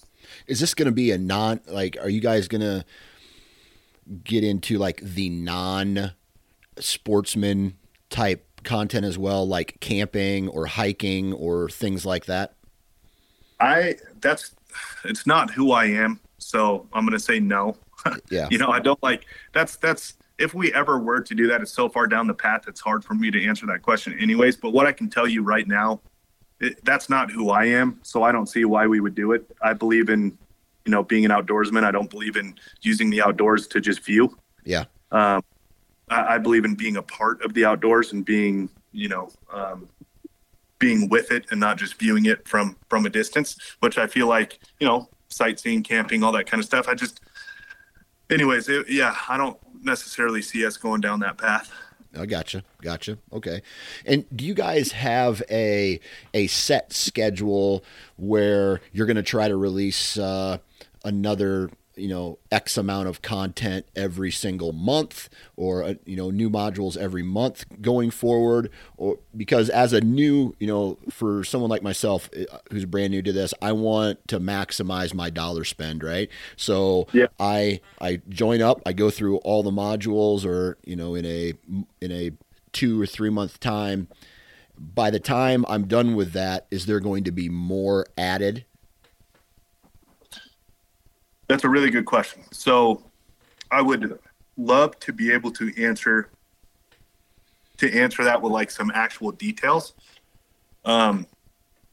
Is 0.48 0.58
this 0.58 0.74
going 0.74 0.86
to 0.86 0.92
be 0.92 1.12
a 1.12 1.18
non 1.18 1.60
like? 1.68 1.96
Are 2.00 2.08
you 2.08 2.20
guys 2.20 2.48
going 2.48 2.62
to 2.62 2.84
get 4.24 4.42
into 4.42 4.76
like 4.76 5.00
the 5.02 5.28
non 5.28 6.14
sportsman 6.80 7.76
type 8.10 8.44
content 8.64 9.06
as 9.06 9.16
well, 9.16 9.46
like 9.46 9.78
camping 9.78 10.48
or 10.48 10.66
hiking 10.66 11.32
or 11.32 11.68
things 11.68 12.04
like 12.04 12.26
that? 12.26 12.56
I 13.60 13.96
that's 14.20 14.56
it's 15.04 15.26
not 15.26 15.50
who 15.50 15.72
I 15.72 15.86
am, 15.86 16.20
so 16.38 16.86
I'm 16.92 17.04
gonna 17.04 17.18
say 17.18 17.40
no. 17.40 17.76
Yeah. 18.30 18.46
you 18.52 18.58
know, 18.58 18.68
I 18.68 18.78
don't 18.78 19.02
like 19.02 19.26
that's 19.52 19.76
that's 19.76 20.14
if 20.38 20.54
we 20.54 20.72
ever 20.74 20.98
were 20.98 21.20
to 21.20 21.34
do 21.34 21.46
that, 21.48 21.60
it's 21.60 21.72
so 21.72 21.88
far 21.88 22.06
down 22.06 22.26
the 22.26 22.34
path 22.34 22.68
it's 22.68 22.80
hard 22.80 23.04
for 23.04 23.14
me 23.14 23.30
to 23.30 23.44
answer 23.44 23.66
that 23.66 23.82
question 23.82 24.16
anyways. 24.20 24.56
But 24.56 24.70
what 24.70 24.86
I 24.86 24.92
can 24.92 25.08
tell 25.08 25.26
you 25.26 25.42
right 25.42 25.66
now, 25.66 26.00
it, 26.60 26.84
that's 26.84 27.08
not 27.08 27.30
who 27.30 27.50
I 27.50 27.64
am, 27.64 27.98
so 28.02 28.22
I 28.22 28.32
don't 28.32 28.46
see 28.46 28.64
why 28.64 28.86
we 28.86 29.00
would 29.00 29.14
do 29.14 29.32
it. 29.32 29.50
I 29.62 29.72
believe 29.72 30.08
in, 30.08 30.36
you 30.84 30.92
know, 30.92 31.02
being 31.02 31.24
an 31.24 31.30
outdoorsman. 31.30 31.84
I 31.84 31.90
don't 31.90 32.10
believe 32.10 32.36
in 32.36 32.54
using 32.82 33.10
the 33.10 33.22
outdoors 33.22 33.66
to 33.68 33.80
just 33.80 34.04
view. 34.04 34.36
Yeah. 34.64 34.84
Um, 35.10 35.42
I, 36.08 36.34
I, 36.34 36.38
believe 36.38 36.64
in 36.64 36.74
being 36.74 36.96
a 36.96 37.02
part 37.02 37.42
of 37.42 37.54
the 37.54 37.64
outdoors 37.64 38.12
and 38.12 38.24
being, 38.24 38.68
you 38.92 39.08
know, 39.08 39.30
um, 39.52 39.88
being 40.78 41.08
with 41.08 41.30
it 41.30 41.46
and 41.50 41.60
not 41.60 41.78
just 41.78 41.94
viewing 41.94 42.26
it 42.26 42.46
from 42.46 42.76
from 42.88 43.06
a 43.06 43.10
distance. 43.10 43.56
Which 43.80 43.98
I 43.98 44.06
feel 44.06 44.26
like, 44.26 44.58
you 44.80 44.86
know, 44.86 45.08
sightseeing, 45.28 45.82
camping, 45.82 46.22
all 46.22 46.32
that 46.32 46.46
kind 46.46 46.60
of 46.60 46.66
stuff. 46.66 46.88
I 46.88 46.94
just, 46.94 47.20
anyways, 48.30 48.68
it, 48.68 48.88
yeah, 48.88 49.16
I 49.28 49.36
don't 49.36 49.58
necessarily 49.82 50.42
see 50.42 50.64
us 50.66 50.76
going 50.76 51.00
down 51.00 51.20
that 51.20 51.38
path. 51.38 51.72
I 52.18 52.24
gotcha, 52.24 52.64
gotcha. 52.80 53.18
Okay, 53.32 53.62
and 54.06 54.24
do 54.34 54.44
you 54.44 54.54
guys 54.54 54.92
have 54.92 55.42
a 55.50 56.00
a 56.32 56.46
set 56.46 56.92
schedule 56.92 57.84
where 58.16 58.80
you're 58.92 59.06
going 59.06 59.16
to 59.16 59.22
try 59.22 59.48
to 59.48 59.56
release 59.56 60.16
uh, 60.16 60.58
another 61.04 61.70
you 61.96 62.08
know 62.08 62.38
x 62.52 62.76
amount 62.76 63.08
of 63.08 63.22
content 63.22 63.86
every 63.96 64.30
single 64.30 64.72
month 64.72 65.28
or 65.56 65.82
uh, 65.82 65.94
you 66.04 66.16
know 66.16 66.30
new 66.30 66.50
modules 66.50 66.96
every 66.96 67.22
month 67.22 67.64
going 67.80 68.10
forward 68.10 68.70
or 68.96 69.18
because 69.36 69.70
as 69.70 69.92
a 69.92 70.00
new 70.00 70.54
you 70.60 70.66
know 70.66 70.98
for 71.10 71.42
someone 71.42 71.70
like 71.70 71.82
myself 71.82 72.28
uh, 72.36 72.58
who's 72.70 72.84
brand 72.84 73.10
new 73.10 73.22
to 73.22 73.32
this 73.32 73.54
i 73.62 73.72
want 73.72 74.26
to 74.28 74.38
maximize 74.38 75.14
my 75.14 75.30
dollar 75.30 75.64
spend 75.64 76.04
right 76.04 76.28
so 76.56 77.06
yeah. 77.12 77.26
i 77.40 77.80
i 78.00 78.20
join 78.28 78.60
up 78.60 78.80
i 78.86 78.92
go 78.92 79.10
through 79.10 79.38
all 79.38 79.62
the 79.62 79.70
modules 79.70 80.44
or 80.44 80.76
you 80.84 80.94
know 80.94 81.14
in 81.14 81.24
a 81.24 81.54
in 82.00 82.12
a 82.12 82.30
2 82.72 83.00
or 83.00 83.06
3 83.06 83.30
month 83.30 83.58
time 83.58 84.06
by 84.78 85.10
the 85.10 85.20
time 85.20 85.64
i'm 85.68 85.86
done 85.86 86.14
with 86.14 86.32
that 86.32 86.66
is 86.70 86.84
there 86.84 87.00
going 87.00 87.24
to 87.24 87.32
be 87.32 87.48
more 87.48 88.06
added 88.18 88.66
that's 91.48 91.64
a 91.64 91.68
really 91.68 91.90
good 91.90 92.06
question. 92.06 92.42
So 92.52 93.02
I 93.70 93.82
would 93.82 94.18
love 94.56 94.98
to 95.00 95.12
be 95.12 95.32
able 95.32 95.50
to 95.52 95.72
answer 95.82 96.30
to 97.78 97.92
answer 97.92 98.24
that 98.24 98.40
with 98.40 98.52
like 98.52 98.70
some 98.70 98.90
actual 98.94 99.32
details. 99.32 99.92
Um, 100.86 101.26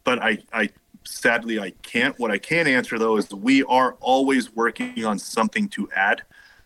but 0.06 0.22
I, 0.24 0.38
I 0.54 0.70
sadly 1.04 1.60
I 1.60 1.72
can't. 1.82 2.18
What 2.20 2.32
I 2.32 2.38
can 2.38 2.68
answer 2.68 2.98
though 2.98 3.18
is 3.18 3.30
we 3.34 3.64
are 3.64 3.98
always 4.00 4.56
working 4.56 5.06
on 5.06 5.20
something 5.20 5.68
to 5.70 5.90
add. 5.96 6.24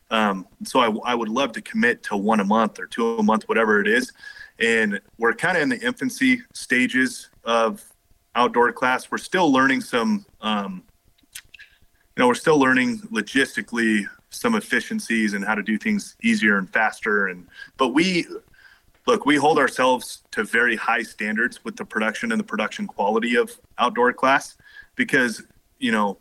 Um, 0.10 0.48
so 0.64 0.80
I, 0.80 1.12
I 1.12 1.16
would 1.16 1.30
love 1.30 1.52
to 1.54 1.62
commit 1.62 2.04
to 2.04 2.18
one 2.18 2.40
a 2.40 2.46
month 2.46 2.80
or 2.80 2.86
two 2.86 3.18
a 3.18 3.24
month, 3.24 3.50
whatever 3.50 3.82
it 3.82 3.88
is. 3.88 4.14
And 4.60 5.02
we're 5.18 5.34
kind 5.34 5.58
of 5.58 5.64
in 5.64 5.70
the 5.70 5.80
infancy 5.80 6.42
stages 6.54 7.30
of 7.44 7.84
outdoor 8.36 8.72
class. 8.72 9.12
We're 9.12 9.18
still 9.18 9.52
learning 9.52 9.82
some 9.82 10.26
um, 10.42 10.84
you 12.18 12.24
know, 12.24 12.28
we're 12.28 12.34
still 12.34 12.60
learning 12.60 13.00
logistically 13.12 14.08
some 14.32 14.56
efficiencies 14.56 15.34
and 15.36 15.46
how 15.46 15.54
to 15.54 15.62
do 15.62 15.78
things 15.78 16.16
easier 16.24 16.58
and 16.58 16.68
faster. 16.68 17.28
And 17.28 17.46
but 17.78 17.90
we 17.90 18.26
look, 19.06 19.28
we 19.28 19.36
hold 19.36 19.60
ourselves 19.60 20.24
to 20.32 20.44
very 20.44 20.76
high 20.76 21.04
standards 21.04 21.64
with 21.64 21.76
the 21.76 21.86
production 21.86 22.32
and 22.32 22.40
the 22.40 22.44
production 22.44 22.88
quality 22.88 23.36
of 23.36 23.52
outdoor 23.78 24.14
class 24.14 24.58
because 24.96 25.44
you 25.78 25.92
know, 25.92 26.18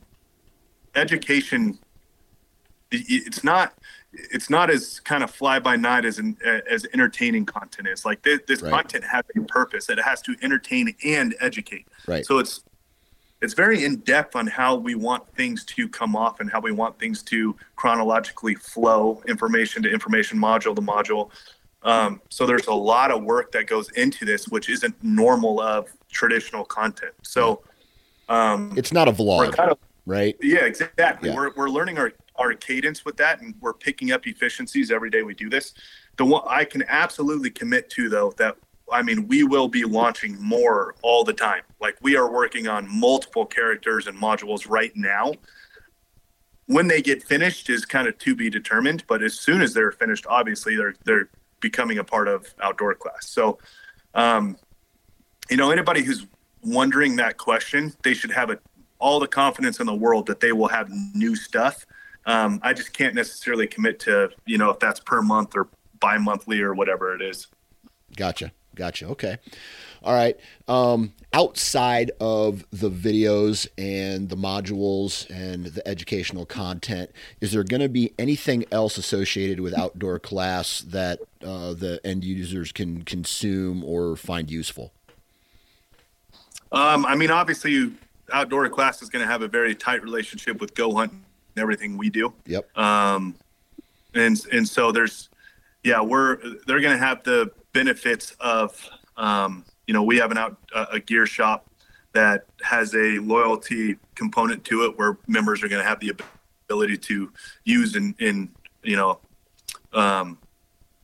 education 0.95 1.79
it's 2.91 3.43
not 3.43 3.73
it's 4.13 4.51
not 4.51 4.71
as 4.71 5.01
kind 5.01 5.25
of 5.25 5.31
fly 5.31 5.59
by 5.59 5.77
night 5.77 6.05
as 6.05 6.19
an, 6.19 6.37
as 6.71 6.87
entertaining 6.93 7.45
content 7.45 7.89
is. 7.89 8.05
Like 8.05 8.23
this, 8.23 8.41
this 8.47 8.63
right. 8.63 8.71
content 8.71 9.05
has 9.05 9.25
a 9.35 9.41
purpose. 9.41 9.87
That 9.87 9.99
it 9.99 10.05
has 10.05 10.21
to 10.23 10.37
entertain 10.43 10.95
and 11.05 11.35
educate. 11.41 11.87
Right. 12.07 12.25
So 12.25 12.39
it's 12.39 12.63
it's 13.47 13.55
very 13.55 13.85
in 13.85 13.99
depth 13.99 14.35
on 14.35 14.49
how 14.49 14.75
we 14.75 14.97
want 14.97 15.25
things 15.37 15.65
to 15.65 15.89
come 15.89 16.17
off 16.17 16.41
and 16.41 16.51
how 16.51 16.61
we 16.61 16.73
want 16.73 16.99
things 16.99 17.23
to 17.23 17.55
chronologically 17.77 18.57
flow 18.57 19.23
information 19.29 19.85
to 19.85 19.89
information 19.89 20.37
module 20.37 20.75
to 20.75 20.83
module. 20.83 21.31
Um, 21.85 22.21
so 22.29 22.45
there's 22.45 22.67
a 22.67 22.75
lot 22.75 23.13
of 23.13 23.23
work 23.23 23.53
that 23.53 23.69
goes 23.69 23.89
into 23.93 24.25
this 24.25 24.49
which 24.49 24.69
isn't 24.69 24.97
normal 25.01 25.61
of 25.61 25.87
traditional 26.11 26.65
content. 26.65 27.15
So 27.23 27.63
um, 28.29 28.75
it's 28.77 28.93
not 28.93 29.07
a 29.07 29.13
vlog 29.13 29.55
kind 29.55 29.71
of, 29.71 29.79
right? 30.07 30.37
Yeah 30.43 30.65
exactly. 30.65 31.29
Yeah. 31.29 31.37
We're, 31.37 31.53
we're 31.55 31.71
learning 31.71 31.99
our, 31.99 32.15
our 32.35 32.53
cadence 32.53 33.05
with 33.05 33.17
that 33.19 33.41
and 33.43 33.55
we're 33.61 33.75
picking 33.75 34.11
up 34.11 34.27
efficiencies 34.27 34.91
every 34.91 35.11
day 35.11 35.23
we 35.23 35.35
do 35.35 35.49
this. 35.49 35.73
The 36.17 36.25
one 36.25 36.43
i 36.49 36.65
can 36.65 36.83
absolutely 36.89 37.51
commit 37.51 37.91
to 37.91 38.09
though 38.09 38.33
that 38.39 38.57
I 38.93 39.03
mean, 39.03 39.27
we 39.27 39.43
will 39.43 39.69
be 39.69 39.85
launching 39.85 40.41
more 40.41 40.95
all 41.03 41.25
the 41.25 41.33
time. 41.33 41.63
Like 41.81 41.97
we 42.03 42.17
are 42.17 42.31
working 42.31 42.69
on 42.69 42.89
multiple 42.89 43.45
characters 43.45 44.07
and 44.07 44.17
modules 44.17 44.69
right 44.69 44.93
now. 44.95 45.33
When 46.67 46.89
they 46.89 47.03
get 47.03 47.23
finished 47.23 47.71
is 47.71 47.85
kind 47.85 48.09
of 48.09 48.19
to 48.19 48.35
be 48.35 48.51
determined, 48.51 49.05
but 49.07 49.23
as 49.23 49.39
soon 49.39 49.61
as 49.61 49.73
they're 49.75 49.93
finished, 49.93 50.27
obviously 50.29 50.77
they're 50.77 50.95
they're 51.05 51.29
becoming 51.61 51.99
a 51.99 52.05
part 52.05 52.29
of 52.29 52.53
outdoor 52.63 52.95
class. 52.95 53.29
So, 53.29 53.59
um, 54.15 54.57
you 55.49 55.57
know, 55.57 55.71
anybody 55.71 56.03
who's 56.03 56.27
wondering 56.63 57.17
that 57.17 57.39
question, 57.39 57.95
they 58.03 58.15
should 58.15 58.33
have 58.33 58.51
a, 58.51 58.59
all 58.99 59.21
the 59.21 59.29
confidence 59.29 59.81
in 59.81 59.87
the 59.87 59.95
world 59.95 60.27
that 60.27 60.41
they 60.41 60.53
will 60.53 60.69
have 60.69 60.91
new 61.15 61.37
stuff. 61.37 61.87
Um, 62.27 62.59
I 62.63 62.73
just 62.73 62.93
can't 62.93 63.15
necessarily 63.15 63.69
commit 63.69 64.01
to 64.01 64.31
you 64.45 64.59
know 64.59 64.71
if 64.71 64.79
that's 64.81 65.01
per 65.01 65.23
month 65.23 65.55
or 65.57 65.69
bi-monthly 66.01 66.61
or 66.61 66.75
whatever 66.75 67.15
it 67.15 67.23
is. 67.23 67.47
Gotcha. 68.17 68.53
Gotcha. 68.77 69.07
Okay. 69.09 69.39
All 70.03 70.15
right. 70.15 70.39
Um, 70.69 71.13
outside 71.33 72.13
of 72.21 72.65
the 72.71 72.91
videos 72.91 73.67
and 73.77 74.29
the 74.29 74.37
modules 74.37 75.29
and 75.31 75.65
the 75.65 75.87
educational 75.89 76.47
content, 76.47 77.11
is 77.41 77.53
there 77.53 77.65
going 77.65 77.81
to 77.81 77.89
be 77.89 78.13
anything 78.19 78.65
else 78.71 78.99
associated 78.99 79.59
with 79.59 79.77
outdoor 79.77 80.21
class 80.21 80.81
that 80.83 81.19
uh, 81.43 81.75
the 81.75 82.01
end 82.05 82.23
users 82.23 82.71
can 82.71 83.03
consume 83.03 83.83
or 83.83 84.15
find 84.15 84.51
useful? 84.51 84.93
Um, 86.71 87.07
I 87.07 87.17
mean, 87.17 87.31
obviously, 87.31 87.93
Outdoor 88.33 88.69
Class 88.69 89.03
is 89.03 89.09
going 89.09 89.25
to 89.25 89.31
have 89.31 89.43
a 89.43 89.49
very 89.49 89.75
tight 89.75 90.03
relationship 90.03 90.61
with 90.61 90.75
Go 90.75 90.95
Hunt 90.95 91.13
and 91.13 91.23
everything 91.57 91.97
we 91.97 92.11
do. 92.11 92.33
Yep. 92.47 92.77
Um, 92.77 93.35
and 94.15 94.41
and 94.53 94.69
so 94.69 94.93
there's, 94.93 95.29
yeah, 95.85 96.01
we're 96.01 96.37
they're 96.67 96.81
going 96.81 96.97
to 96.97 97.05
have 97.05 97.23
the 97.23 97.51
benefits 97.77 98.35
of, 98.41 98.89
um, 99.17 99.65
you 99.87 99.95
know, 99.95 100.03
we 100.03 100.17
have 100.17 100.31
an 100.31 100.39
out 100.39 100.57
a 100.93 100.99
gear 100.99 101.27
shop 101.27 101.69
that 102.13 102.47
has 102.63 102.95
a 102.95 103.19
loyalty 103.19 103.97
component 104.15 104.65
to 104.65 104.85
it 104.85 104.99
where 104.99 105.19
members 105.29 105.63
are 105.63 105.69
going 105.69 105.83
to 105.83 105.89
have 105.89 106.01
the 106.01 106.13
ability 106.69 106.97
to 106.97 107.31
use 107.65 107.95
and 107.95 108.15
you 108.83 108.97
know 108.97 109.19
um, 109.93 110.39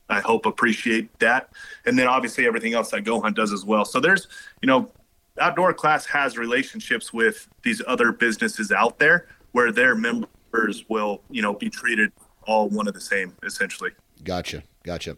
I 0.09 0.19
hope 0.19 0.45
appreciate 0.45 1.17
that. 1.19 1.51
And 1.85 1.97
then 1.97 2.07
obviously 2.07 2.45
everything 2.45 2.73
else 2.73 2.91
that 2.91 3.01
Go 3.01 3.21
Hunt 3.21 3.35
does 3.35 3.51
as 3.51 3.65
well. 3.65 3.85
So 3.85 3.99
there's, 3.99 4.27
you 4.61 4.67
know, 4.67 4.91
Outdoor 5.39 5.73
Class 5.73 6.05
has 6.07 6.37
relationships 6.37 7.11
with 7.11 7.47
these 7.63 7.81
other 7.87 8.11
businesses 8.11 8.71
out 8.71 8.99
there 8.99 9.27
where 9.53 9.71
their 9.71 9.95
members 9.95 10.85
will, 10.89 11.21
you 11.31 11.41
know, 11.41 11.53
be 11.53 11.69
treated 11.69 12.11
all 12.43 12.69
one 12.69 12.87
of 12.87 12.93
the 12.93 13.01
same 13.01 13.35
essentially. 13.43 13.91
Gotcha. 14.23 14.63
Gotcha. 14.83 15.17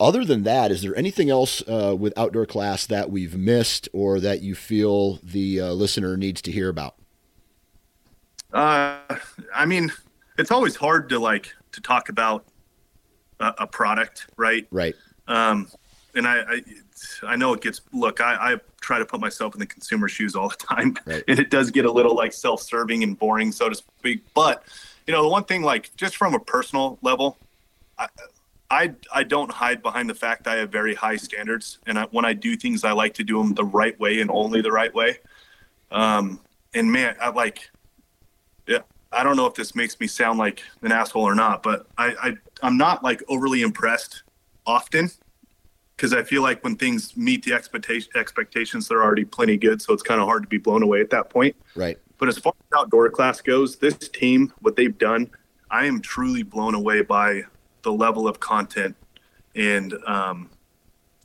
Other 0.00 0.24
than 0.24 0.44
that, 0.44 0.70
is 0.70 0.82
there 0.82 0.96
anything 0.96 1.28
else 1.28 1.60
uh, 1.68 1.94
with 1.98 2.16
Outdoor 2.16 2.46
Class 2.46 2.86
that 2.86 3.10
we've 3.10 3.36
missed 3.36 3.88
or 3.92 4.20
that 4.20 4.42
you 4.42 4.54
feel 4.54 5.18
the 5.22 5.60
uh, 5.60 5.72
listener 5.72 6.16
needs 6.16 6.40
to 6.42 6.52
hear 6.52 6.68
about? 6.68 6.94
Uh, 8.52 8.98
I 9.52 9.66
mean, 9.66 9.92
it's 10.38 10.52
always 10.52 10.76
hard 10.76 11.08
to 11.08 11.18
like 11.18 11.52
to 11.72 11.80
talk 11.80 12.08
about 12.08 12.44
a, 13.40 13.54
a 13.58 13.66
product, 13.66 14.28
right? 14.36 14.66
Right. 14.70 14.94
Um, 15.26 15.68
and 16.14 16.26
I, 16.26 16.38
I, 16.38 16.62
I 17.24 17.36
know 17.36 17.52
it 17.52 17.60
gets. 17.60 17.80
Look, 17.92 18.20
I, 18.20 18.54
I 18.54 18.60
try 18.80 18.98
to 19.00 19.04
put 19.04 19.20
myself 19.20 19.54
in 19.54 19.60
the 19.60 19.66
consumer 19.66 20.08
shoes 20.08 20.36
all 20.36 20.48
the 20.48 20.56
time, 20.56 20.96
right. 21.06 21.24
and 21.28 21.38
it 21.38 21.50
does 21.50 21.70
get 21.70 21.84
a 21.84 21.92
little 21.92 22.14
like 22.14 22.32
self-serving 22.32 23.02
and 23.02 23.18
boring, 23.18 23.52
so 23.52 23.68
to 23.68 23.74
speak. 23.74 24.24
But 24.32 24.62
you 25.06 25.12
know, 25.12 25.22
the 25.22 25.28
one 25.28 25.44
thing, 25.44 25.62
like 25.62 25.94
just 25.96 26.16
from 26.16 26.34
a 26.34 26.40
personal 26.40 26.98
level, 27.02 27.36
I, 27.98 28.06
I, 28.70 28.94
I 29.14 29.22
don't 29.24 29.50
hide 29.50 29.82
behind 29.82 30.10
the 30.10 30.14
fact 30.14 30.46
I 30.46 30.56
have 30.56 30.70
very 30.70 30.94
high 30.94 31.16
standards, 31.16 31.78
and 31.86 31.98
I, 31.98 32.04
when 32.10 32.24
I 32.24 32.34
do 32.34 32.56
things, 32.56 32.84
I 32.84 32.92
like 32.92 33.14
to 33.14 33.24
do 33.24 33.38
them 33.38 33.54
the 33.54 33.64
right 33.64 33.98
way 33.98 34.20
and 34.20 34.30
only 34.30 34.60
the 34.60 34.72
right 34.72 34.92
way. 34.92 35.18
Um, 35.90 36.40
and 36.74 36.92
man, 36.92 37.16
I 37.20 37.30
like, 37.30 37.70
yeah, 38.66 38.80
I 39.10 39.22
don't 39.22 39.36
know 39.36 39.46
if 39.46 39.54
this 39.54 39.74
makes 39.74 39.98
me 40.00 40.06
sound 40.06 40.38
like 40.38 40.62
an 40.82 40.92
asshole 40.92 41.22
or 41.22 41.34
not, 41.34 41.62
but 41.62 41.86
I, 41.96 42.14
I 42.22 42.36
I'm 42.62 42.76
not 42.76 43.02
like 43.02 43.22
overly 43.28 43.62
impressed 43.62 44.22
often 44.66 45.10
because 45.96 46.12
I 46.12 46.22
feel 46.22 46.42
like 46.42 46.62
when 46.62 46.76
things 46.76 47.16
meet 47.16 47.44
the 47.44 47.54
expectation 47.54 48.12
expectations, 48.16 48.86
they're 48.86 49.02
already 49.02 49.24
plenty 49.24 49.56
good. 49.56 49.80
So 49.80 49.94
it's 49.94 50.02
kind 50.02 50.20
of 50.20 50.26
hard 50.26 50.42
to 50.42 50.48
be 50.48 50.58
blown 50.58 50.82
away 50.82 51.00
at 51.00 51.08
that 51.10 51.30
point. 51.30 51.56
Right. 51.74 51.98
But 52.18 52.28
as 52.28 52.36
far 52.36 52.52
as 52.58 52.78
outdoor 52.78 53.08
class 53.10 53.40
goes, 53.40 53.76
this 53.76 53.96
team, 53.96 54.52
what 54.60 54.76
they've 54.76 54.96
done, 54.96 55.30
I 55.70 55.86
am 55.86 56.00
truly 56.00 56.42
blown 56.42 56.74
away 56.74 57.02
by 57.02 57.44
the 57.88 57.92
level 57.94 58.28
of 58.28 58.38
content 58.38 58.94
and 59.54 59.94
um, 60.06 60.50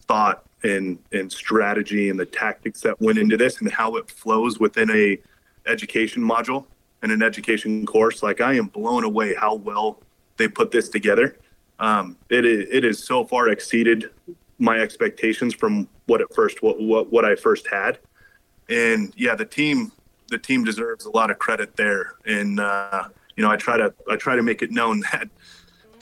thought 0.07 0.45
and 0.63 0.97
and 1.11 1.29
strategy 1.29 2.09
and 2.09 2.17
the 2.17 2.25
tactics 2.25 2.79
that 2.79 3.01
went 3.01 3.17
into 3.17 3.35
this 3.35 3.59
and 3.59 3.69
how 3.69 3.97
it 3.97 4.09
flows 4.09 4.61
within 4.61 4.89
a 4.91 5.17
education 5.65 6.23
module 6.23 6.65
and 7.01 7.11
an 7.11 7.21
education 7.21 7.85
course. 7.85 8.23
Like 8.23 8.39
I 8.39 8.53
am 8.53 8.67
blown 8.67 9.03
away 9.03 9.35
how 9.35 9.55
well 9.55 9.99
they 10.37 10.47
put 10.47 10.71
this 10.71 10.87
together. 10.87 11.37
Um, 11.79 12.15
it 12.29 12.45
is 12.45 12.65
it 12.71 12.85
is 12.85 13.03
so 13.03 13.25
far 13.25 13.49
exceeded 13.49 14.09
my 14.57 14.77
expectations 14.79 15.53
from 15.53 15.89
what 16.05 16.21
at 16.21 16.33
first 16.33 16.63
what 16.63 16.79
what, 16.79 17.11
what 17.11 17.25
I 17.25 17.35
first 17.35 17.67
had, 17.67 17.99
and 18.69 19.11
yeah, 19.17 19.35
the 19.35 19.43
team 19.45 19.91
the 20.29 20.37
team 20.37 20.63
deserves 20.63 21.03
a 21.03 21.11
lot 21.11 21.29
of 21.29 21.39
credit 21.39 21.75
there. 21.75 22.13
And 22.25 22.61
uh, 22.61 23.09
you 23.35 23.43
know, 23.43 23.51
I 23.51 23.57
try 23.57 23.75
to 23.75 23.93
I 24.09 24.15
try 24.15 24.37
to 24.37 24.43
make 24.43 24.61
it 24.61 24.71
known 24.71 25.01
that 25.11 25.27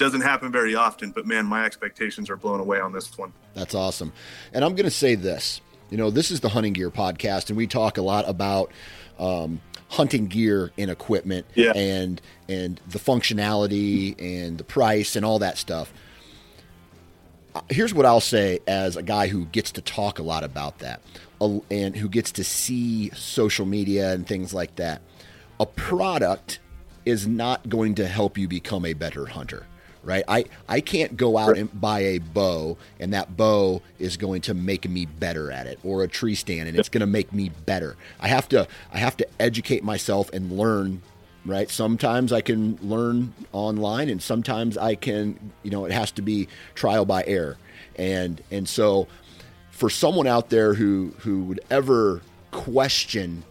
doesn't 0.01 0.21
happen 0.21 0.51
very 0.51 0.75
often, 0.75 1.11
but 1.11 1.25
man, 1.25 1.45
my 1.45 1.63
expectations 1.63 2.29
are 2.29 2.35
blown 2.35 2.59
away 2.59 2.79
on 2.79 2.91
this 2.91 3.17
one. 3.17 3.31
That's 3.53 3.75
awesome. 3.75 4.11
And 4.51 4.65
I'm 4.65 4.73
going 4.73 4.85
to 4.85 4.91
say 4.91 5.15
this. 5.15 5.61
You 5.91 5.97
know, 5.97 6.09
this 6.09 6.31
is 6.31 6.39
the 6.39 6.49
Hunting 6.49 6.73
Gear 6.73 6.89
podcast, 6.89 7.49
and 7.49 7.57
we 7.57 7.67
talk 7.67 7.97
a 7.97 8.01
lot 8.01 8.27
about 8.27 8.71
um, 9.19 9.61
hunting 9.89 10.27
gear 10.27 10.71
and 10.77 10.89
equipment 10.89 11.45
yeah. 11.53 11.73
and 11.75 12.21
and 12.49 12.79
the 12.87 12.97
functionality 12.97 14.15
and 14.19 14.57
the 14.57 14.63
price 14.63 15.15
and 15.15 15.25
all 15.25 15.39
that 15.39 15.57
stuff. 15.57 15.93
Uh, 17.53 17.61
here's 17.69 17.93
what 17.93 18.05
I'll 18.05 18.21
say 18.21 18.59
as 18.65 18.95
a 18.95 19.03
guy 19.03 19.27
who 19.27 19.45
gets 19.45 19.71
to 19.73 19.81
talk 19.81 20.17
a 20.17 20.23
lot 20.23 20.43
about 20.43 20.79
that 20.79 21.01
and 21.69 21.95
who 21.95 22.07
gets 22.07 22.31
to 22.33 22.43
see 22.43 23.09
social 23.11 23.65
media 23.65 24.13
and 24.13 24.25
things 24.25 24.53
like 24.53 24.77
that. 24.77 25.01
A 25.59 25.65
product 25.65 26.59
is 27.05 27.27
not 27.27 27.67
going 27.67 27.95
to 27.95 28.07
help 28.07 28.37
you 28.37 28.47
become 28.47 28.85
a 28.85 28.93
better 28.93 29.25
hunter 29.25 29.65
right? 30.03 30.23
I, 30.27 30.45
I 30.67 30.81
can't 30.81 31.15
go 31.15 31.37
out 31.37 31.57
and 31.57 31.79
buy 31.79 31.99
a 32.01 32.17
bow 32.19 32.77
and 32.99 33.13
that 33.13 33.37
bow 33.37 33.81
is 33.99 34.17
going 34.17 34.41
to 34.41 34.53
make 34.53 34.89
me 34.89 35.05
better 35.05 35.51
at 35.51 35.67
it 35.67 35.79
or 35.83 36.03
a 36.03 36.07
tree 36.07 36.35
stand 36.35 36.67
and 36.67 36.77
it's 36.77 36.89
going 36.89 37.01
to 37.01 37.07
make 37.07 37.33
me 37.33 37.49
better. 37.65 37.95
I 38.19 38.27
have 38.27 38.49
to 38.49 38.67
I 38.91 38.97
have 38.97 39.17
to 39.17 39.27
educate 39.39 39.83
myself 39.83 40.31
and 40.33 40.51
learn, 40.51 41.01
right? 41.45 41.69
Sometimes 41.69 42.33
I 42.33 42.41
can 42.41 42.77
learn 42.81 43.33
online 43.51 44.09
and 44.09 44.21
sometimes 44.21 44.77
I 44.77 44.95
can, 44.95 45.51
you 45.63 45.71
know, 45.71 45.85
it 45.85 45.91
has 45.91 46.11
to 46.13 46.21
be 46.21 46.47
trial 46.73 47.05
by 47.05 47.23
error. 47.25 47.57
And 47.95 48.41
and 48.49 48.67
so 48.67 49.07
for 49.69 49.89
someone 49.89 50.27
out 50.27 50.49
there 50.49 50.73
who 50.73 51.13
who 51.19 51.43
would 51.43 51.61
ever 51.69 52.21
question 52.51 53.43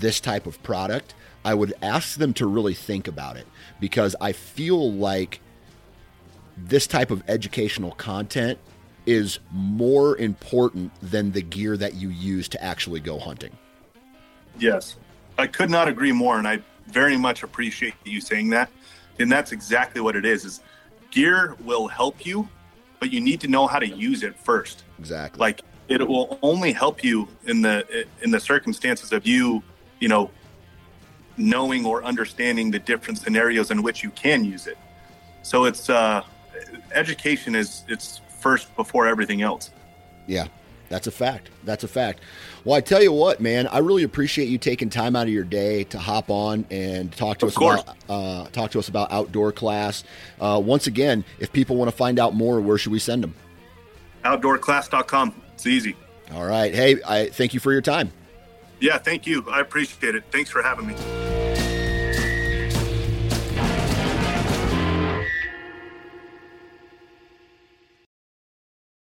this 0.00 0.20
type 0.20 0.46
of 0.46 0.60
product, 0.62 1.14
I 1.44 1.54
would 1.54 1.74
ask 1.80 2.18
them 2.18 2.34
to 2.34 2.46
really 2.46 2.74
think 2.74 3.06
about 3.06 3.36
it 3.36 3.46
because 3.78 4.16
I 4.20 4.32
feel 4.32 4.92
like 4.92 5.40
this 6.56 6.86
type 6.86 7.10
of 7.10 7.22
educational 7.28 7.92
content 7.92 8.58
is 9.04 9.38
more 9.52 10.16
important 10.18 10.92
than 11.00 11.32
the 11.32 11.42
gear 11.42 11.76
that 11.76 11.94
you 11.94 12.08
use 12.08 12.48
to 12.48 12.62
actually 12.62 13.00
go 13.00 13.18
hunting. 13.18 13.56
Yes, 14.58 14.96
I 15.38 15.46
could 15.46 15.70
not 15.70 15.86
agree 15.86 16.12
more, 16.12 16.38
and 16.38 16.48
I 16.48 16.60
very 16.88 17.16
much 17.16 17.42
appreciate 17.42 17.94
you 18.04 18.20
saying 18.20 18.50
that. 18.50 18.70
And 19.18 19.30
that's 19.30 19.52
exactly 19.52 20.00
what 20.00 20.16
it 20.16 20.24
is: 20.24 20.44
is 20.44 20.60
gear 21.10 21.56
will 21.60 21.88
help 21.88 22.26
you, 22.26 22.48
but 23.00 23.12
you 23.12 23.20
need 23.20 23.40
to 23.40 23.48
know 23.48 23.66
how 23.66 23.78
to 23.78 23.86
use 23.86 24.22
it 24.22 24.36
first. 24.38 24.84
Exactly. 24.98 25.38
Like 25.38 25.62
it 25.88 26.06
will 26.06 26.38
only 26.42 26.72
help 26.72 27.04
you 27.04 27.28
in 27.44 27.62
the 27.62 28.06
in 28.22 28.30
the 28.30 28.40
circumstances 28.40 29.12
of 29.12 29.26
you, 29.26 29.62
you 30.00 30.08
know, 30.08 30.30
knowing 31.36 31.86
or 31.86 32.02
understanding 32.02 32.70
the 32.70 32.78
different 32.78 33.18
scenarios 33.18 33.70
in 33.70 33.82
which 33.82 34.02
you 34.02 34.10
can 34.10 34.44
use 34.44 34.66
it. 34.66 34.78
So 35.42 35.64
it's 35.64 35.88
uh, 35.88 36.24
education 36.92 37.54
is 37.54 37.84
it's 37.88 38.20
first 38.40 38.74
before 38.76 39.06
everything 39.06 39.42
else. 39.42 39.70
Yeah, 40.26 40.48
that's 40.88 41.06
a 41.06 41.10
fact. 41.10 41.50
That's 41.64 41.84
a 41.84 41.88
fact. 41.88 42.20
Well, 42.64 42.74
I 42.76 42.80
tell 42.80 43.02
you 43.02 43.12
what, 43.12 43.40
man, 43.40 43.66
I 43.68 43.78
really 43.78 44.02
appreciate 44.02 44.46
you 44.48 44.58
taking 44.58 44.90
time 44.90 45.16
out 45.16 45.26
of 45.26 45.32
your 45.32 45.44
day 45.44 45.84
to 45.84 45.98
hop 45.98 46.30
on 46.30 46.64
and 46.70 47.12
talk 47.12 47.38
to 47.38 47.46
of 47.46 47.52
us 47.52 47.56
course. 47.56 47.82
about 47.82 47.96
uh, 48.08 48.46
talk 48.50 48.70
to 48.72 48.78
us 48.78 48.88
about 48.88 49.12
outdoor 49.12 49.52
class. 49.52 50.04
Uh, 50.40 50.60
once 50.64 50.86
again, 50.86 51.24
if 51.38 51.52
people 51.52 51.76
want 51.76 51.90
to 51.90 51.96
find 51.96 52.18
out 52.18 52.34
more, 52.34 52.60
where 52.60 52.78
should 52.78 52.92
we 52.92 52.98
send 52.98 53.22
them? 53.22 53.34
Outdoorclass.com. 54.24 55.34
It's 55.54 55.66
easy. 55.66 55.96
All 56.32 56.44
right. 56.44 56.74
Hey, 56.74 56.96
I 57.06 57.28
thank 57.28 57.54
you 57.54 57.60
for 57.60 57.72
your 57.72 57.82
time. 57.82 58.12
Yeah, 58.80 58.98
thank 58.98 59.26
you. 59.26 59.44
I 59.48 59.60
appreciate 59.60 60.14
it. 60.14 60.24
Thanks 60.30 60.50
for 60.50 60.62
having 60.62 60.86
me. 60.86 61.35